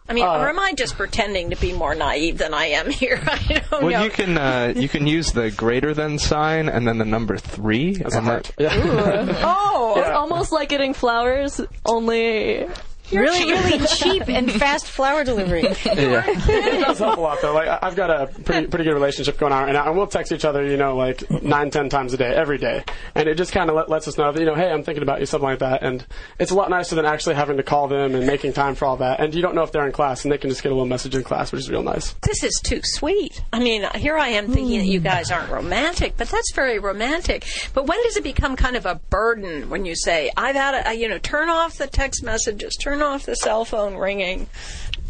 I 0.09 0.14
mean, 0.14 0.25
Uh, 0.25 0.38
or 0.38 0.49
am 0.49 0.59
I 0.59 0.73
just 0.73 0.97
pretending 0.97 1.51
to 1.51 1.57
be 1.57 1.73
more 1.73 1.94
naive 1.94 2.38
than 2.38 2.55
I 2.55 2.66
am 2.66 2.90
here? 2.90 3.21
I 3.27 3.62
don't 3.71 3.83
Well, 3.83 3.90
know. 3.90 4.05
you 4.05 4.11
can 4.11 4.38
uh, 4.38 4.73
you 4.75 4.88
can 4.88 5.07
use 5.07 5.33
the 5.33 5.51
greater 5.51 5.92
than 5.94 6.18
sign 6.18 6.68
and 6.68 6.87
then 6.88 6.97
the 6.99 7.05
number 7.05 7.37
three. 7.37 7.94
That's 7.94 8.14
a 8.14 8.18
and 8.18 8.27
heart. 8.27 8.53
that- 8.57 8.73
Yeah. 8.75 9.42
Oh, 9.44 9.94
it's 9.99 10.09
almost 10.09 10.51
like 10.53 10.68
getting 10.71 10.94
flowers, 10.94 11.61
only 11.85 12.66
really, 13.12 13.53
really 13.53 13.87
cheap 13.97 14.29
and 14.29 14.51
fast 14.53 14.87
flower 14.87 15.25
delivery. 15.25 15.62
it 15.64 16.85
does 16.85 16.99
help 16.99 17.16
a 17.18 17.21
lot 17.21 17.38
though. 17.42 17.55
Like 17.55 17.68
I- 17.68 17.79
I've 17.83 17.97
got 17.97 18.11
a 18.11 18.27
pretty 18.27 18.66
pretty 18.66 18.85
good 18.85 18.94
relationship 18.94 19.38
going 19.38 19.53
on 19.53 19.64
right 19.64 19.73
now, 19.73 19.87
and 19.87 19.97
we'll 19.97 20.07
text 20.07 20.33
each 20.33 20.44
other, 20.44 20.64
you 20.64 20.77
know, 20.77 20.97
like 20.97 21.29
nine, 21.42 21.71
ten 21.71 21.88
times 21.88 22.12
a 22.14 22.16
day, 22.16 22.35
every 22.35 22.59
day, 22.59 22.85
and 23.14 23.29
it 23.29 23.37
just 23.37 23.53
kind 23.53 23.71
of 23.71 23.77
let, 23.77 23.88
lets 23.88 24.09
us 24.09 24.18
know 24.18 24.31
that 24.33 24.38
you 24.40 24.47
know, 24.47 24.55
hey, 24.55 24.71
I'm 24.71 24.83
thinking 24.83 25.03
about 25.03 25.21
you, 25.21 25.27
something 25.27 25.49
like 25.49 25.61
that, 25.61 25.83
and 25.83 26.05
it's 26.38 26.51
a 26.51 26.55
lot 26.55 26.71
nicer 26.71 26.94
than 26.97 27.07
actually 27.07 27.35
having 27.37 27.57
to 27.57 27.62
call 27.62 27.88
them 27.88 28.14
and 28.14 28.27
making 28.27 28.53
time 28.53 28.75
for 28.75 28.85
all 28.87 28.97
that. 28.99 29.21
And 29.21 29.35
you 29.35 29.42
don't 29.42 29.55
know 29.55 29.62
if 29.62 29.73
they're 29.73 29.87
in 29.87 29.92
class, 29.92 30.25
and 30.25 30.33
they 30.33 30.38
can 30.38 30.51
just 30.51 30.62
get 30.62 30.71
a 30.71 30.75
little 30.75 30.87
message 30.87 31.14
in 31.14 31.23
class, 31.23 31.53
which 31.53 31.61
is 31.61 31.71
real 31.71 31.83
nice. 31.83 32.12
This 32.23 32.42
is 32.42 32.61
too 32.62 32.81
sweet. 32.83 33.42
I 33.53 33.59
mean, 33.61 33.85
here 33.94 34.16
I 34.16 34.29
am 34.29 34.49
thinking 34.53 34.79
that 34.79 34.87
you 34.87 35.01
guys 35.01 35.31
aren't 35.31 35.51
romantic, 35.51 36.14
but 36.16 36.29
that's 36.29 36.53
very 36.55 36.79
romantic. 36.79 37.47
But 37.75 37.87
when 37.87 38.03
does 38.05 38.16
it 38.16 38.25
become 38.25 38.57
kind 38.57 38.77
of 38.77 38.87
a 38.87 38.97
burden 39.11 39.71
when 39.71 39.85
you 39.85 39.94
say, 39.94 40.31
I've 40.37 40.55
had 40.57 40.87
a, 40.87 40.94
you 40.94 41.09
know, 41.09 41.18
turn 41.18 41.49
off 41.49 41.79
the 41.79 41.87
text 41.87 42.23
messages, 42.23 42.77
turn 42.77 42.98
off 43.03 43.27
the 43.27 43.35
cell 43.35 43.65
phone 43.65 43.97
ringing? 43.97 44.49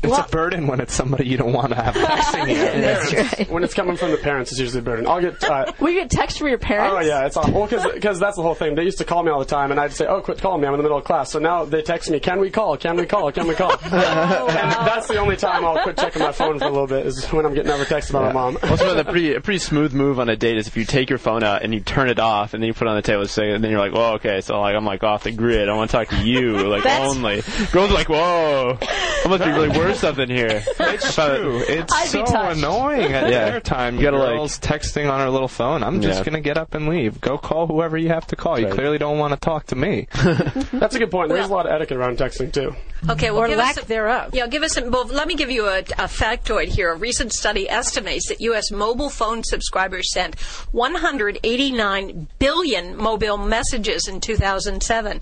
It's 0.02 0.18
a 0.18 0.22
burden 0.30 0.66
when 0.66 0.80
it's 0.80 0.92
somebody 0.94 1.26
you 1.26 1.36
don't 1.36 1.52
want 1.52 1.70
to 1.70 1.74
have 1.76 1.94
texting 1.94 2.48
you. 2.48 2.54
That's 2.54 3.14
right. 3.38 3.50
When 3.50 3.64
it's 3.64 3.74
coming 3.74 3.96
from 3.96 4.10
the 4.10 4.16
parents, 4.18 4.50
it's 4.52 4.60
usually 4.60 4.80
a 4.80 4.82
burden. 4.82 5.06
I'll 5.06 5.20
get. 5.20 5.42
Uh, 5.42 5.72
We 5.80 5.94
get 5.94 6.10
text 6.10 6.38
from 6.38 6.48
your 6.48 6.58
parents. 6.58 6.94
Oh 6.96 7.00
yeah, 7.00 7.26
it's 7.26 7.36
awful. 7.36 7.52
Well, 7.52 7.66
because 7.94 8.18
that's 8.20 8.36
the 8.36 8.42
whole 8.42 8.54
thing. 8.54 8.74
They 8.74 8.84
used 8.84 8.98
to 8.98 9.04
call 9.04 9.22
me 9.22 9.30
all 9.30 9.38
the 9.38 9.44
time, 9.44 9.70
and 9.70 9.80
I'd 9.80 9.92
say, 9.92 10.06
"Oh, 10.06 10.20
quit 10.20 10.38
calling 10.40 10.60
me. 10.60 10.66
I'm 10.68 10.74
in 10.74 10.78
the 10.78 10.82
middle 10.82 10.98
of 10.98 11.04
class." 11.04 11.30
So 11.30 11.38
now 11.38 11.64
they 11.64 11.82
text 11.82 12.10
me, 12.10 12.20
"Can 12.20 12.40
we 12.40 12.50
call? 12.50 12.76
Can 12.76 12.96
we 12.96 13.06
call? 13.06 13.30
Can 13.32 13.46
we 13.48 13.54
call?" 13.54 13.72
and 13.82 13.92
that's 13.92 15.08
the 15.08 15.16
only 15.18 15.36
time 15.36 15.64
I'll 15.64 15.82
quit 15.82 15.96
checking 15.98 16.22
my 16.22 16.32
phone 16.32 16.58
for 16.58 16.66
a 16.66 16.70
little 16.70 16.86
bit 16.86 17.06
is 17.06 17.24
when 17.26 17.44
I'm 17.46 17.54
getting 17.54 17.70
over 17.72 17.84
text 17.84 18.10
about 18.10 18.24
my 18.26 18.32
mom. 18.32 18.58
Also, 18.62 18.94
the 19.02 19.04
pretty 19.04 19.34
a 19.34 19.40
pretty 19.40 19.58
smooth 19.58 19.92
move 19.92 20.18
on 20.20 20.28
a 20.28 20.36
date 20.36 20.58
is 20.58 20.66
if 20.68 20.76
you 20.76 20.84
take 20.84 21.10
your 21.10 21.18
phone 21.18 21.42
out 21.42 21.62
and 21.62 21.72
you 21.74 21.80
turn 21.80 22.08
it 22.08 22.18
off 22.18 22.54
and 22.54 22.62
then 22.62 22.68
you 22.68 22.74
put 22.74 22.86
it 22.86 22.90
on 22.90 22.96
the 22.96 23.02
table, 23.02 23.26
say, 23.26 23.50
and 23.50 23.62
then 23.64 23.70
you're 23.70 23.80
like, 23.80 23.92
"Well, 23.92 24.14
okay, 24.14 24.40
so 24.40 24.60
like 24.60 24.74
I'm 24.74 24.84
like 24.84 25.02
off 25.04 25.24
the 25.24 25.32
grid. 25.32 25.68
I 25.68 25.74
want 25.74 25.90
to 25.90 25.96
talk 25.96 26.08
to 26.08 26.24
you, 26.26 26.68
like 26.68 26.86
only." 26.86 27.42
Girls 27.72 27.90
are 27.90 27.94
like, 27.94 28.08
"Whoa, 28.08 28.78
I 28.80 29.28
must 29.28 29.44
be 29.44 29.50
really 29.50 29.68
worth 29.88 29.98
something 29.98 30.28
here." 30.28 30.62
It's 30.80 31.14
true. 31.14 31.62
It's 31.66 31.92
I'd 31.94 32.04
be 32.04 32.08
so 32.08 32.24
touched. 32.24 32.58
annoying 32.58 33.12
at 33.12 33.28
Yeah. 33.30 33.44
dinner 33.46 33.60
time. 33.60 33.96
You 33.96 34.02
gotta, 34.02 34.18
like- 34.18 34.28
girls 34.36 34.58
texting 34.58 35.10
on 35.10 35.20
her 35.20 35.30
little 35.30 35.48
phone. 35.48 35.82
I'm 35.82 36.00
just 36.00 36.20
Yeah. 36.20 36.24
gonna 36.24 36.40
get 36.40 36.56
up 36.58 36.74
and 36.74 36.88
leave. 36.88 37.20
Go 37.20 37.38
call 37.38 37.66
whoever 37.66 37.96
you 37.96 38.08
have 38.08 38.26
to 38.28 38.36
call. 38.36 38.58
You 38.58 38.66
Right. 38.66 38.74
clearly 38.74 38.98
don't 38.98 39.18
want 39.18 39.32
to 39.34 39.38
talk 39.40 39.66
to 39.66 39.76
me. 39.76 40.06
That's 40.72 40.94
a 40.94 40.98
good 40.98 41.10
point. 41.10 41.30
There's 41.30 41.48
a 41.48 41.52
lot 41.52 41.66
of 41.66 41.72
etiquette 41.72 41.96
around 41.96 42.18
texting 42.18 42.52
too. 42.52 42.74
Okay, 43.08 43.30
well, 43.30 43.42
Or 43.42 43.48
give 43.48 43.58
lack 43.58 43.76
us 43.78 43.84
a, 43.84 43.86
thereof. 43.86 44.34
Yeah, 44.34 44.48
give 44.48 44.64
us 44.64 44.72
some. 44.74 44.90
Well, 44.90 45.06
let 45.06 45.28
me 45.28 45.36
give 45.36 45.50
you 45.52 45.66
a, 45.68 45.78
a 45.78 46.08
factoid 46.08 46.66
here. 46.66 46.92
A 46.92 46.96
recent 46.96 47.32
study 47.32 47.70
estimates 47.70 48.28
that 48.28 48.40
U.S. 48.40 48.72
mobile 48.72 49.08
phone 49.08 49.44
subscribers 49.44 50.12
sent 50.12 50.34
189 50.72 52.26
billion 52.38 52.96
mobile 52.96 53.36
messages 53.38 54.08
in 54.08 54.20
2007. 54.20 55.20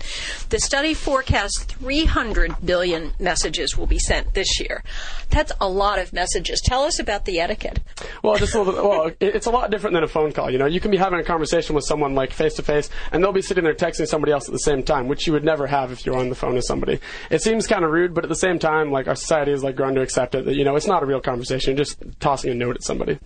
The 0.49 0.59
study 0.59 0.93
forecasts 0.95 1.63
300 1.65 2.55
billion 2.65 3.13
messages 3.19 3.77
will 3.77 3.85
be 3.87 3.99
sent 3.99 4.33
this 4.33 4.47
year. 4.59 4.83
That's 5.29 5.51
a 5.59 5.67
lot 5.67 5.99
of 5.99 6.13
messages. 6.13 6.61
Tell 6.61 6.83
us 6.83 6.99
about 6.99 7.25
the 7.25 7.39
etiquette. 7.39 7.79
Well, 8.23 8.37
just 8.37 8.55
a 8.55 8.61
little. 8.61 8.89
Well, 8.89 9.11
it's 9.19 9.45
a 9.45 9.51
lot 9.51 9.71
different 9.71 9.93
than 9.93 10.03
a 10.03 10.07
phone 10.07 10.31
call. 10.31 10.49
You 10.49 10.57
know, 10.57 10.65
you 10.65 10.79
can 10.79 10.91
be 10.91 10.97
having 10.97 11.19
a 11.19 11.23
conversation 11.23 11.75
with 11.75 11.85
someone 11.85 12.15
like 12.15 12.33
face 12.33 12.55
to 12.55 12.63
face, 12.63 12.89
and 13.11 13.23
they'll 13.23 13.31
be 13.31 13.41
sitting 13.41 13.63
there 13.63 13.73
texting 13.73 14.07
somebody 14.07 14.31
else 14.31 14.47
at 14.47 14.53
the 14.53 14.59
same 14.59 14.83
time, 14.83 15.07
which 15.07 15.27
you 15.27 15.33
would 15.33 15.43
never 15.43 15.67
have 15.67 15.91
if 15.91 16.05
you're 16.05 16.17
on 16.17 16.29
the 16.29 16.35
phone 16.35 16.55
with 16.55 16.65
somebody. 16.65 16.99
It 17.29 17.41
seems 17.41 17.67
kind 17.67 17.83
of 17.83 17.91
rude, 17.91 18.13
but 18.13 18.23
at 18.23 18.29
the 18.29 18.35
same 18.35 18.59
time, 18.59 18.91
like 18.91 19.07
our 19.07 19.15
society 19.15 19.51
has 19.51 19.63
like 19.63 19.75
grown 19.75 19.95
to 19.95 20.01
accept 20.01 20.35
it 20.35 20.45
that 20.45 20.55
you 20.55 20.63
know 20.63 20.75
it's 20.75 20.87
not 20.87 21.03
a 21.03 21.05
real 21.05 21.21
conversation. 21.21 21.77
Just 21.77 21.97
tossing 22.19 22.51
a 22.51 22.55
note 22.55 22.75
at 22.75 22.83
somebody. 22.83 23.19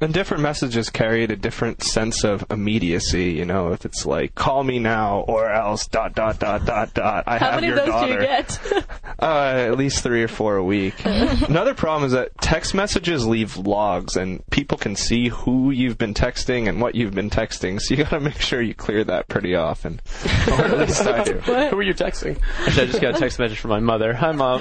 And 0.00 0.14
different 0.14 0.44
messages 0.44 0.90
carry 0.90 1.24
a 1.24 1.34
different 1.34 1.82
sense 1.82 2.22
of 2.22 2.44
immediacy. 2.50 3.32
You 3.32 3.44
know, 3.44 3.72
if 3.72 3.84
it's 3.84 4.06
like 4.06 4.32
"call 4.36 4.62
me 4.62 4.78
now" 4.78 5.24
or 5.26 5.50
else 5.50 5.88
dot 5.88 6.14
dot 6.14 6.38
dot 6.38 6.64
dot 6.64 6.94
dot. 6.94 7.24
I 7.26 7.38
How 7.38 7.46
have 7.50 7.54
many 7.56 7.66
your 7.66 7.78
of 7.80 7.86
those 7.86 7.94
daughter. 7.94 8.06
do 8.06 8.12
you 8.14 8.20
get? 8.20 8.58
Uh, 9.20 9.66
at 9.72 9.76
least 9.76 10.04
three 10.04 10.22
or 10.22 10.28
four 10.28 10.54
a 10.58 10.62
week. 10.62 10.94
Another 11.04 11.74
problem 11.74 12.04
is 12.06 12.12
that 12.12 12.30
text 12.40 12.72
messages 12.72 13.26
leave 13.26 13.56
logs, 13.56 14.14
and 14.14 14.48
people 14.50 14.78
can 14.78 14.94
see 14.94 15.26
who 15.26 15.72
you've 15.72 15.98
been 15.98 16.14
texting 16.14 16.68
and 16.68 16.80
what 16.80 16.94
you've 16.94 17.14
been 17.14 17.28
texting. 17.28 17.80
So 17.80 17.94
you 17.96 18.04
got 18.04 18.10
to 18.10 18.20
make 18.20 18.40
sure 18.40 18.62
you 18.62 18.74
clear 18.74 19.02
that 19.02 19.26
pretty 19.26 19.56
often. 19.56 19.98
or 20.46 20.60
at 20.66 20.78
least 20.78 21.00
I 21.04 21.24
do. 21.24 21.32
Who 21.40 21.52
are 21.78 21.82
you 21.82 21.94
texting? 21.94 22.38
Actually, 22.64 22.82
I 22.82 22.86
just 22.86 23.00
got 23.00 23.16
a 23.16 23.18
text 23.18 23.40
message 23.40 23.58
from 23.58 23.70
my 23.70 23.80
mother. 23.80 24.14
Hi, 24.14 24.30
mom. 24.30 24.60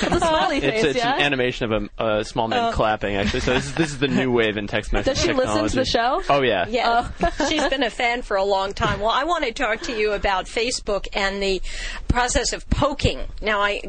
The 0.00 0.18
smiley 0.18 0.60
face, 0.60 0.84
it's 0.84 0.96
it's 0.96 0.98
yeah? 0.98 1.16
an 1.16 1.22
animation 1.22 1.72
of 1.72 1.90
a, 1.98 2.18
a 2.18 2.24
small 2.24 2.48
man 2.48 2.72
clapping, 2.72 3.16
actually. 3.16 3.40
So 3.40 3.54
this 3.54 3.66
is, 3.66 3.74
this 3.74 3.90
is 3.90 3.98
the 3.98 4.08
new 4.08 4.30
wave 4.30 4.56
in 4.56 4.66
text 4.66 4.92
message 4.92 5.14
Does 5.14 5.22
she 5.22 5.32
listen 5.32 5.68
to 5.68 5.76
the 5.76 5.84
show? 5.84 6.22
Oh 6.28 6.42
yeah. 6.42 6.66
Yeah, 6.68 7.10
she's 7.48 7.66
been 7.68 7.82
a 7.82 7.90
fan 7.90 8.22
for 8.22 8.36
a 8.36 8.44
long 8.44 8.72
time. 8.72 9.00
Well, 9.00 9.10
I 9.10 9.24
want 9.24 9.44
to 9.44 9.52
talk 9.52 9.82
to 9.82 9.96
you 9.96 10.12
about 10.12 10.46
Facebook 10.46 11.06
and 11.12 11.42
the 11.42 11.60
process 12.08 12.52
of 12.52 12.68
poking. 12.70 13.20
Now, 13.42 13.60
I, 13.60 13.82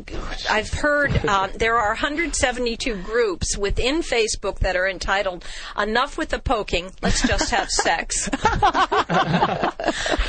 I've 0.49 0.71
heard 0.71 1.25
uh, 1.25 1.47
there 1.55 1.77
are 1.77 1.89
172 1.89 2.95
groups 3.03 3.57
within 3.57 4.01
Facebook 4.01 4.59
that 4.59 4.75
are 4.75 4.87
entitled 4.87 5.45
"Enough 5.77 6.17
with 6.17 6.29
the 6.29 6.39
poking, 6.39 6.91
let's 7.01 7.27
just 7.27 7.51
have 7.51 7.69
sex." 7.69 8.29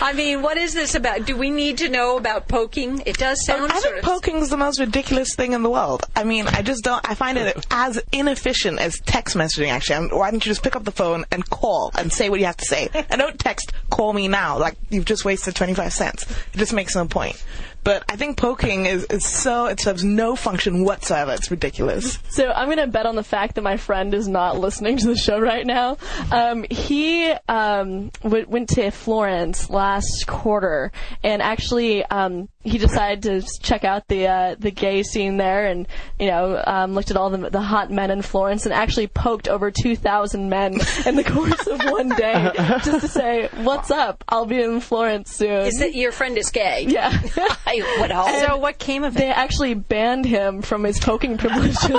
I 0.03 0.13
mean, 0.15 0.43
what 0.43 0.57
is 0.57 0.75
this 0.75 0.95
about? 0.95 1.27
Do 1.27 1.37
we 1.37 1.51
need 1.51 1.79
to 1.79 1.89
know 1.89 2.17
about 2.17 2.49
poking? 2.49 3.03
It 3.07 3.17
does 3.17 3.45
sound 3.45 3.73
I 3.73 3.79
sort 3.79 3.95
think 3.95 4.05
of. 4.05 4.11
poking 4.11 4.37
is 4.37 4.51
the 4.51 4.57
most 4.57 4.81
ridiculous 4.81 5.35
thing 5.35 5.53
in 5.53 5.63
the 5.63 5.70
world. 5.71 6.05
I 6.15 6.25
mean, 6.25 6.47
I 6.47 6.63
just 6.63 6.85
don't. 6.85 7.09
I 7.09 7.15
find 7.15 7.39
it 7.39 7.67
as 7.71 8.01
inefficient 8.13 8.79
as 8.79 8.99
text 9.01 9.37
messaging. 9.37 9.69
Actually, 9.69 9.97
I 9.97 10.17
why 10.17 10.31
don't 10.31 10.45
you 10.45 10.51
just 10.51 10.63
pick 10.63 10.77
up 10.77 10.85
the 10.85 10.93
phone 10.93 11.25
and 11.31 11.49
call 11.49 11.91
and 11.97 12.13
say 12.13 12.29
what 12.29 12.41
you 12.41 12.47
have 12.47 12.57
to 12.59 12.67
say, 12.67 12.89
and 12.95 13.21
don't 13.21 13.39
text 13.39 13.73
"call 13.91 14.13
me 14.13 14.29
now" 14.29 14.59
like 14.59 14.77
you've 14.91 15.05
just 15.05 15.25
wasted 15.25 15.55
twenty 15.55 15.75
five 15.75 15.93
cents. 15.93 16.31
It 16.53 16.59
just 16.59 16.73
makes 16.73 16.95
no 16.95 17.07
point. 17.07 17.43
But 17.83 18.05
I 18.09 18.17
think 18.17 18.37
poking 18.37 18.87
is, 18.87 19.05
is 19.05 19.27
so 19.27 19.67
it 19.67 19.81
serves 19.81 20.05
no 20.05 20.37
function 20.37 20.85
whatsoever. 20.85 21.33
It's 21.33 21.51
ridiculous. 21.51 22.19
So 22.29 22.49
I'm 22.49 22.67
going 22.67 22.79
to 22.79 22.87
bet 22.87 23.07
on 23.07 23.17
the 23.17 23.25
fact 23.25 23.55
that 23.55 23.63
my 23.63 23.77
friend 23.77 24.15
is 24.15 24.29
not 24.29 24.59
listening 24.59 24.99
to 24.99 25.07
the 25.07 25.17
show 25.17 25.39
right 25.41 25.67
now. 25.67 25.97
Um, 26.31 26.65
he 26.71 27.31
um, 27.49 28.11
w- 28.23 28.47
went 28.49 28.71
to 28.71 28.91
Florence 28.91 29.71
last 29.71 30.27
quarter, 30.27 30.93
and 31.23 31.41
actually 31.41 32.05
um, 32.05 32.49
he 32.63 32.77
decided 32.77 33.23
to 33.23 33.61
check 33.61 33.85
out 33.85 34.07
the 34.09 34.27
uh, 34.29 34.57
the 34.59 34.71
gay 34.71 35.03
scene 35.03 35.39
there, 35.39 35.67
and 35.67 35.89
you 36.19 36.27
know 36.27 36.63
um, 36.67 36.95
looked 36.95 37.11
at 37.11 37.17
all 37.17 37.31
the 37.31 37.51
the 37.51 37.61
hot 37.61 37.91
men 37.91 38.11
in 38.11 38.21
Florence, 38.23 38.67
and 38.67 38.75
actually 38.75 39.07
poked 39.07 39.49
over 39.49 39.71
2,000 39.71 40.49
men 40.49 40.75
in 41.07 41.17
the 41.17 41.25
course 41.25 41.67
of 41.67 41.81
one 41.85 42.11
day, 42.11 42.51
just 42.85 43.01
to 43.01 43.09
say, 43.09 43.49
"What's 43.63 43.91
up? 43.91 44.23
I'll 44.29 44.47
be 44.47 44.63
in 44.63 44.81
Florence 44.81 45.35
soon." 45.35 45.67
Is 45.67 45.79
that 45.79 45.95
your 45.95 46.13
friend 46.13 46.37
is 46.37 46.51
gay? 46.51 46.85
yeah. 46.89 47.19
I 47.71 47.99
would 48.01 48.11
hope. 48.11 48.49
So 48.49 48.57
what 48.57 48.79
came 48.79 49.05
of 49.05 49.17
it? 49.17 49.21
They 49.21 49.31
actually 49.31 49.75
banned 49.75 50.25
him 50.25 50.63
from 50.63 50.85
his 50.85 50.99
poking 50.99 51.37
privileges. 51.39 51.79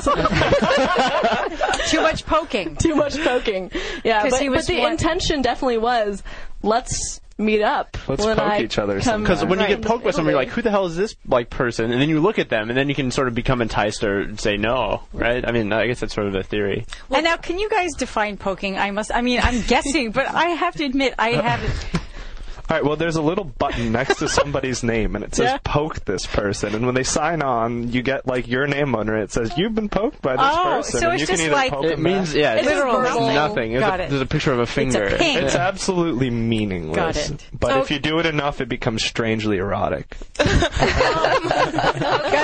Too 1.87 2.01
much 2.01 2.25
poking. 2.25 2.75
too 2.75 2.95
much 2.95 3.17
poking. 3.23 3.71
Yeah, 4.03 4.29
but, 4.29 4.39
he 4.39 4.49
but 4.49 4.65
the 4.65 4.79
one- 4.79 4.93
intention 4.93 5.41
definitely 5.41 5.77
was 5.77 6.23
let's 6.61 7.19
meet 7.37 7.61
up. 7.61 7.97
Let's 8.07 8.23
when 8.23 8.37
poke 8.37 8.45
I 8.45 8.61
each 8.61 8.77
other 8.77 8.95
Because 8.95 9.43
when 9.43 9.59
you 9.59 9.65
from 9.65 9.67
get 9.67 9.81
poked 9.81 10.03
by 10.03 10.11
someone, 10.11 10.31
you're 10.31 10.41
like, 10.41 10.49
"Who 10.49 10.61
the 10.61 10.71
hell 10.71 10.85
is 10.85 10.95
this 10.95 11.15
like 11.27 11.49
person?" 11.49 11.91
And 11.91 12.01
then 12.01 12.09
you 12.09 12.19
look 12.19 12.39
at 12.39 12.49
them, 12.49 12.69
and 12.69 12.77
then 12.77 12.89
you 12.89 12.95
can 12.95 13.11
sort 13.11 13.27
of 13.27 13.35
become 13.35 13.61
enticed 13.61 14.03
or 14.03 14.35
say 14.37 14.57
no, 14.57 15.03
right? 15.13 15.47
I 15.47 15.51
mean, 15.51 15.71
I 15.73 15.87
guess 15.87 15.99
that's 15.99 16.13
sort 16.13 16.27
of 16.27 16.35
a 16.35 16.43
theory. 16.43 16.85
and 17.09 17.23
now, 17.23 17.37
can 17.37 17.59
you 17.59 17.69
guys 17.69 17.91
define 17.97 18.37
poking? 18.37 18.77
I 18.77 18.91
must. 18.91 19.13
I 19.13 19.21
mean, 19.21 19.39
I'm 19.41 19.61
guessing, 19.61 20.11
but 20.11 20.27
I 20.27 20.49
have 20.49 20.75
to 20.75 20.85
admit, 20.85 21.15
I 21.17 21.31
haven't. 21.31 22.00
All 22.71 22.77
right. 22.77 22.85
Well, 22.85 22.95
there's 22.95 23.17
a 23.17 23.21
little 23.21 23.43
button 23.43 23.91
next 23.91 24.19
to 24.19 24.29
somebody's 24.29 24.81
name, 24.95 25.13
and 25.15 25.25
it 25.25 25.35
says 25.35 25.51
Yeah. 25.51 25.57
"poke 25.63 26.05
this 26.05 26.25
person." 26.25 26.73
And 26.73 26.85
when 26.85 26.95
they 26.95 27.03
sign 27.03 27.41
on, 27.41 27.91
you 27.91 28.01
get 28.01 28.25
like 28.25 28.47
your 28.47 28.65
name 28.65 28.95
under 28.95 29.17
it. 29.17 29.23
It 29.23 29.31
says 29.33 29.51
you've 29.57 29.75
been 29.75 29.89
poked 29.89 30.21
by 30.21 30.37
this 30.37 30.41
Oh, 30.41 30.63
person, 30.77 31.01
so 31.01 31.07
and 31.09 31.13
it's 31.15 31.21
you 31.21 31.27
can 31.27 31.35
just 31.35 31.43
either 31.47 31.53
like- 31.53 31.71
poke 31.73 31.83
It 31.83 31.89
them 31.97 32.03
means 32.03 32.29
back. 32.29 32.37
yeah, 32.41 32.53
It's 32.53 32.65
literal 32.67 33.01
it's 33.01 33.09
nothing. 33.09 33.33
nothing. 33.35 33.71
There's 33.73 33.83
Got 33.83 33.99
a, 33.99 34.03
it. 34.03 34.09
there's 34.09 34.21
a 34.21 34.25
picture 34.25 34.53
of 34.53 34.59
a 34.59 34.65
finger. 34.65 35.15
ping. 35.17 35.37
It's 35.43 35.55
absolutely 35.55 36.29
meaningless. 36.29 36.95
Got 36.95 37.17
it. 37.17 37.45
But 37.51 37.71
So- 37.71 37.81
if 37.81 37.91
you 37.91 37.99
do 37.99 38.19
it 38.19 38.25
enough, 38.25 38.61
it 38.61 38.69
becomes 38.69 39.03
strangely 39.03 39.57
erotic. 39.57 40.15
Got 40.37 40.47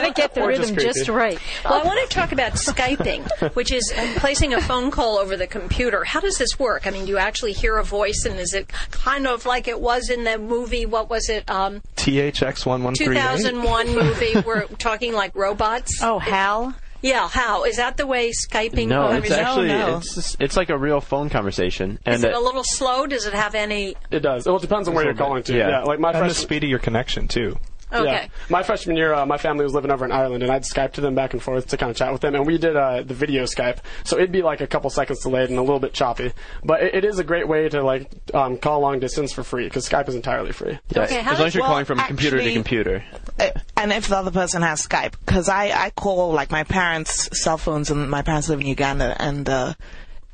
to 0.07 0.11
get 0.13 0.33
the 0.33 0.41
Or 0.43 0.47
rhythm 0.49 0.75
just 0.75 0.97
just, 0.97 1.09
right. 1.09 1.39
Well, 1.65 1.81
I 1.81 1.85
want 1.85 2.09
to 2.09 2.13
talk 2.13 2.31
about 2.31 2.53
Skyping, 2.53 3.55
which 3.55 3.71
is 3.71 3.91
placing 4.17 4.53
a 4.53 4.61
phone 4.61 4.91
call 4.91 5.17
over 5.17 5.35
the 5.37 5.47
computer. 5.47 6.03
How 6.03 6.19
does 6.19 6.37
this 6.37 6.57
work? 6.59 6.87
I 6.87 6.91
mean, 6.91 7.05
do 7.05 7.11
you 7.11 7.17
actually 7.17 7.53
hear 7.53 7.77
a 7.77 7.83
voice, 7.83 8.25
and 8.25 8.39
is 8.39 8.53
it 8.53 8.67
kind 8.91 9.27
of 9.27 9.45
like 9.45 9.67
it 9.67 9.79
was 9.79 10.09
in 10.09 10.16
the 10.23 10.37
movie? 10.37 10.85
What 10.85 11.09
was 11.09 11.29
it? 11.29 11.49
Um, 11.49 11.81
THX 11.95 12.65
one 12.65 12.83
one 12.83 12.95
three 12.95 13.17
eight. 13.17 13.37
2001 13.37 13.87
movie. 13.95 14.39
We're 14.45 14.65
talking 14.65 15.13
like 15.13 15.35
robots. 15.35 15.99
Oh, 16.01 16.19
Hal. 16.19 16.73
Yeah, 17.01 17.27
how 17.27 17.63
is 17.65 17.77
that 17.77 17.95
the 17.97 18.07
way 18.07 18.31
Skyping? 18.31 18.87
No, 18.87 19.03
I 19.03 19.17
it's 19.17 19.29
mean, 19.29 19.39
actually 19.39 19.67
no. 19.67 19.97
it's 19.97 20.15
just, 20.15 20.41
it's 20.41 20.57
like 20.57 20.69
a 20.69 20.77
real 20.77 20.99
phone 20.99 21.29
conversation. 21.29 21.99
And 22.07 22.15
is 22.15 22.23
it 22.23 22.33
uh, 22.33 22.39
a 22.39 22.41
little 22.41 22.63
slow? 22.63 23.05
Does 23.05 23.27
it 23.27 23.33
have 23.33 23.53
any? 23.53 23.95
It 24.09 24.21
does. 24.21 24.47
Well, 24.47 24.55
it 24.57 24.61
depends 24.61 24.87
on 24.87 24.95
where 24.95 25.05
you're 25.05 25.13
calling 25.13 25.43
to. 25.43 25.55
Yeah. 25.55 25.69
Yeah, 25.69 25.83
like 25.83 25.99
my 25.99 26.09
And 26.09 26.15
the 26.15 26.19
friends. 26.21 26.37
speed 26.37 26.63
of 26.63 26.69
your 26.71 26.79
connection 26.79 27.27
too. 27.27 27.55
Okay. 27.91 28.03
Yeah. 28.05 28.27
My 28.49 28.63
freshman 28.63 28.97
year, 28.97 29.13
uh, 29.13 29.25
my 29.25 29.37
family 29.37 29.63
was 29.63 29.73
living 29.73 29.91
over 29.91 30.03
in 30.03 30.11
Ireland, 30.11 30.43
and 30.43 30.51
I'd 30.51 30.63
Skype 30.63 30.93
to 30.93 31.01
them 31.01 31.15
back 31.15 31.33
and 31.33 31.41
forth 31.41 31.67
to 31.67 31.77
kind 31.77 31.89
of 31.89 31.95
chat 31.95 32.11
with 32.11 32.21
them, 32.21 32.35
and 32.35 32.45
we 32.45 32.57
did 32.57 32.75
uh, 32.75 33.03
the 33.03 33.13
video 33.13 33.43
Skype. 33.43 33.77
So 34.03 34.17
it'd 34.17 34.31
be 34.31 34.41
like 34.41 34.59
a 34.59 34.67
couple 34.67 34.89
seconds 34.89 35.21
delayed 35.21 35.49
and 35.49 35.57
a 35.57 35.61
little 35.61 35.79
bit 35.79 35.93
choppy, 35.93 36.33
but 36.63 36.83
it, 36.83 36.95
it 36.95 37.05
is 37.05 37.19
a 37.19 37.23
great 37.23 37.47
way 37.47 37.69
to 37.69 37.81
like 37.83 38.09
um, 38.33 38.57
call 38.57 38.81
long 38.81 38.99
distance 38.99 39.31
for 39.31 39.43
free 39.43 39.65
because 39.65 39.87
Skype 39.87 40.09
is 40.09 40.15
entirely 40.15 40.51
free. 40.51 40.77
Yeah, 40.89 41.03
Okay, 41.03 41.21
how 41.21 41.31
as 41.33 41.39
long 41.39 41.47
as 41.47 41.55
you're 41.55 41.61
well, 41.61 41.71
calling 41.71 41.85
from 41.85 41.99
computer 41.99 42.41
to 42.41 42.53
computer. 42.53 43.03
Uh, 43.39 43.51
and 43.77 43.93
if 43.93 44.07
the 44.07 44.17
other 44.17 44.31
person 44.31 44.61
has 44.63 44.85
Skype, 44.85 45.13
because 45.25 45.47
I, 45.47 45.69
I 45.85 45.89
call 45.91 46.31
like 46.33 46.51
my 46.51 46.63
parents' 46.63 47.29
cell 47.41 47.57
phones, 47.57 47.89
and 47.89 48.09
my 48.09 48.21
parents 48.21 48.49
live 48.49 48.59
in 48.59 48.67
Uganda, 48.67 49.15
and 49.21 49.47
uh, 49.47 49.73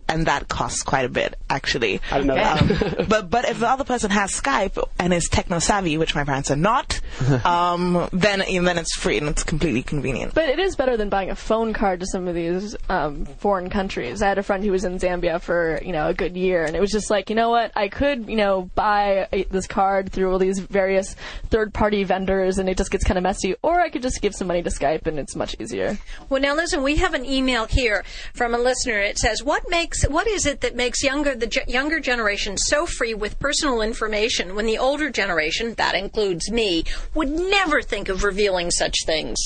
and 0.08 0.26
that 0.28 0.47
costs 0.47 0.84
quite 0.84 1.06
a 1.06 1.10
bit 1.10 1.36
actually. 1.54 2.01
I 2.12 2.20
didn't 2.20 2.28
know 2.28 2.36
that. 2.36 2.99
Um, 2.99 3.06
but 3.08 3.30
but 3.30 3.45
if 3.45 3.60
the 3.60 3.70
other 3.70 3.84
person 3.84 4.12
has 4.12 4.32
Skype 4.32 4.82
and 4.99 5.14
is 5.14 5.28
techno 5.30 5.60
savvy, 5.60 5.97
which 5.97 6.16
my 6.16 6.24
parents 6.24 6.51
are 6.51 6.56
not, 6.56 6.99
um, 7.45 8.10
then 8.12 8.43
then 8.66 8.78
it's 8.78 8.95
free 8.95 9.18
and 9.18 9.30
it's 9.30 9.43
completely 9.43 9.84
convenient. 9.84 10.34
But 10.34 10.49
it 10.49 10.60
is 10.60 10.76
better 10.76 10.97
than 10.97 11.10
buying 11.10 11.30
a 11.30 11.36
phone 11.36 11.74
card 11.74 11.99
to 11.99 12.08
some 12.08 12.28
of 12.28 12.36
these 12.36 12.76
um, 12.89 13.26
foreign 13.26 13.70
countries. 13.70 14.22
I 14.22 14.28
had 14.28 14.38
a 14.38 14.43
friend 14.43 14.64
who 14.64 14.72
was 14.72 14.84
in 14.84 14.97
Zambia 14.99 15.39
for 15.41 15.80
you 15.84 15.91
know 15.91 16.08
a 16.08 16.14
good 16.14 16.36
year, 16.36 16.64
and 16.64 16.76
it 16.76 16.80
was 16.80 16.91
just 16.91 17.10
like, 17.10 17.30
you 17.30 17.36
know 17.36 17.49
what, 17.49 17.72
I 17.76 17.88
could 17.88 18.28
you 18.28 18.36
know 18.36 18.70
buy 18.76 19.28
a, 19.32 19.43
this 19.43 19.68
card 19.68 20.12
through 20.12 20.32
all 20.32 20.39
these 20.39 20.60
various 20.60 21.16
third-party 21.49 22.04
vendors, 22.04 22.58
and 22.58 22.68
it 22.68 22.78
just 22.78 22.91
gets 22.91 23.04
kind 23.04 23.18
of 23.18 23.24
messy. 23.24 23.56
Or 23.62 23.80
I 23.80 23.89
could 23.89 24.01
just 24.01 24.22
give 24.22 24.34
some 24.34 24.47
money 24.47 24.64
to 24.64 24.70
Skype, 24.70 25.06
and 25.08 25.20
it's 25.20 25.36
much 25.36 25.56
easier. 25.60 25.97
Well, 26.30 26.41
now 26.41 26.56
listen, 26.56 26.82
we 26.84 26.95
have 26.97 27.14
an 27.14 27.26
email 27.26 27.66
here 27.66 28.04
from 28.34 28.54
a 28.54 28.58
listener. 28.58 28.99
It 28.99 29.18
says, 29.20 29.43
"What 29.43 29.70
makes 29.70 29.93
what 30.04 30.28
is 30.28 30.46
it 30.46 30.62
that 30.62 30.76
makes 30.76 31.04
younger 31.04 31.36
the 31.36 31.48
ge- 31.48 31.68
younger 31.68 32.00
generation 32.00 32.58
so 32.58 32.86
free 32.86 33.14
with 33.14 33.39
personal 33.39 33.82
information 33.82 34.56
when 34.56 34.66
the 34.66 34.78
older 34.78 35.10
generation, 35.10 35.74
that 35.76 35.96
includes 35.96 36.52
me, 36.52 36.84
would 37.14 37.30
never 37.30 37.82
think 37.82 38.10
of 38.10 38.24
revealing 38.24 38.72
such 38.72 38.96
things?" 39.06 39.39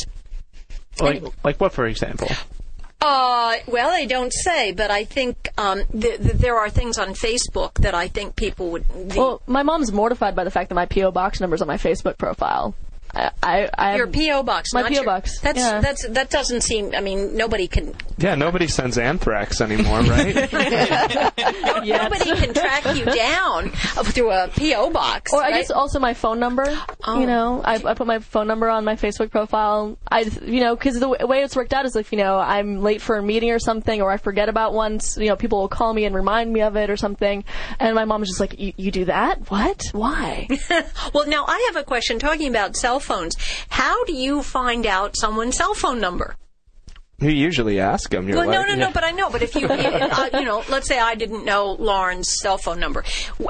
Like, 0.99 1.23
like 1.43 1.61
what, 1.61 1.73
for 1.73 1.85
example? 1.85 2.27
Uh, 2.99 3.57
well, 3.67 3.91
they 3.91 4.07
don't 4.07 4.33
say, 4.33 4.71
but 4.71 4.89
I 4.89 5.03
think 5.03 5.49
um, 5.59 5.83
th- 5.91 6.19
th- 6.19 6.33
there 6.33 6.57
are 6.57 6.69
things 6.69 6.97
on 6.97 7.09
Facebook 7.09 7.75
that 7.75 7.93
I 7.93 8.07
think 8.07 8.35
people 8.35 8.71
would. 8.71 8.87
The, 8.89 9.19
Well, 9.19 9.41
my 9.45 9.61
mom's 9.61 9.91
mortified 9.91 10.35
by 10.35 10.43
the 10.43 10.49
fact 10.49 10.69
that 10.69 10.75
my 10.75 10.87
PO 10.87 11.11
box 11.11 11.39
number's 11.39 11.61
on 11.61 11.67
my 11.67 11.77
Facebook 11.77 12.17
profile. 12.17 12.73
I, 13.17 13.31
I, 13.41 13.69
I 13.77 13.95
your 13.97 14.07
PO 14.07 14.43
box, 14.43 14.73
my 14.73 14.81
not 14.81 14.89
PO 14.91 14.95
your- 14.95 15.05
box, 15.05 15.39
That's 15.39 15.57
yeah. 15.59 15.81
that's 15.81 16.07
that 16.09 16.29
doesn't 16.29 16.61
seem. 16.61 16.93
I 16.95 17.01
mean, 17.01 17.35
nobody 17.35 17.67
can 17.67 17.93
Yeah, 18.17 18.35
nobody 18.35 18.67
sends 18.67 18.97
anthrax 18.97 19.59
anymore, 19.61 20.01
right? 20.01 20.35
Yes. 20.51 21.33
nobody 22.11 22.31
can 22.45 22.53
track 22.53 22.95
you 22.95 23.05
down 23.25 23.69
through 23.69 24.31
a 24.31 24.47
PO 24.49 24.89
box. 24.91 25.33
Or 25.33 25.41
I 25.43 25.51
guess 25.51 25.71
also 25.71 25.99
my 25.99 26.13
phone 26.13 26.39
number. 26.39 26.65
Oh. 27.05 27.19
You 27.19 27.27
know, 27.27 27.61
I, 27.63 27.75
I 27.75 27.93
put 27.93 28.07
my 28.07 28.19
phone 28.19 28.47
number 28.47 28.69
on 28.69 28.83
my 28.85 28.95
Facebook 28.95 29.31
profile. 29.31 29.97
I, 30.09 30.21
you 30.45 30.59
know, 30.61 30.75
because 30.75 30.99
the 30.99 31.09
way 31.09 31.41
it's 31.43 31.55
worked 31.55 31.73
out 31.73 31.85
is 31.85 31.95
if 31.95 32.11
you 32.11 32.17
know 32.17 32.37
I'm 32.37 32.81
late 32.81 33.01
for 33.01 33.17
a 33.17 33.23
meeting 33.23 33.51
or 33.51 33.59
something, 33.59 34.01
or 34.01 34.11
I 34.11 34.17
forget 34.17 34.49
about 34.49 34.73
once, 34.73 35.17
you 35.17 35.27
know, 35.27 35.35
people 35.35 35.59
will 35.59 35.67
call 35.69 35.93
me 35.93 36.05
and 36.05 36.15
remind 36.15 36.51
me 36.51 36.61
of 36.61 36.75
it 36.75 36.89
or 36.89 36.97
something. 36.97 37.43
And 37.79 37.95
my 37.95 38.05
mom's 38.05 38.27
just 38.29 38.39
like, 38.39 38.59
"You, 38.59 38.73
you 38.77 38.91
do 38.91 39.05
that? 39.05 39.49
What? 39.49 39.83
Why?" 39.91 40.47
Well, 41.13 41.27
now 41.27 41.45
I 41.47 41.69
have 41.71 41.81
a 41.81 41.83
question 41.85 42.19
talking 42.19 42.49
about 42.49 42.75
cell 42.75 42.99
phones. 43.07 43.35
How 43.69 44.03
do 44.03 44.13
you 44.13 44.43
find 44.43 44.85
out 44.85 45.15
someone's 45.17 45.57
cell 45.57 45.73
phone 45.73 45.99
number? 45.99 46.35
You 47.19 47.29
usually 47.31 47.79
ask 47.79 48.09
them. 48.11 48.27
You're 48.27 48.37
Well, 48.37 48.45
no, 48.47 48.59
like, 48.59 48.67
no, 48.67 48.75
no. 48.75 48.91
But 48.91 49.03
I 49.03 49.09
know. 49.11 49.29
But 49.31 49.41
if 49.41 49.55
you, 49.55 49.67
uh, 49.69 50.29
you 50.33 50.45
know, 50.45 50.63
let's 50.69 50.87
say 50.87 50.99
I 50.99 51.15
didn't 51.15 51.45
know 51.45 51.71
Lauren's 51.79 52.39
cell 52.41 52.57
phone 52.59 52.79
number. 52.79 53.03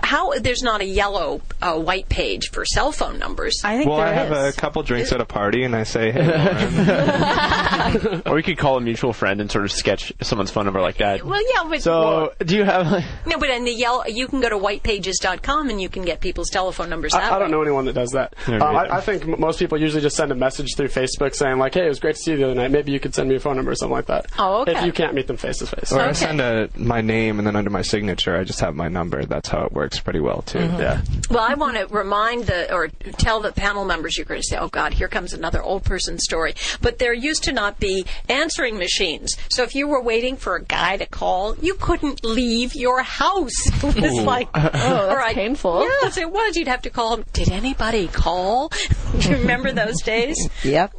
How 0.03 0.38
there's 0.39 0.63
not 0.63 0.80
a 0.82 0.86
yellow, 0.86 1.41
uh, 1.61 1.78
white 1.78 2.07
page 2.07 2.49
for 2.51 2.63
cell 2.65 2.91
phone 2.93 3.20
numbers. 3.20 3.61
I 3.65 3.78
think 3.78 3.89
Well, 3.89 3.99
I 3.99 4.05
there 4.05 4.13
have 4.28 4.32
is. 4.47 4.55
a 4.57 4.59
couple 4.59 4.84
drinks 4.84 5.11
at 5.11 5.20
a 5.20 5.26
party, 5.26 5.63
and 5.63 5.76
I 5.76 5.84
say, 5.84 6.11
"Hey, 6.11 6.22
Lauren." 6.28 8.22
or 8.26 8.36
we 8.36 8.43
could 8.43 8.57
call 8.57 8.78
a 8.78 8.82
mutual 8.82 9.11
friend 9.13 9.41
and 9.41 9.51
sort 9.51 9.65
of 9.65 9.72
sketch 9.72 10.13
someone's 10.22 10.51
phone 10.51 10.65
number 10.65 10.80
like 10.82 10.97
that. 10.97 11.24
well, 11.26 11.41
yeah, 11.53 11.70
but 11.70 11.82
So, 11.82 12.34
do 12.39 12.55
you 12.55 12.63
have? 12.63 12.88
Like, 12.91 13.05
no, 13.26 13.38
but 13.38 13.49
in 13.49 13.65
the 13.65 13.72
yellow, 13.74 14.05
you 14.05 14.28
can 14.28 14.39
go 14.41 14.49
to 14.49 14.57
whitepages.com 14.57 15.70
and 15.70 15.82
you 15.82 15.89
can 15.89 16.03
get 16.05 16.22
people's 16.22 16.49
telephone 16.49 16.89
numbers. 16.89 17.11
That 17.11 17.32
I, 17.32 17.36
I 17.36 17.39
don't 17.39 17.51
know 17.51 17.61
anyone 17.61 17.86
that 17.86 17.93
does 17.93 18.11
that. 18.11 18.34
Yeah, 18.47 18.57
Um, 18.57 18.76
I. 18.78 18.97
I 18.97 19.01
think 19.01 19.24
m- 19.24 19.39
most 19.39 19.59
people 19.59 19.80
usually 19.80 20.01
just 20.01 20.15
send 20.15 20.32
a 20.32 20.36
message 20.36 20.76
through 20.76 20.88
Facebook 20.88 21.36
saying 21.36 21.57
like, 21.57 21.74
"Hey, 21.74 21.86
it 21.86 21.89
was 21.89 21.99
great 21.99 22.15
to 22.15 22.22
see 22.22 22.32
you 22.32 22.38
the 22.38 22.45
other 22.45 22.55
night. 22.55 22.72
Maybe 22.72 22.91
you 22.91 22.99
could 22.99 23.13
send 23.13 23.28
me 23.30 23.36
a 23.36 23.39
phone 23.39 23.57
number 23.58 23.72
or 23.72 23.76
something 23.76 23.91
like 23.93 24.05
that." 24.05 24.28
Oh, 24.39 24.62
okay. 24.62 24.78
If 24.78 24.86
you 24.86 24.91
can't 24.93 25.14
meet 25.14 25.28
them 25.28 25.36
face 25.38 25.58
to 25.58 25.68
face. 25.68 25.91
or 25.91 25.99
I 25.99 26.05
Okay. 26.05 26.14
send 26.14 26.39
a, 26.41 26.70
my 26.76 27.01
name, 27.01 27.38
and 27.39 27.45
then 27.45 27.55
under 27.55 27.70
my 27.70 27.82
signature, 27.82 28.38
I 28.38 28.43
just 28.45 28.60
have 28.62 28.76
my 28.76 28.88
number. 28.88 29.26
That's 29.26 29.49
how 29.49 29.66
it 29.66 29.74
works 29.74 29.99
pretty 29.99 30.20
well 30.22 30.41
too. 30.43 30.60
Mm-hmm. 30.60 30.80
Yeah. 30.80 31.01
Well, 31.30 31.43
I 31.45 31.55
want 31.55 31.76
to 31.78 31.88
remind 31.88 32.45
the 32.45 32.74
or 32.74 32.88
tell 33.18 33.41
the 33.41 33.51
panel 33.51 33.84
members 33.84 34.18
you're 34.18 34.26
going 34.26 34.41
to 34.41 34.47
say, 34.47 34.58
"Oh 34.58 34.70
God, 34.70 34.93
here 34.93 35.08
comes 35.10 35.34
another 35.34 35.62
old 35.62 35.84
person 35.84 36.18
story." 36.20 36.53
But 36.82 36.99
there 36.99 37.14
used 37.14 37.43
to 37.43 37.51
not 37.51 37.80
be 37.80 38.05
answering 38.30 38.78
machines, 38.78 39.36
so 39.49 39.64
if 39.64 39.76
you 39.76 39.88
were 39.88 40.01
waiting 40.01 40.38
for 40.38 40.55
a 40.55 40.64
guy 40.64 40.97
to 40.97 41.05
call, 41.05 41.55
you 41.58 41.74
couldn't 41.76 42.24
leave 42.24 42.76
your 42.76 43.01
house. 43.03 43.51
It 43.97 44.01
was 44.03 44.20
like, 44.22 44.47
oh, 44.53 44.60
that's 45.08 45.34
painful. 45.34 45.82
Yes, 46.03 46.18
it 46.18 46.30
was. 46.32 46.55
You'd 46.55 46.68
have 46.68 46.84
to 46.84 46.89
call. 46.89 47.16
him, 47.16 47.26
Did 47.34 47.49
anybody 47.49 48.08
call? 48.08 48.70
Do 49.20 49.30
you 49.30 49.38
remember 49.38 49.72
those 49.72 50.01
days? 50.03 50.38
Yep. 50.64 50.93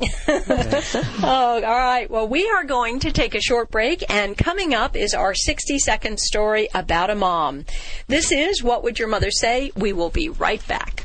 Oh, 1.22 1.22
all 1.22 1.60
right. 1.60 2.10
Well, 2.10 2.26
we 2.28 2.47
are 2.48 2.64
going 2.64 2.98
to 3.00 3.12
take 3.12 3.34
a 3.34 3.40
short 3.40 3.70
break, 3.70 4.02
and 4.10 4.36
coming 4.36 4.74
up 4.74 4.96
is 4.96 5.14
our 5.14 5.34
60 5.34 5.78
second 5.78 6.18
story 6.18 6.68
about 6.74 7.10
a 7.10 7.14
mom. 7.14 7.64
This 8.06 8.32
is 8.32 8.62
What 8.62 8.82
Would 8.82 8.98
Your 8.98 9.08
Mother 9.08 9.30
Say? 9.30 9.70
We 9.76 9.92
will 9.92 10.10
be 10.10 10.28
right 10.28 10.66
back. 10.66 11.04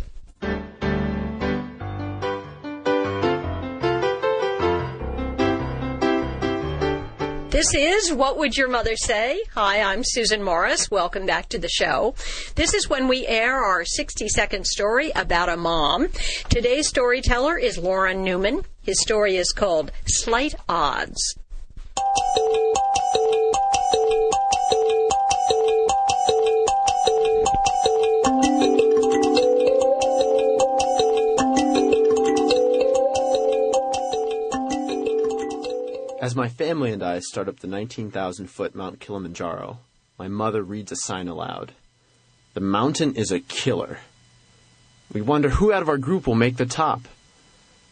This 7.50 7.76
is 7.76 8.12
What 8.12 8.38
Would 8.40 8.58
Your 8.58 8.68
Mother 8.68 8.96
Say? 8.96 9.44
Hi, 9.54 9.82
I'm 9.82 10.04
Susan 10.04 10.42
Morris. 10.42 10.90
Welcome 10.90 11.28
back 11.28 11.50
to 11.50 11.60
the 11.60 11.70
show. 11.70 12.16
This 12.56 12.74
is 12.74 12.90
when 12.90 13.08
we 13.08 13.28
air 13.28 13.64
our 13.64 13.86
60 13.86 14.28
second 14.30 14.66
story 14.66 15.12
about 15.16 15.50
a 15.50 15.58
mom. 15.58 16.08
Today's 16.50 16.88
storyteller 16.88 17.58
is 17.58 17.78
Lauren 17.78 18.24
Newman. 18.24 18.64
His 18.84 19.00
story 19.00 19.38
is 19.38 19.54
called 19.54 19.94
Slight 20.06 20.56
Odds. 20.68 21.38
As 36.22 36.36
my 36.36 36.50
family 36.50 36.92
and 36.92 37.02
I 37.02 37.20
start 37.20 37.48
up 37.48 37.62
the 37.62 37.68
19,000 37.68 38.48
foot 38.48 38.76
Mount 38.76 39.00
Kilimanjaro, 39.00 39.80
my 40.20 40.28
mother 40.28 40.62
reads 40.62 40.92
a 40.92 40.98
sign 40.98 41.30
aloud. 41.30 41.72
The 42.54 42.60
mountain 42.60 43.16
is 43.16 43.32
a 43.32 43.40
killer. 43.40 44.00
We 45.14 45.22
wonder 45.22 45.52
who 45.52 45.72
out 45.72 45.82
of 45.82 45.90
our 45.90 45.98
group 45.98 46.28
will 46.28 46.36
make 46.36 46.58
the 46.58 46.66
top. 46.66 47.04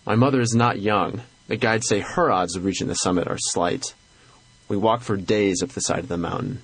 My 0.06 0.16
mother 0.16 0.42
is 0.42 0.56
not 0.56 0.80
young. 0.80 1.22
The 1.48 1.58
guides 1.58 1.88
say 1.88 2.00
her 2.00 2.32
odds 2.32 2.56
of 2.56 2.66
reaching 2.66 2.88
the 2.88 2.96
summit 2.96 3.28
are 3.28 3.38
slight. 3.38 3.94
We 4.68 4.78
walk 4.78 5.02
for 5.02 5.16
days 5.16 5.62
up 5.62 5.70
the 5.70 5.82
side 5.82 6.00
of 6.00 6.08
the 6.08 6.18
mountain. 6.18 6.64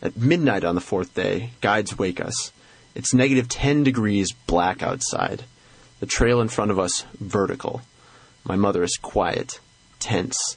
At 0.00 0.16
midnight 0.16 0.64
on 0.64 0.74
the 0.74 0.80
fourth 0.80 1.14
day, 1.14 1.50
guides 1.60 1.96
wake 1.96 2.20
us. 2.20 2.50
It's 2.94 3.14
negative 3.14 3.48
10 3.48 3.84
degrees 3.84 4.32
black 4.46 4.82
outside. 4.82 5.44
The 6.00 6.06
trail 6.06 6.40
in 6.40 6.48
front 6.48 6.72
of 6.72 6.78
us 6.78 7.04
vertical. 7.20 7.82
My 8.44 8.56
mother 8.56 8.82
is 8.82 8.98
quiet, 9.00 9.60
tense. 10.00 10.56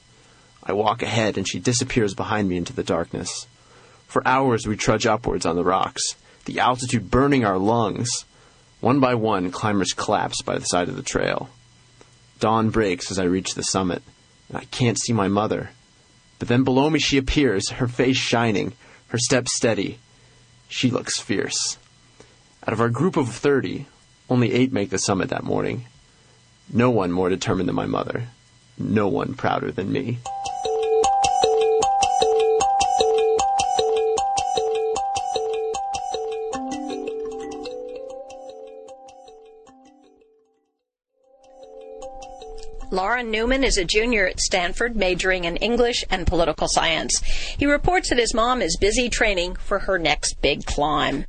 I 0.64 0.74
walk 0.74 1.04
ahead 1.04 1.38
and 1.38 1.48
she 1.48 1.60
disappears 1.60 2.16
behind 2.16 2.50
me 2.50 2.58
into 2.58 2.74
the 2.74 2.84
darkness. 2.84 3.46
For 4.08 4.28
hours 4.28 4.66
we 4.66 4.76
trudge 4.76 5.06
upwards 5.06 5.46
on 5.46 5.56
the 5.56 5.64
rocks, 5.64 6.16
the 6.46 6.60
altitude 6.60 7.12
burning 7.12 7.46
our 7.46 7.60
lungs. 7.60 8.26
One 8.82 9.00
by 9.00 9.14
one, 9.14 9.52
climbers 9.52 9.94
collapse 9.94 10.42
by 10.42 10.58
the 10.58 10.66
side 10.66 10.90
of 10.90 10.96
the 10.96 11.04
trail. 11.04 11.50
Dawn 12.40 12.70
breaks 12.70 13.12
as 13.12 13.20
I 13.20 13.24
reach 13.24 13.54
the 13.54 13.64
summit, 13.64 14.02
and 14.50 14.58
I 14.58 14.66
can't 14.66 15.00
see 15.00 15.14
my 15.14 15.28
mother. 15.28 15.70
But 16.40 16.48
then 16.48 16.64
below 16.64 16.90
me 16.90 17.00
she 17.00 17.18
appears, 17.18 17.70
her 17.72 17.88
face 17.88 18.18
shining, 18.18 18.74
her 19.08 19.18
step 19.18 19.48
steady. 19.48 20.00
She 20.68 20.92
looks 20.92 21.20
fierce. 21.20 21.78
Out 22.68 22.74
of 22.74 22.82
our 22.82 22.90
group 22.90 23.16
of 23.16 23.30
30, 23.30 23.86
only 24.30 24.52
eight 24.52 24.74
make 24.74 24.90
the 24.90 24.98
summit 24.98 25.30
that 25.30 25.44
morning. 25.44 25.86
No 26.72 26.90
one 26.90 27.12
more 27.12 27.30
determined 27.30 27.70
than 27.70 27.76
my 27.76 27.86
mother. 27.86 28.28
No 28.78 29.08
one 29.08 29.36
prouder 29.36 29.72
than 29.72 29.92
me. 29.92 30.20
Lauren 42.96 43.30
Newman 43.30 43.66
is 43.66 43.78
a 43.78 43.84
junior 43.84 44.26
at 44.26 44.40
Stanford, 44.40 44.96
majoring 44.96 45.44
in 45.44 45.58
English 45.58 46.06
and 46.10 46.26
political 46.26 46.70
science. 46.70 47.20
He 47.58 47.66
reports 47.66 48.08
that 48.08 48.18
his 48.18 48.34
mom 48.34 48.62
is 48.62 48.78
busy 48.80 49.10
training 49.10 49.58
for 49.58 49.80
her 49.80 50.00
next 50.00 50.42
big 50.42 50.66
climb. 50.66 51.26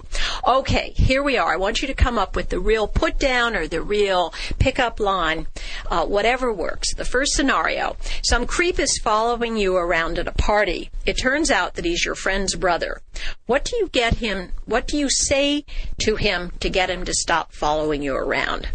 Okay, 0.46 0.92
here 0.96 1.22
we 1.22 1.38
are. 1.38 1.52
I 1.52 1.56
want 1.56 1.82
you 1.82 1.88
to 1.88 1.94
come 1.94 2.18
up 2.18 2.36
with 2.36 2.50
the 2.50 2.60
real 2.60 2.86
put 2.86 3.18
down 3.18 3.56
or 3.56 3.66
the 3.66 3.82
real 3.82 4.32
pickup 4.58 5.00
line, 5.00 5.46
uh, 5.90 6.06
whatever 6.06 6.52
works. 6.52 6.94
The 6.94 7.04
first 7.04 7.32
scenario, 7.32 7.96
some 8.22 8.46
creep 8.46 8.78
is 8.78 9.00
following 9.02 9.56
you 9.56 9.76
around 9.76 10.18
at 10.18 10.28
a 10.28 10.32
party. 10.32 10.90
It 11.04 11.14
turns 11.14 11.50
out 11.50 11.74
that 11.74 11.84
he's 11.84 12.04
your 12.04 12.14
friend's 12.14 12.54
brother. 12.54 13.00
What 13.46 13.64
do 13.64 13.76
you 13.76 13.88
get 13.88 14.16
him, 14.16 14.52
what 14.64 14.86
do 14.86 14.96
you 14.96 15.10
say 15.10 15.64
to 16.00 16.16
him 16.16 16.52
to 16.60 16.68
get 16.68 16.90
him 16.90 17.04
to 17.04 17.14
stop 17.14 17.52
following 17.52 18.02
you 18.02 18.14
around? 18.14 18.68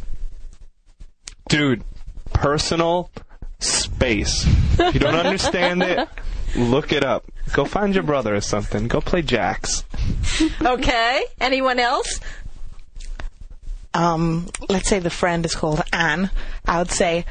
Dude, 1.51 1.83
personal 2.31 3.11
space. 3.59 4.45
If 4.79 4.93
you 4.93 5.01
don't 5.01 5.15
understand 5.15 5.83
it, 5.83 6.07
look 6.55 6.93
it 6.93 7.03
up. 7.03 7.25
Go 7.51 7.65
find 7.65 7.93
your 7.93 8.03
brother 8.03 8.33
or 8.33 8.39
something. 8.39 8.87
Go 8.87 9.01
play 9.01 9.21
jacks. 9.21 9.83
Okay, 10.61 11.25
anyone 11.41 11.77
else? 11.77 12.21
Um, 13.93 14.47
let's 14.69 14.87
say 14.87 14.99
the 14.99 15.09
friend 15.09 15.43
is 15.45 15.53
called 15.53 15.81
Anne. 15.91 16.29
I 16.65 16.77
would 16.79 16.91
say, 16.91 17.25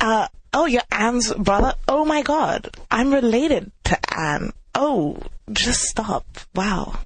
uh, 0.00 0.28
oh, 0.54 0.64
you're 0.64 0.80
Anne's 0.90 1.30
brother? 1.34 1.74
Oh 1.86 2.06
my 2.06 2.22
god, 2.22 2.74
I'm 2.90 3.12
related 3.12 3.70
to 3.84 3.98
Anne. 4.18 4.52
Oh, 4.74 5.18
just 5.52 5.82
stop. 5.82 6.24
Wow. 6.54 6.98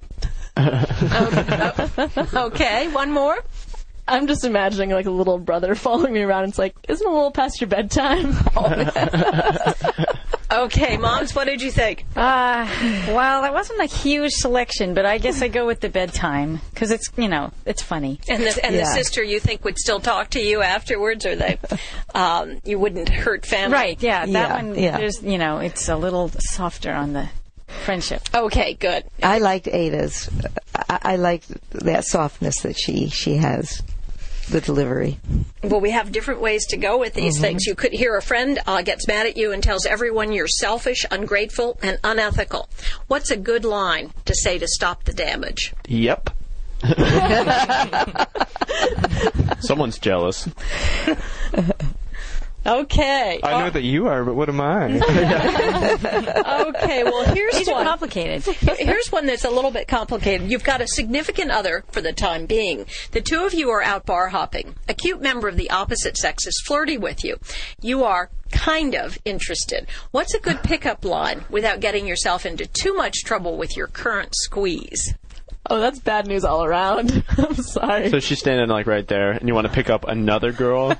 Okay, 2.33 2.87
one 2.87 3.11
more. 3.11 3.37
I'm 4.07 4.27
just 4.27 4.43
imagining 4.45 4.91
like 4.91 5.05
a 5.05 5.11
little 5.11 5.37
brother 5.39 5.75
following 5.85 6.13
me 6.13 6.21
around. 6.21 6.43
And 6.43 6.49
It's 6.51 6.59
like, 6.59 6.75
isn't 6.87 7.05
it 7.05 7.09
a 7.09 7.13
little 7.13 7.31
past 7.31 7.59
your 7.61 7.67
bedtime? 7.69 8.35
Okay, 10.49 10.95
moms, 10.95 11.35
what 11.35 11.43
did 11.45 11.61
you 11.61 11.69
think? 11.71 12.05
Uh, 12.15 12.65
well, 13.09 13.41
that 13.41 13.53
wasn't 13.53 13.81
a 13.81 13.85
huge 13.85 14.31
selection, 14.31 14.93
but 14.93 15.05
I 15.05 15.17
guess 15.17 15.41
I 15.41 15.49
go 15.49 15.67
with 15.67 15.81
the 15.81 15.89
bedtime 15.89 16.61
because 16.73 16.89
it's 16.89 17.09
you 17.17 17.27
know 17.27 17.51
it's 17.65 17.81
funny. 17.81 18.21
And 18.29 18.41
the 18.43 18.65
and 18.65 18.73
Yeah. 18.73 18.83
the 18.85 18.91
sister 18.93 19.21
you 19.21 19.41
think 19.41 19.65
would 19.65 19.77
still 19.77 19.99
talk 19.99 20.29
to 20.31 20.39
you 20.39 20.61
afterwards, 20.61 21.25
or 21.25 21.35
they 21.35 21.59
um, 22.15 22.61
you 22.63 22.79
wouldn't 22.79 23.09
hurt 23.09 23.45
family, 23.45 23.73
Right? 23.75 24.01
Yeah, 24.01 24.25
that 24.25 24.31
Yeah, 24.31 24.55
one. 24.55 24.75
yeah. 24.79 24.97
There's 24.97 25.21
you 25.21 25.37
know 25.37 25.57
it's 25.59 25.89
a 25.89 25.97
little 25.97 26.29
softer 26.39 26.93
on 26.93 27.11
the 27.11 27.27
friendship. 27.83 28.21
Okay, 28.33 28.73
good. 28.75 29.03
I 29.21 29.39
liked 29.39 29.67
Ada's. 29.67 30.29
I, 30.89 30.99
I 31.01 31.15
liked 31.17 31.51
that 31.71 32.05
softness 32.05 32.61
that 32.61 32.79
she 32.79 33.09
she 33.09 33.35
has. 33.35 33.83
The 34.49 34.61
delivery. 34.61 35.19
Well, 35.61 35.81
we 35.81 35.91
have 35.91 36.11
different 36.11 36.39
ways 36.39 36.65
to 36.67 36.77
go 36.77 36.97
with 36.97 37.13
these 37.13 37.39
things. 37.39 37.65
You 37.65 37.75
could 37.75 37.91
hear 37.91 38.15
a 38.15 38.21
friend 38.21 38.59
uh, 38.65 38.81
gets 38.81 39.07
mad 39.07 39.27
at 39.27 39.35
you 39.35 39.51
and 39.51 39.61
tells 39.61 39.85
everyone 39.85 40.31
you're 40.31 40.47
selfish, 40.47 41.05
ungrateful, 41.11 41.77
and 41.81 41.99
unethical. 42.03 42.69
What's 43.07 43.29
a 43.29 43.35
good 43.35 43.65
line 43.65 44.13
to 44.25 44.33
say 44.33 44.57
to 44.57 44.67
stop 44.67 45.03
the 45.03 45.13
damage? 45.13 45.73
Yep. 45.87 46.29
Someone's 49.59 49.99
jealous. 49.99 50.47
Okay. 52.67 53.39
I 53.41 53.59
know 53.59 53.67
oh. 53.67 53.69
that 53.69 53.83
you 53.83 54.07
are, 54.07 54.25
but 54.25 54.35
what 54.35 54.49
am 54.49 54.59
I? 54.59 54.87
Okay, 56.67 57.03
well, 57.03 57.23
here's 57.33 57.53
one. 57.53 57.59
These 57.59 57.69
are 57.69 57.75
one. 57.75 57.85
complicated. 57.85 58.43
Here's 58.77 59.11
one 59.11 59.25
that's 59.25 59.45
a 59.45 59.49
little 59.49 59.71
bit 59.71 59.87
complicated. 59.87 60.49
You've 60.49 60.63
got 60.63 60.81
a 60.81 60.87
significant 60.87 61.51
other 61.51 61.83
for 61.91 62.01
the 62.01 62.13
time 62.13 62.45
being. 62.45 62.85
The 63.11 63.21
two 63.21 63.45
of 63.45 63.53
you 63.53 63.69
are 63.69 63.81
out 63.81 64.05
bar 64.05 64.29
hopping. 64.29 64.75
A 64.87 64.93
cute 64.93 65.21
member 65.21 65.47
of 65.47 65.57
the 65.57 65.69
opposite 65.69 66.17
sex 66.17 66.45
is 66.45 66.61
flirty 66.65 66.97
with 66.97 67.23
you. 67.23 67.37
You 67.81 68.03
are 68.03 68.29
kind 68.51 68.95
of 68.95 69.17
interested. 69.25 69.87
What's 70.11 70.33
a 70.33 70.39
good 70.39 70.63
pickup 70.63 71.05
line 71.05 71.45
without 71.49 71.79
getting 71.79 72.07
yourself 72.07 72.45
into 72.45 72.65
too 72.65 72.93
much 72.93 73.23
trouble 73.23 73.57
with 73.57 73.75
your 73.75 73.87
current 73.87 74.33
squeeze? 74.35 75.13
oh, 75.69 75.81
that's 75.81 75.99
bad 75.99 76.27
news 76.27 76.45
all 76.45 76.63
around. 76.63 77.23
I'm 77.37 77.55
sorry. 77.55 78.09
So 78.09 78.19
she's 78.19 78.39
standing 78.39 78.69
like 78.69 78.87
right 78.87 79.05
there, 79.05 79.31
and 79.31 79.47
you 79.47 79.53
want 79.53 79.67
to 79.67 79.73
pick 79.73 79.89
up 79.89 80.07
another 80.07 80.51
girl. 80.51 80.95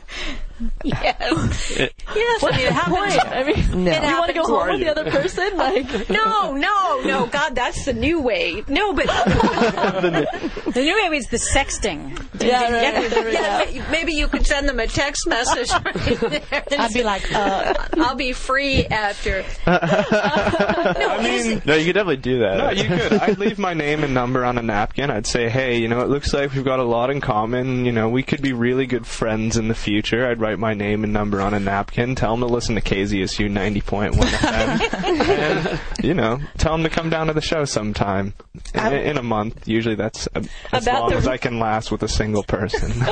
Yes. 0.83 1.71
It- 1.71 1.93
Yes, 2.15 2.41
I 2.43 2.51
mean, 2.51 2.59
it 2.67 2.71
happens. 2.71 3.15
Point. 3.17 3.27
I 3.27 3.43
mean, 3.43 3.83
No. 3.83 3.91
you 3.91 4.15
want 4.17 4.27
to 4.27 4.33
go 4.33 4.43
home 4.45 4.69
with 4.69 4.79
the 4.79 4.89
other 4.89 5.11
person? 5.11 5.57
Like, 5.57 6.09
No, 6.09 6.53
no, 6.53 7.01
no, 7.01 7.25
God, 7.27 7.53
that's 7.53 7.83
the 7.85 7.93
new 7.93 8.21
way. 8.21 8.63
No, 8.67 8.93
but 8.93 9.05
The 9.07 10.71
new 10.75 10.95
way 11.11 11.17
is 11.17 11.27
the 11.27 11.37
sexting. 11.37 12.17
yeah, 12.41 12.71
right. 12.71 13.09
There 13.09 13.25
we 13.25 13.33
yeah, 13.33 13.65
go. 13.71 13.91
maybe 13.91 14.13
you 14.13 14.27
could 14.29 14.45
send 14.47 14.67
them 14.69 14.79
a 14.79 14.87
text 14.87 15.27
message. 15.27 15.69
Right 15.71 16.41
there 16.69 16.79
I'd 16.79 16.93
be 16.93 17.03
like, 17.03 17.31
uh, 17.33 17.73
I'll 17.97 18.15
be 18.15 18.31
free 18.33 18.85
after. 18.85 19.43
I 19.65 21.19
mean, 21.21 21.61
no, 21.65 21.75
you 21.75 21.85
could 21.85 21.93
definitely 21.93 22.17
do 22.17 22.39
that. 22.39 22.57
no, 22.57 22.69
you 22.71 22.83
could. 22.87 23.13
I'd 23.13 23.37
leave 23.37 23.59
my 23.59 23.73
name 23.73 24.03
and 24.03 24.13
number 24.13 24.45
on 24.45 24.57
a 24.57 24.61
napkin. 24.61 25.11
I'd 25.11 25.27
say, 25.27 25.49
hey, 25.49 25.77
you 25.79 25.87
know, 25.87 26.01
it 26.01 26.09
looks 26.09 26.33
like 26.33 26.53
we've 26.53 26.65
got 26.65 26.79
a 26.79 26.83
lot 26.83 27.09
in 27.09 27.21
common. 27.21 27.85
You 27.85 27.91
know, 27.91 28.09
we 28.09 28.23
could 28.23 28.41
be 28.41 28.53
really 28.53 28.85
good 28.85 29.05
friends 29.05 29.57
in 29.57 29.67
the 29.67 29.75
future. 29.75 30.25
I'd 30.27 30.39
write 30.47 30.59
my 30.59 30.73
name 30.73 31.03
and 31.03 31.11
number 31.11 31.41
on 31.41 31.53
a 31.53 31.59
napkin. 31.59 32.15
Tell 32.15 32.31
them 32.31 32.39
to 32.47 32.53
listen 32.53 32.75
to 32.75 32.81
KZSU 32.81 33.51
90.1 33.51 34.13
FM. 34.13 35.27
and, 35.99 36.05
you 36.05 36.13
know, 36.13 36.39
tell 36.57 36.71
them 36.71 36.83
to 36.83 36.89
come 36.89 37.09
down 37.09 37.27
to 37.27 37.33
the 37.33 37.41
show 37.41 37.65
sometime 37.65 38.33
in, 38.73 38.93
in 38.93 39.17
a 39.17 39.23
month. 39.23 39.67
Usually 39.67 39.95
that's 39.95 40.29
uh, 40.33 40.43
as 40.71 40.87
About 40.87 41.01
long 41.01 41.09
the- 41.11 41.17
as 41.17 41.27
I 41.27 41.35
can 41.35 41.59
last 41.59 41.91
with 41.91 42.01
a 42.03 42.07
single 42.07 42.43
person. 42.43 42.93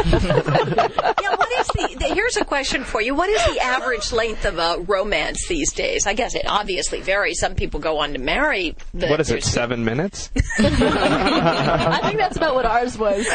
Yeah, 1.26 1.36
what 1.38 1.50
is 1.60 1.68
the, 1.68 1.96
the? 2.00 2.14
Here's 2.14 2.38
a 2.38 2.46
question 2.46 2.84
for 2.84 3.02
you. 3.02 3.16
What 3.16 3.30
is 3.30 3.44
the 3.46 3.60
average 3.60 4.12
length 4.12 4.46
of 4.46 4.58
a 4.60 4.78
romance 4.86 5.48
these 5.48 5.74
days? 5.74 6.06
I 6.06 6.14
guess 6.14 6.36
it 6.36 6.44
obviously 6.48 7.02
varies. 7.02 7.40
Some 7.40 7.56
people 7.56 7.80
go 7.80 7.98
on 8.00 8.14
to 8.14 8.20
marry. 8.20 8.76
The, 8.94 9.08
what 9.08 9.20
is 9.20 9.30
it, 9.30 9.34
there's- 9.42 9.52
seven 9.52 9.84
minutes? 9.86 10.30
I 10.60 12.00
think 12.04 12.18
that's 12.20 12.38
about 12.38 12.54
what 12.56 12.66
ours 12.66 12.98
was, 12.98 13.26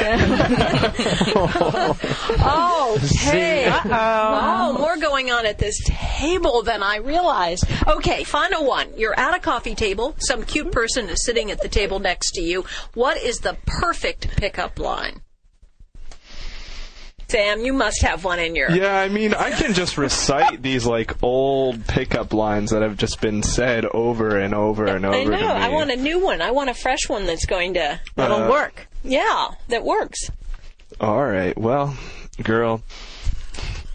Oh, 2.43 2.99
okay. 3.27 3.65
Oh, 3.93 4.77
more 4.79 4.97
going 4.97 5.31
on 5.31 5.47
at 5.47 5.59
this 5.59 5.79
table 5.85 6.63
than 6.63 6.83
I 6.83 6.97
realized. 6.97 7.65
Okay, 7.87 8.25
final 8.25 8.65
one. 8.67 8.89
You're 8.97 9.19
at 9.19 9.35
a 9.37 9.41
coffee 9.41 9.75
table. 9.75 10.15
Some 10.19 10.43
cute 10.45 10.73
person 10.73 11.09
is 11.09 11.25
sitting 11.25 11.51
at 11.51 11.61
the 11.61 11.69
table 11.69 11.99
next 11.99 12.33
to 12.33 12.43
you. 12.43 12.65
What 12.95 13.17
is 13.19 13.39
the 13.41 13.57
perfect 13.67 14.29
pickup 14.37 14.79
line? 14.79 15.23
Sam, 17.29 17.61
you 17.61 17.73
must 17.73 18.03
have 18.03 18.25
one 18.25 18.41
in 18.41 18.57
your. 18.57 18.73
Yeah, 18.73 18.99
I 18.99 19.09
mean, 19.09 19.35
I 19.35 19.53
can 19.53 19.73
just 19.73 19.97
recite 19.97 20.63
these 20.65 20.85
like 20.85 21.23
old 21.23 21.87
pickup 21.87 22.33
lines 22.33 22.71
that 22.73 22.83
have 22.83 22.97
just 22.97 23.21
been 23.21 23.45
said 23.45 23.85
over 23.85 24.37
and 24.37 24.53
over 24.53 24.87
and 24.87 25.07
over. 25.07 25.17
I 25.33 25.37
know. 25.37 25.41
To 25.41 25.55
me. 25.55 25.65
I 25.65 25.69
want 25.69 25.93
a 25.93 25.97
new 25.97 26.19
one. 26.19 26.43
I 26.43 26.51
want 26.51 26.71
a 26.71 26.75
fresh 26.75 27.09
one 27.09 27.27
that's 27.27 27.47
going 27.47 27.75
to. 27.75 28.01
That'll 28.17 28.45
Uh, 28.45 28.51
work. 28.51 28.89
Yeah, 29.05 29.51
that 29.69 29.85
works. 29.85 30.29
All 31.01 31.23
right. 31.25 31.57
Well, 31.57 31.97
girl, 32.43 32.83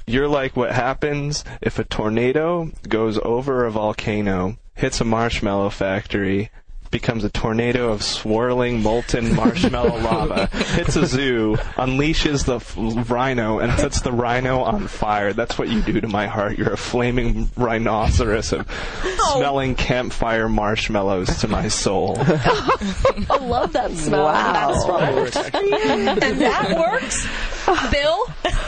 you're 0.08 0.28
like 0.28 0.56
what 0.56 0.72
happens 0.72 1.44
if 1.62 1.80
a 1.80 1.84
tornado 1.84 2.72
goes 2.88 3.18
over 3.20 3.66
a 3.66 3.72
volcano, 3.72 4.58
hits 4.76 5.02
a 5.02 5.06
marshmallow 5.06 5.70
factory, 5.70 6.50
becomes 6.96 7.26
a 7.26 7.30
tornado 7.30 7.92
of 7.92 8.02
swirling 8.02 8.82
molten 8.82 9.36
marshmallow 9.36 9.98
lava, 10.02 10.48
hits 10.48 10.96
a 10.96 11.06
zoo, 11.06 11.58
unleashes 11.76 12.46
the 12.46 12.56
f- 12.56 13.12
rhino, 13.12 13.60
and 13.60 13.78
sets 13.78 14.00
the 14.00 14.14
rhino 14.14 14.62
on 14.62 14.88
fire. 14.88 15.34
That's 15.34 15.58
what 15.58 15.68
you 15.68 15.82
do 15.82 16.00
to 16.00 16.08
my 16.08 16.28
heart. 16.28 16.58
You're 16.58 16.72
a 16.72 16.78
flaming 16.78 17.52
rhinoceros 17.58 18.54
of 18.54 18.66
oh. 19.04 19.34
smelling 19.36 19.76
campfire 19.76 20.48
marshmallows 20.48 21.42
to 21.42 21.50
my 21.50 21.68
soul. 21.68 22.16
I 22.18 23.40
love 23.42 23.74
that 23.74 23.92
smell. 23.92 24.24
Wow. 24.24 24.72
and 25.54 26.40
that 26.40 26.78
works. 26.78 27.28
Bill? 27.92 28.26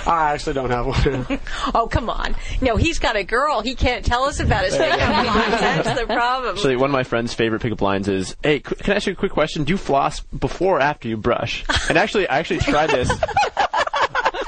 I 0.08 0.34
actually 0.34 0.54
don't 0.54 0.70
have 0.70 0.86
one. 0.86 1.40
Oh, 1.74 1.88
come 1.88 2.10
on. 2.10 2.36
No, 2.62 2.78
he's 2.78 3.00
got 3.00 3.16
a 3.16 3.24
girl. 3.24 3.62
He 3.62 3.76
can't 3.76 4.04
tell 4.04 4.24
us 4.24 4.40
about 4.40 4.66
his 4.66 4.76
pickup 4.76 5.00
lines. 5.00 5.52
That's 5.62 6.00
the 6.00 6.08
problem. 6.08 6.56
Actually, 6.56 6.78
one 6.78 6.90
of 6.90 6.94
my 6.94 7.04
friend's 7.04 7.34
favorite 7.34 7.62
pickup 7.62 7.82
lines 7.82 8.08
is, 8.08 8.17
"Hey, 8.44 8.60
qu- 8.60 8.76
can 8.76 8.94
I 8.94 8.96
ask 8.98 9.08
you 9.08 9.14
a 9.14 9.16
quick 9.16 9.32
question? 9.32 9.64
Do 9.64 9.72
you 9.72 9.78
floss 9.78 10.20
before 10.20 10.78
or 10.78 10.82
after 10.82 11.08
you 11.08 11.18
brush?" 11.18 11.64
And 11.90 11.98
actually, 11.98 12.28
I 12.28 12.40
actually 12.40 12.60
tried 12.60 12.90
this. 12.90 13.10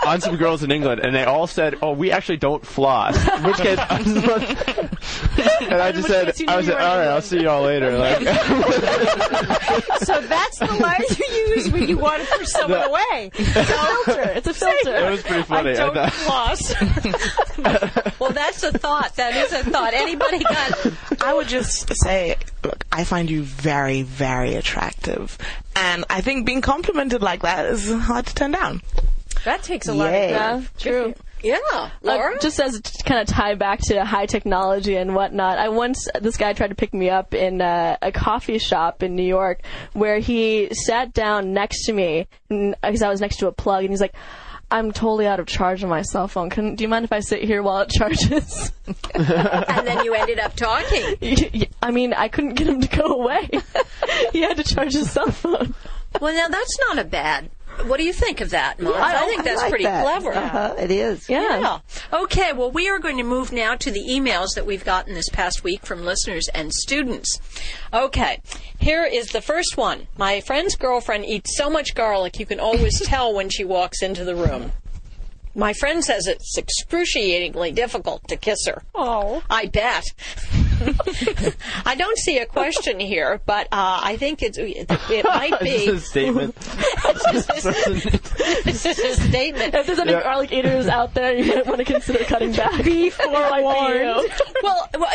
on 0.10 0.22
some 0.22 0.36
girls 0.38 0.64
in 0.64 0.72
England, 0.72 1.02
and 1.04 1.16
they 1.16 1.24
all 1.24 1.48
said, 1.48 1.76
"Oh, 1.82 1.92
we 1.94 2.12
actually 2.12 2.38
don't 2.38 2.66
floss." 2.66 3.16
In 3.38 3.44
which 3.44 3.58
case, 3.58 3.78
I 3.80 3.98
was 4.02 4.16
like- 4.26 5.62
and 5.62 5.82
I 5.82 5.92
just 5.92 6.08
which 6.10 6.36
said, 6.36 6.36
"I 6.48 6.52
knew 6.52 6.58
was 6.58 6.68
you 6.68 6.74
like, 6.74 6.82
were 6.82 6.88
all 6.88 6.96
in 6.96 7.00
right, 7.00 7.08
I'll 7.08 7.22
see 7.22 7.42
y'all 7.44 7.62
later." 7.64 7.98
Like, 7.98 8.18
So 10.04 10.20
that's 10.22 10.60
the 10.60 10.78
line 10.82 11.02
you 11.20 11.56
use 11.56 11.70
when 11.72 11.88
you 11.88 11.98
want 11.98 12.24
to 12.24 12.38
push 12.38 12.48
someone 12.52 12.82
away. 12.84 13.30
filter. 13.34 14.22
It's 14.36 14.48
a 14.48 14.54
filter. 14.54 14.96
it 14.96 15.12
was 15.12 15.22
pretty 15.22 15.44
funny. 15.44 15.72
I 15.72 15.74
don't 15.76 15.94
thought- 15.94 16.14
floss. 16.14 16.74
Well, 18.20 18.32
that's 18.32 18.64
a 18.64 18.72
thought. 18.72 19.16
That 19.16 19.36
is 19.36 19.52
a 19.54 19.64
thought. 19.70 19.94
Anybody 19.94 20.40
got? 20.40 21.22
I 21.22 21.34
would 21.34 21.48
just 21.48 21.92
say, 22.04 22.36
look, 22.64 22.84
I 22.92 23.04
find 23.04 23.30
you 23.30 23.44
very, 23.44 24.02
very 24.02 24.56
attractive. 24.56 25.38
And 25.76 26.06
I 26.10 26.22
think 26.22 26.46
being 26.46 26.62
complimented 26.62 27.22
like 27.22 27.42
that 27.44 27.66
is 27.66 27.92
hard 27.92 28.26
to 28.28 28.36
turn 28.36 28.52
down. 28.52 28.82
That 29.46 29.64
takes 29.64 29.88
a 29.88 29.94
lot 29.94 30.12
Yay. 30.12 30.26
of 30.26 30.32
Yeah, 30.32 30.64
true. 30.78 31.14
Yeah, 31.42 31.90
Laura. 32.02 32.36
Uh, 32.36 32.40
just 32.40 32.60
as 32.60 32.82
to 32.82 33.04
kind 33.04 33.22
of 33.22 33.28
tie 33.28 33.56
back 33.56 33.80
to 33.84 34.04
high 34.04 34.26
technology 34.26 34.96
and 34.96 35.16
whatnot, 35.16 35.58
I 35.58 35.70
once 35.70 36.08
this 36.20 36.36
guy 36.38 36.54
tried 36.54 36.70
to 36.70 36.76
pick 36.76 36.94
me 36.94 37.10
up 37.10 37.34
in 37.34 37.62
uh, 37.62 37.98
a 38.02 38.12
coffee 38.12 38.58
shop 38.58 39.04
in 39.04 39.16
New 39.16 39.24
York, 39.24 39.62
where 39.94 40.20
he 40.20 40.68
sat 40.74 41.14
down 41.14 41.54
next 41.54 41.86
to 41.86 41.94
me 41.94 42.28
because 42.50 43.02
I 43.02 43.10
was 43.10 43.22
next 43.22 43.38
to 43.38 43.48
a 43.48 43.52
plug, 43.52 43.84
and 43.84 43.92
he's 43.92 44.02
like. 44.02 44.16
I'm 44.72 44.92
totally 44.92 45.26
out 45.26 45.40
of 45.40 45.48
charge 45.48 45.84
on 45.84 45.90
my 45.90 46.04
cell 46.04 46.28
phone. 46.28 46.52
Can, 46.52 46.76
do 46.76 46.84
you 46.84 46.90
mind 46.90 47.04
if 47.04 47.12
I 47.12 47.22
sit 47.22 47.44
here 47.44 47.64
while 47.64 47.80
it 47.80 47.90
charges? 47.98 48.72
and 49.16 49.88
then 49.88 50.06
you 50.06 50.14
ended 50.14 50.38
up 50.38 50.56
talking. 50.56 51.16
I 51.82 51.90
mean, 51.90 52.14
I 52.14 52.28
couldn't 52.28 52.54
get 52.54 52.68
him 52.68 52.80
to 52.82 52.88
go 52.88 53.06
away. 53.06 53.50
he 54.32 54.42
had 54.42 54.58
to 54.58 54.64
charge 54.64 54.94
his 54.94 55.10
cell 55.10 55.32
phone. 55.32 55.74
Well, 56.22 56.36
now 56.36 56.50
that's 56.50 56.78
not 56.88 57.00
a 57.00 57.04
bad. 57.04 57.50
What 57.86 57.98
do 57.98 58.04
you 58.04 58.14
think 58.14 58.42
of 58.42 58.50
that, 58.52 58.80
Mom? 58.80 58.94
I, 58.96 59.26
think 59.28 59.44
that's 59.44 59.62
like 59.62 59.70
pretty 59.70 59.86
that. 59.86 60.04
clever. 60.04 60.34
Uh-huh, 60.34 60.76
it 60.78 60.92
is. 60.92 61.30
Yeah. 61.30 61.80
Okay, 62.12 62.54
well, 62.54 62.72
we 62.72 62.90
are 62.90 63.00
going 63.00 63.18
to 63.18 63.24
move 63.24 63.52
now 63.52 63.76
to 63.76 63.92
the 63.92 64.06
emails 64.10 64.56
that 64.56 64.66
we've 64.66 64.84
gotten 64.84 65.14
this 65.14 65.30
past 65.30 65.64
week 65.64 65.86
from 65.86 66.06
listeners 66.06 66.48
and 66.54 66.74
students. 66.74 67.40
Okay, 67.94 68.40
here 68.80 69.04
is 69.06 69.28
the 69.28 69.42
first 69.42 69.78
one. 69.78 70.08
My 70.18 70.42
friend's 70.42 70.76
girlfriend 70.76 71.26
eats 71.26 71.56
so 71.58 71.70
much 71.70 71.96
garlic 71.96 72.40
you 72.40 72.46
can 72.46 72.60
always 72.60 73.00
tell 73.06 73.34
when 73.34 73.50
she 73.50 73.64
walks 73.64 74.02
into 74.02 74.24
the 74.24 74.36
room. 74.36 74.72
My 75.56 75.74
friend 75.74 76.04
says 76.04 76.28
it's 76.28 76.58
excruciatingly 76.58 77.72
difficult 77.72 78.28
to 78.28 78.38
kiss 78.38 78.60
her. 78.68 78.84
Oh. 78.96 79.42
I 79.50 79.66
bet. 79.66 80.04
I 81.86 81.96
don't 81.96 82.18
see 82.20 82.38
a 82.38 82.46
question 82.46 83.00
here, 83.00 83.42
but 83.46 83.66
uh, 83.72 84.00
I 84.04 84.16
think 84.18 84.42
it's, 84.42 84.58
it, 84.58 84.86
it 84.90 85.26
might 85.26 85.60
This 85.60 85.86
be. 85.86 85.92
is 85.92 86.04
a 86.04 86.06
statement. 86.06 86.56
this 88.64 88.86
is 88.86 89.00
a 89.00 89.14
statement. 89.28 89.74
If 89.74 89.88
there's 89.88 90.00
any 90.00 90.12
Yeah. 90.12 90.24
garlic 90.24 90.52
eaters 90.52 90.88
out 90.88 91.14
there, 91.14 91.36
you 91.36 91.56
might 91.56 91.66
want 91.66 91.80
to 91.80 91.86
consider 91.86 92.24
cutting 92.26 92.52
back. 92.54 92.84
Be 92.84 93.10
forewarned. 93.10 94.32
well, 94.64 94.90
well, 94.98 95.10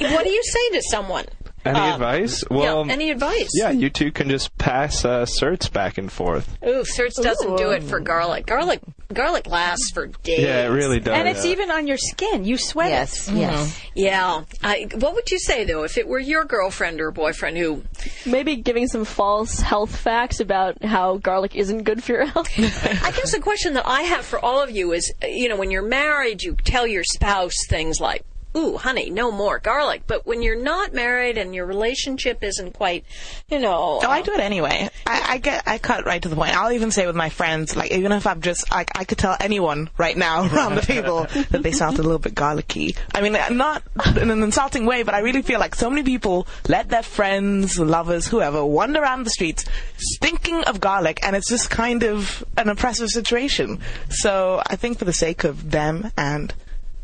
what 0.00 0.24
do 0.24 0.30
you 0.30 0.42
say 0.42 0.70
to 0.72 0.82
someone? 0.82 1.24
Any 1.66 1.78
Um, 1.78 1.92
advice? 1.94 2.44
Well, 2.50 2.86
yeah, 2.86 2.92
any 2.92 3.10
advice? 3.10 3.48
yeah, 3.54 3.70
you 3.70 3.90
two 3.90 4.12
can 4.12 4.28
just 4.28 4.56
pass 4.58 5.04
uh, 5.04 5.24
certs 5.26 5.70
back 5.72 5.98
and 5.98 6.10
forth. 6.10 6.56
Ooh, 6.64 6.82
Certs 6.82 7.20
doesn't 7.22 7.56
do 7.56 7.70
it 7.70 7.82
for 7.82 8.00
garlic. 8.00 8.46
Garlic, 8.46 8.80
garlic 9.12 9.46
lasts 9.46 9.90
for 9.90 10.06
days. 10.06 10.40
Yeah, 10.40 10.66
it 10.66 10.68
really 10.70 11.00
does. 11.00 11.14
And 11.14 11.28
it's 11.28 11.44
even 11.44 11.70
on 11.70 11.86
your 11.86 11.96
skin. 11.98 12.44
You 12.44 12.56
sweat 12.58 12.90
Yes, 12.90 13.28
it. 13.28 13.34
yes. 13.36 13.80
Yeah. 13.94 14.42
I, 14.62 14.88
what 14.94 15.14
would 15.14 15.30
you 15.30 15.38
say 15.38 15.64
though 15.64 15.82
if 15.84 15.98
it 15.98 16.06
were 16.06 16.18
your 16.18 16.44
girlfriend 16.44 17.00
or 17.00 17.10
boyfriend 17.10 17.56
who? 17.58 17.82
Maybe 18.24 18.56
giving 18.56 18.86
some 18.88 19.04
false 19.04 19.60
health 19.60 19.94
facts 19.96 20.40
about 20.40 20.82
how 20.84 21.16
garlic 21.18 21.54
isn't 21.56 21.82
good 21.82 22.02
for 22.02 22.12
your 22.12 22.26
health. 22.26 22.48
I 22.58 23.10
guess 23.12 23.32
the 23.32 23.40
question 23.40 23.74
that 23.74 23.86
I 23.86 24.02
have 24.02 24.24
for 24.24 24.38
all 24.38 24.62
of 24.62 24.70
you 24.70 24.92
is, 24.92 25.12
uh, 25.22 25.26
you 25.26 25.48
know, 25.48 25.56
when 25.56 25.70
you're 25.70 25.82
married, 25.82 26.42
you 26.42 26.54
tell 26.64 26.86
your 26.86 27.04
spouse 27.04 27.54
things 27.68 28.00
like. 28.00 28.24
Ooh, 28.56 28.76
honey, 28.78 29.10
no 29.10 29.30
more 29.30 29.58
garlic. 29.58 30.02
But 30.06 30.26
when 30.26 30.42
you're 30.42 30.60
not 30.60 30.94
married 30.94 31.36
and 31.36 31.54
your 31.54 31.66
relationship 31.66 32.42
isn't 32.42 32.72
quite, 32.72 33.04
you 33.48 33.58
know. 33.58 34.00
Oh, 34.02 34.08
I 34.08 34.20
um, 34.20 34.24
do 34.24 34.32
it 34.32 34.40
anyway. 34.40 34.88
I, 35.06 35.34
I 35.34 35.38
get, 35.38 35.64
I 35.66 35.78
cut 35.78 36.06
right 36.06 36.22
to 36.22 36.28
the 36.28 36.36
point. 36.36 36.56
I'll 36.56 36.72
even 36.72 36.90
say 36.90 37.06
with 37.06 37.16
my 37.16 37.28
friends, 37.28 37.76
like 37.76 37.92
even 37.92 38.12
if 38.12 38.26
I'm 38.26 38.40
just, 38.40 38.70
like, 38.70 38.90
I 38.94 39.04
could 39.04 39.18
tell 39.18 39.36
anyone 39.40 39.90
right 39.98 40.16
now 40.16 40.44
around 40.54 40.76
the 40.76 40.80
table 40.80 41.24
that 41.50 41.62
they 41.62 41.72
sound 41.72 41.98
a 41.98 42.02
little 42.02 42.18
bit 42.18 42.34
garlicky. 42.34 42.96
I 43.14 43.20
mean, 43.20 43.32
not 43.32 43.82
in 44.16 44.30
an 44.30 44.42
insulting 44.42 44.86
way, 44.86 45.02
but 45.02 45.14
I 45.14 45.20
really 45.20 45.42
feel 45.42 45.60
like 45.60 45.74
so 45.74 45.90
many 45.90 46.02
people 46.02 46.46
let 46.68 46.88
their 46.88 47.02
friends, 47.02 47.78
lovers, 47.78 48.26
whoever, 48.26 48.64
wander 48.64 49.02
around 49.02 49.24
the 49.24 49.30
streets 49.30 49.66
stinking 49.98 50.64
of 50.64 50.80
garlic, 50.80 51.20
and 51.22 51.36
it's 51.36 51.48
just 51.48 51.68
kind 51.70 52.04
of 52.04 52.44
an 52.56 52.68
oppressive 52.68 53.10
situation. 53.10 53.80
So 54.08 54.62
I 54.66 54.76
think 54.76 54.98
for 54.98 55.04
the 55.04 55.12
sake 55.12 55.44
of 55.44 55.70
them 55.70 56.10
and 56.16 56.54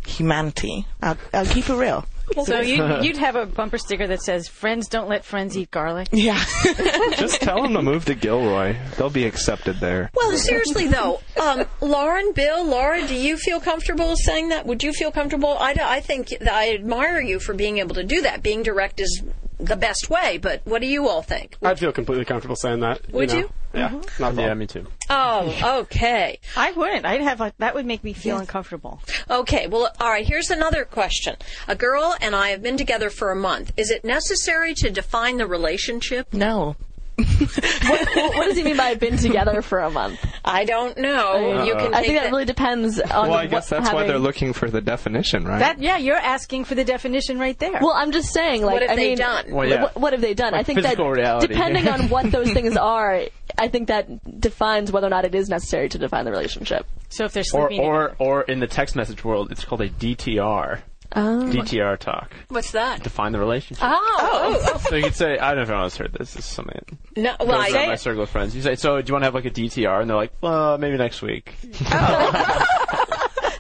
humanity, 0.07 0.87
I'll, 1.03 1.17
I'll 1.33 1.47
keep 1.47 1.69
it 1.69 1.75
real. 1.75 2.07
So 2.45 2.61
you'd, 2.61 2.81
you'd 3.05 3.17
have 3.19 3.37
a 3.37 3.47
bumper 3.47 3.79
sticker 3.79 4.07
that 4.07 4.23
says, 4.23 4.49
"Friends 4.49 4.89
don't 4.89 5.09
let 5.09 5.25
friends 5.25 5.57
eat 5.57 5.71
garlic." 5.71 6.09
Yeah. 6.23 6.43
Just 7.17 7.41
tell 7.41 7.63
them 7.63 7.73
to 7.73 7.83
move 7.83 8.05
to 8.05 8.15
Gilroy. 8.15 8.77
They'll 8.97 9.11
be 9.11 9.25
accepted 9.25 9.81
there. 9.81 10.11
Well, 10.15 10.37
seriously 10.37 10.87
though, 10.87 11.21
um, 11.41 11.65
Lauren, 11.81 12.33
Bill, 12.33 12.65
Laura, 12.65 13.05
do 13.07 13.15
you 13.15 13.37
feel 13.37 13.59
comfortable 13.59 14.15
saying 14.15 14.51
that? 14.51 14.67
Would 14.67 14.85
you 14.85 14.93
feel 14.93 15.11
comfortable? 15.11 15.57
I, 15.59 15.75
I 15.81 16.01
think 16.01 16.29
I 16.49 16.75
admire 16.75 17.21
you 17.21 17.41
for 17.41 17.55
being 17.55 17.79
able 17.79 17.97
to 17.97 18.05
do 18.05 18.23
that. 18.23 18.43
Being 18.43 18.63
direct 18.63 19.01
is 19.01 19.23
the 19.59 19.77
best 19.77 20.11
way. 20.11 20.39
But 20.39 20.63
what 20.65 20.81
do 20.81 20.87
you 20.87 21.09
all 21.09 21.23
think? 21.23 21.57
I'd 21.63 21.79
feel 21.79 21.93
completely 21.93 22.25
comfortable 22.25 22.57
saying 22.57 22.81
that. 22.81 23.11
Would 23.13 23.31
know. 23.31 23.39
you? 23.39 23.51
Yeah. 23.75 23.89
Mm-hmm. 23.89 24.23
Not 24.23 24.33
at 24.33 24.39
all. 24.39 24.45
yeah, 24.45 24.55
me 24.55 24.67
too. 24.67 24.87
Oh, 25.09 25.81
okay. 25.83 26.41
I 26.57 26.73
wouldn't. 26.73 27.07
I'd 27.07 27.23
have 27.23 27.41
a, 27.41 27.53
that 27.59 27.75
would 27.75 27.87
make 27.87 28.05
me 28.05 28.13
feel 28.13 28.39
uncomfortable. 28.39 29.01
Okay, 29.31 29.67
well, 29.67 29.91
all 30.01 30.11
right, 30.11 30.27
here's 30.27 30.51
another 30.51 30.85
question. 30.85 31.37
A 31.69 31.75
girl 31.75 32.15
and 32.21 32.37
I 32.37 32.49
have 32.49 32.63
been 32.63 32.77
together 32.77 33.09
for 33.11 33.31
a 33.31 33.37
month. 33.37 33.73
Is 33.77 33.91
it 33.91 34.05
necessary 34.05 34.75
to 34.75 34.91
define 34.91 35.39
the 35.39 35.47
relationship? 35.47 36.33
no. 36.33 36.77
what, 37.19 38.35
what 38.37 38.47
does 38.47 38.57
he 38.57 38.63
mean 38.63 38.77
by 38.77 38.95
been 38.95 39.17
together 39.19 39.63
for 39.63 39.81
a 39.81 39.91
month? 39.91 40.25
I 40.45 40.65
don't 40.65 40.97
know. 40.99 41.65
you 41.65 41.73
uh, 41.75 41.79
can 41.79 41.95
I 41.95 42.01
think 42.03 42.15
that 42.15 42.25
that- 42.25 42.31
really 42.31 42.45
depends 42.45 42.99
on. 43.01 43.29
Well, 43.29 43.39
I 43.39 43.47
guess 43.47 43.69
that's 43.69 43.93
why 43.93 44.07
they're 44.07 44.19
looking 44.19 44.53
for 44.53 44.71
the 44.71 44.81
definition, 44.81 45.45
right? 45.45 45.59
That 45.59 45.79
yeah, 45.81 45.99
you're 45.99 46.17
asking 46.17 46.65
for 46.65 46.75
the 46.75 46.85
definition 46.85 47.39
right 47.39 47.59
there. 47.59 47.79
Well, 47.81 47.93
I'm 47.93 48.13
just 48.13 48.33
saying, 48.33 48.63
like, 48.65 48.75
What 48.75 48.83
have 48.83 48.91
I 48.93 48.97
they 48.97 49.09
mean, 49.11 49.19
done? 49.19 49.51
Well, 49.53 49.69
yeah. 49.69 49.83
what, 49.83 49.97
what 49.97 50.13
have 50.13 50.23
they 50.23 50.35
done? 50.35 50.53
Like 50.53 50.61
I 50.61 50.63
think 50.65 50.83
that 50.83 50.99
reality. 50.99 51.49
depending 51.49 51.89
on 51.89 52.09
what 52.09 52.31
those 52.31 52.51
things 52.53 52.77
are, 52.77 53.23
I 53.59 53.69
think 53.69 53.89
that 53.89 54.41
defines 54.41 54.91
whether 54.91 55.07
or 55.07 55.11
not 55.11 55.25
it 55.25 55.35
is 55.35 55.49
necessary 55.49 55.89
to 55.91 55.99
define 55.99 56.25
the 56.25 56.31
relationship. 56.31 56.87
so 57.09 57.25
if 57.25 57.33
they're 57.33 57.43
Or, 57.53 57.69
sleeping, 57.69 57.81
or, 57.87 58.17
or 58.19 58.43
in 58.43 58.61
the 58.61 58.67
text 58.67 58.97
message 58.97 59.25
world, 59.25 59.53
it's 59.53 59.65
called 59.65 59.83
a 59.83 59.89
DTR. 59.89 60.81
Oh. 61.15 61.51
DTR 61.53 61.99
talk. 61.99 62.33
What's 62.49 62.71
that? 62.71 63.03
Define 63.03 63.33
the 63.33 63.39
relationship. 63.39 63.85
Oh, 63.87 64.71
oh, 64.75 64.79
So 64.89 64.97
you 64.97 65.03
could 65.05 65.15
say, 65.15 65.37
I 65.37 65.49
don't 65.51 65.57
know 65.57 65.63
if 65.65 65.69
anyone's 65.71 65.97
heard 65.99 66.13
this. 66.19 66.33
This 66.33 66.47
is 66.47 66.51
something 66.51 66.75
that 66.89 66.97
no. 67.17 67.37
Well, 67.41 67.49
goes 67.63 67.75
I 67.75 67.79
around 67.79 67.89
my 67.89 67.95
circle 67.97 68.23
of 68.23 68.31
friends. 68.31 68.55
You 68.57 68.63
say, 68.63 68.75
so 68.77 69.01
do 69.01 69.09
you 69.09 69.15
want 69.15 69.23
to 69.23 69.27
have 69.27 69.35
like 69.35 69.45
a 69.45 69.51
DTR? 69.51 70.01
And 70.01 70.09
they're 70.11 70.17
like, 70.17 70.33
well, 70.41 70.79
maybe 70.79 70.97
next 70.97 71.23
week. 71.23 71.55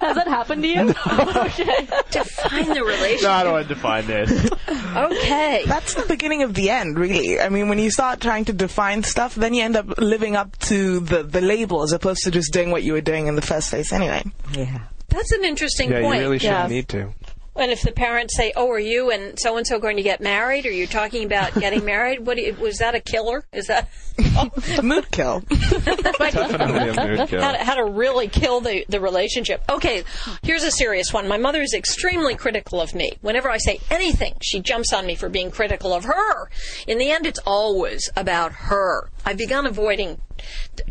Has 0.02 0.16
that 0.16 0.26
happened 0.26 0.62
to 0.64 0.68
you? 0.68 0.80
okay. 1.40 1.88
Oh, 2.14 2.24
define 2.24 2.68
the 2.74 2.82
relationship. 2.84 3.22
no, 3.22 3.30
I 3.30 3.42
don't 3.44 3.52
want 3.52 3.68
to 3.68 3.74
define 3.74 4.06
this. 4.06 4.50
Okay. 4.68 5.62
That's 5.66 5.94
the 5.94 6.04
beginning 6.06 6.42
of 6.42 6.52
the 6.54 6.68
end, 6.70 6.98
really. 6.98 7.40
I 7.40 7.48
mean, 7.48 7.68
when 7.68 7.78
you 7.78 7.90
start 7.90 8.20
trying 8.20 8.44
to 8.46 8.52
define 8.52 9.02
stuff, 9.02 9.34
then 9.34 9.54
you 9.54 9.62
end 9.62 9.76
up 9.76 9.98
living 9.98 10.36
up 10.36 10.58
to 10.60 11.00
the, 11.00 11.22
the 11.22 11.40
label 11.40 11.82
as 11.82 11.92
opposed 11.92 12.24
to 12.24 12.30
just 12.30 12.52
doing 12.52 12.70
what 12.70 12.82
you 12.82 12.92
were 12.92 13.00
doing 13.00 13.28
in 13.28 13.34
the 13.36 13.42
first 13.42 13.70
place 13.70 13.92
anyway. 13.92 14.22
Yeah. 14.52 14.80
That's 15.08 15.32
an 15.32 15.44
interesting 15.44 15.90
yeah, 15.90 16.02
point. 16.02 16.16
you 16.20 16.22
really 16.24 16.38
shouldn't 16.38 16.60
Yeah. 16.70 16.74
need 16.74 16.88
to. 16.88 17.12
And 17.54 17.70
if 17.70 17.82
the 17.82 17.92
parents 17.92 18.34
say, 18.36 18.52
"Oh, 18.56 18.70
are 18.70 18.78
you 18.78 19.10
and 19.10 19.38
so 19.38 19.56
and 19.58 19.66
so 19.66 19.78
going 19.78 19.96
to 19.98 20.02
get 20.02 20.20
married? 20.20 20.64
Are 20.64 20.70
you 20.72 20.86
talking 20.86 21.24
about 21.24 21.54
getting 21.54 21.84
married? 21.84 22.26
What 22.26 22.36
do 22.36 22.42
you, 22.42 22.54
was 22.54 22.78
that 22.78 22.94
a 22.94 23.00
killer? 23.00 23.44
Is 23.52 23.66
that 23.66 23.88
Mood 24.82 25.10
kill. 25.10 25.40
Definitely 25.50 26.88
a 26.88 26.94
mood 27.18 27.28
kill. 27.28 27.42
how 27.42 27.52
to, 27.52 27.58
how 27.58 27.74
to 27.74 27.84
really 27.84 28.28
kill 28.28 28.60
the 28.62 28.86
the 28.88 29.00
relationship?" 29.00 29.62
Okay, 29.68 30.02
here's 30.42 30.62
a 30.64 30.70
serious 30.70 31.12
one. 31.12 31.28
My 31.28 31.36
mother 31.36 31.60
is 31.60 31.74
extremely 31.74 32.34
critical 32.36 32.80
of 32.80 32.94
me. 32.94 33.12
Whenever 33.20 33.50
I 33.50 33.58
say 33.58 33.80
anything, 33.90 34.34
she 34.40 34.60
jumps 34.60 34.92
on 34.92 35.04
me 35.06 35.14
for 35.14 35.28
being 35.28 35.50
critical 35.50 35.92
of 35.92 36.04
her. 36.04 36.50
In 36.86 36.96
the 36.98 37.10
end, 37.10 37.26
it's 37.26 37.40
always 37.46 38.10
about 38.16 38.52
her. 38.52 39.10
I've 39.26 39.36
begun 39.38 39.66
avoiding 39.66 40.16
t- 40.16 40.22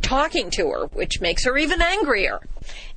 talking 0.01 0.49
to 0.51 0.69
her, 0.69 0.85
which 0.87 1.21
makes 1.21 1.45
her 1.45 1.57
even 1.57 1.81
angrier. 1.81 2.39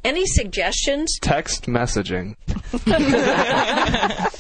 Any 0.05 0.26
suggestions? 0.26 1.18
Text 1.20 1.66
messaging. 1.66 2.36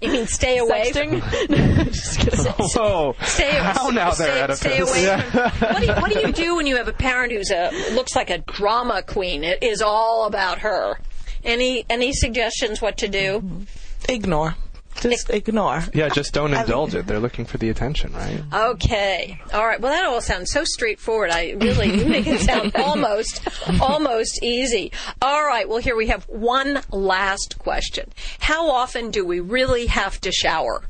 You 0.00 0.12
mean 0.12 0.26
stay 0.28 0.58
away? 0.58 0.92
Sexting? 0.92 2.76
Oh, 2.78 3.14
Stay, 3.24 3.50
how 3.50 3.90
now 3.90 4.10
stay, 4.12 4.26
there, 4.26 4.54
stay 4.54 4.78
away 4.78 5.02
Yeah. 5.04 5.20
from, 5.50 5.68
what, 5.72 5.80
do 5.80 5.86
you, 5.86 5.92
what 5.94 6.12
do 6.12 6.20
you 6.20 6.32
do 6.32 6.54
when 6.56 6.66
you 6.68 6.76
have 6.76 6.86
a 6.86 6.92
parent 6.92 7.32
who's 7.32 7.50
a 7.50 7.70
looks 7.94 8.14
like 8.14 8.30
a 8.30 8.38
drama 8.38 9.02
queen? 9.02 9.42
It 9.42 9.60
is 9.62 9.82
all 9.82 10.26
about 10.26 10.60
her. 10.60 11.00
Any 11.42 11.84
any 11.90 12.12
suggestions 12.12 12.80
what 12.80 12.96
to 12.98 13.08
do? 13.08 13.64
Ignore. 14.08 14.54
Just 15.00 15.30
ignore. 15.30 15.82
Yeah, 15.94 16.08
just 16.08 16.32
don't 16.32 16.52
indulge 16.52 16.94
it. 16.94 17.06
They're 17.06 17.20
looking 17.20 17.44
for 17.44 17.58
the 17.58 17.70
attention, 17.70 18.12
right? 18.12 18.42
Okay. 18.52 19.40
All 19.52 19.66
right. 19.66 19.80
Well, 19.80 19.92
that 19.92 20.04
all 20.04 20.20
sounds 20.20 20.50
so 20.50 20.64
straightforward. 20.64 21.30
I 21.30 21.52
really 21.52 21.98
you 21.98 22.06
make 22.06 22.26
it 22.26 22.40
sound 22.40 22.74
almost, 22.76 23.46
almost 23.80 24.42
easy. 24.42 24.92
All 25.22 25.44
right. 25.44 25.68
Well, 25.68 25.78
here 25.78 25.96
we 25.96 26.08
have 26.08 26.24
one 26.28 26.80
last 26.90 27.58
question. 27.58 28.10
How 28.40 28.70
often 28.70 29.10
do 29.10 29.24
we 29.24 29.40
really 29.40 29.86
have 29.86 30.20
to 30.22 30.32
shower? 30.32 30.84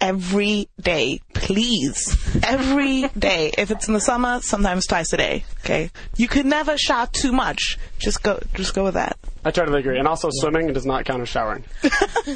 every 0.00 0.68
day, 0.80 1.20
please. 1.34 2.16
Every 2.44 3.08
day. 3.18 3.52
If 3.56 3.70
it's 3.70 3.88
in 3.88 3.94
the 3.94 4.00
summer, 4.00 4.40
sometimes 4.40 4.86
twice 4.86 5.12
a 5.12 5.16
day. 5.16 5.44
Okay. 5.60 5.90
You 6.16 6.28
could 6.28 6.46
never 6.46 6.78
shower 6.78 7.08
too 7.12 7.32
much. 7.32 7.78
Just 7.98 8.22
go. 8.22 8.40
Just 8.54 8.74
go 8.74 8.84
with 8.84 8.94
that. 8.94 9.18
I 9.44 9.50
totally 9.50 9.80
agree. 9.80 9.98
And 9.98 10.08
also, 10.08 10.28
swimming 10.32 10.72
does 10.72 10.86
not 10.86 11.04
count 11.04 11.22
as 11.22 11.28
showering. 11.28 11.64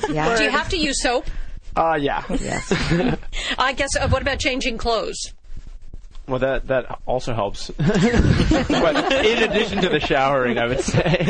yeah. 0.09 0.37
Do 0.37 0.45
you 0.45 0.51
have 0.51 0.69
to 0.71 0.77
use 0.77 1.03
soap? 1.03 1.27
Uh, 1.77 1.99
yeah. 2.01 2.25
Yes. 2.29 2.73
I 3.59 3.73
guess. 3.73 3.97
Uh, 3.97 4.09
what 4.09 4.23
about 4.23 4.39
changing 4.39 4.79
clothes? 4.79 5.33
Well, 6.29 6.39
that 6.39 6.69
that 6.69 7.01
also 7.05 7.35
helps. 7.35 7.69
but 7.77 7.87
in 7.87 9.43
addition 9.43 9.83
to 9.83 9.89
the 9.89 9.99
showering, 9.99 10.57
I 10.57 10.67
would 10.67 10.81
say. 10.81 11.27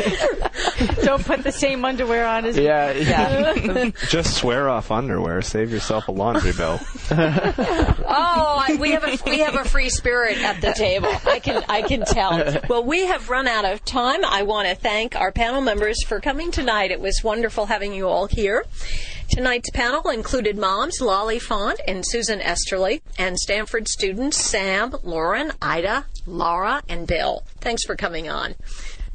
Don't 1.03 1.25
put 1.25 1.43
the 1.43 1.51
same 1.51 1.83
underwear 1.83 2.27
on 2.27 2.45
as. 2.45 2.57
Yeah, 2.57 2.91
yeah. 2.91 3.89
Just 4.07 4.35
swear 4.35 4.69
off 4.69 4.91
underwear. 4.91 5.41
Save 5.41 5.71
yourself 5.71 6.07
a 6.09 6.11
laundry 6.11 6.53
bill. 6.53 6.79
oh, 7.09 8.05
I, 8.07 8.77
we 8.79 8.91
have 8.91 9.03
a 9.03 9.17
we 9.25 9.39
have 9.39 9.55
a 9.55 9.65
free 9.65 9.89
spirit 9.89 10.37
at 10.37 10.61
the 10.61 10.73
table. 10.73 11.11
I 11.25 11.39
can 11.39 11.63
I 11.67 11.81
can 11.81 12.05
tell. 12.05 12.61
Well, 12.69 12.83
we 12.83 13.07
have 13.07 13.31
run 13.31 13.47
out 13.47 13.65
of 13.65 13.83
time. 13.83 14.23
I 14.23 14.43
want 14.43 14.67
to 14.67 14.75
thank 14.75 15.15
our 15.15 15.31
panel 15.31 15.61
members 15.61 16.03
for 16.03 16.21
coming 16.21 16.51
tonight. 16.51 16.91
It 16.91 16.99
was 16.99 17.21
wonderful 17.23 17.65
having 17.65 17.93
you 17.93 18.07
all 18.07 18.27
here. 18.27 18.63
Tonight's 19.33 19.71
panel 19.71 20.09
included 20.09 20.59
moms 20.59 21.01
Lolly 21.01 21.39
Font 21.39 21.81
and 21.87 22.05
Susan 22.05 22.39
Esterly, 22.39 23.01
and 23.17 23.39
Stanford 23.39 23.87
students 23.87 24.37
Sam, 24.37 24.93
Lauren, 25.01 25.51
Ida, 25.59 26.05
Laura, 26.27 26.83
and 26.87 27.07
Bill. 27.07 27.41
Thanks 27.59 27.83
for 27.83 27.95
coming 27.95 28.29
on. 28.29 28.53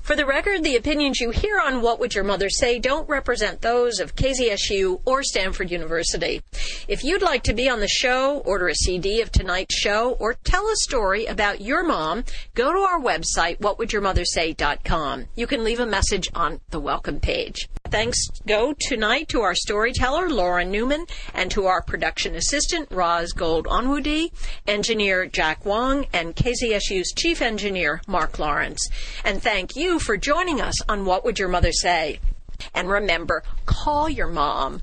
For 0.02 0.16
the 0.16 0.26
record, 0.26 0.64
the 0.64 0.74
opinions 0.74 1.20
you 1.20 1.30
hear 1.30 1.60
on 1.60 1.82
What 1.82 2.00
Would 2.00 2.16
Your 2.16 2.24
Mother 2.24 2.50
Say 2.50 2.80
don't 2.80 3.08
represent 3.08 3.60
those 3.60 4.00
of 4.00 4.16
KZSU 4.16 5.02
or 5.04 5.22
Stanford 5.22 5.70
University. 5.70 6.42
If 6.88 7.04
you'd 7.04 7.22
like 7.22 7.44
to 7.44 7.54
be 7.54 7.68
on 7.68 7.78
the 7.78 7.86
show, 7.86 8.38
order 8.38 8.66
a 8.66 8.74
CD 8.74 9.20
of 9.20 9.30
tonight's 9.30 9.76
show, 9.76 10.16
or 10.18 10.34
tell 10.34 10.66
a 10.66 10.76
story 10.76 11.26
about 11.26 11.60
your 11.60 11.84
mom, 11.84 12.24
go 12.56 12.72
to 12.72 12.78
our 12.80 12.98
website, 12.98 13.58
whatwouldyourmothersay.com. 13.58 15.26
You 15.36 15.46
can 15.46 15.62
leave 15.62 15.78
a 15.78 15.86
message 15.86 16.28
on 16.34 16.60
the 16.70 16.80
welcome 16.80 17.20
page. 17.20 17.68
Thanks 17.91 18.28
go 18.47 18.74
tonight 18.78 19.28
to 19.28 19.41
our 19.41 19.55
storyteller, 19.55 20.28
Lauren 20.28 20.70
Newman, 20.70 21.07
and 21.32 21.51
to 21.53 21.64
our 21.64 21.80
production 21.80 22.34
assistant, 22.34 22.89
Roz 22.91 23.32
Gold 23.32 23.66
Onwudi, 23.66 24.30
engineer 24.66 25.24
Jack 25.24 25.64
Wong, 25.64 26.05
and 26.12 26.36
KZSU's 26.36 27.14
chief 27.16 27.41
engineer, 27.41 28.03
Mark 28.07 28.39
Lawrence. 28.39 28.91
And 29.24 29.43
thank 29.43 29.74
you 29.74 29.99
for 29.99 30.18
joining 30.18 30.61
us 30.61 30.74
on 30.86 31.07
What 31.07 31.24
Would 31.24 31.39
Your 31.39 31.49
Mother 31.49 31.72
Say? 31.72 32.20
And 32.74 32.91
remember, 32.91 33.43
call 33.64 34.11
your 34.11 34.28
mom. 34.28 34.82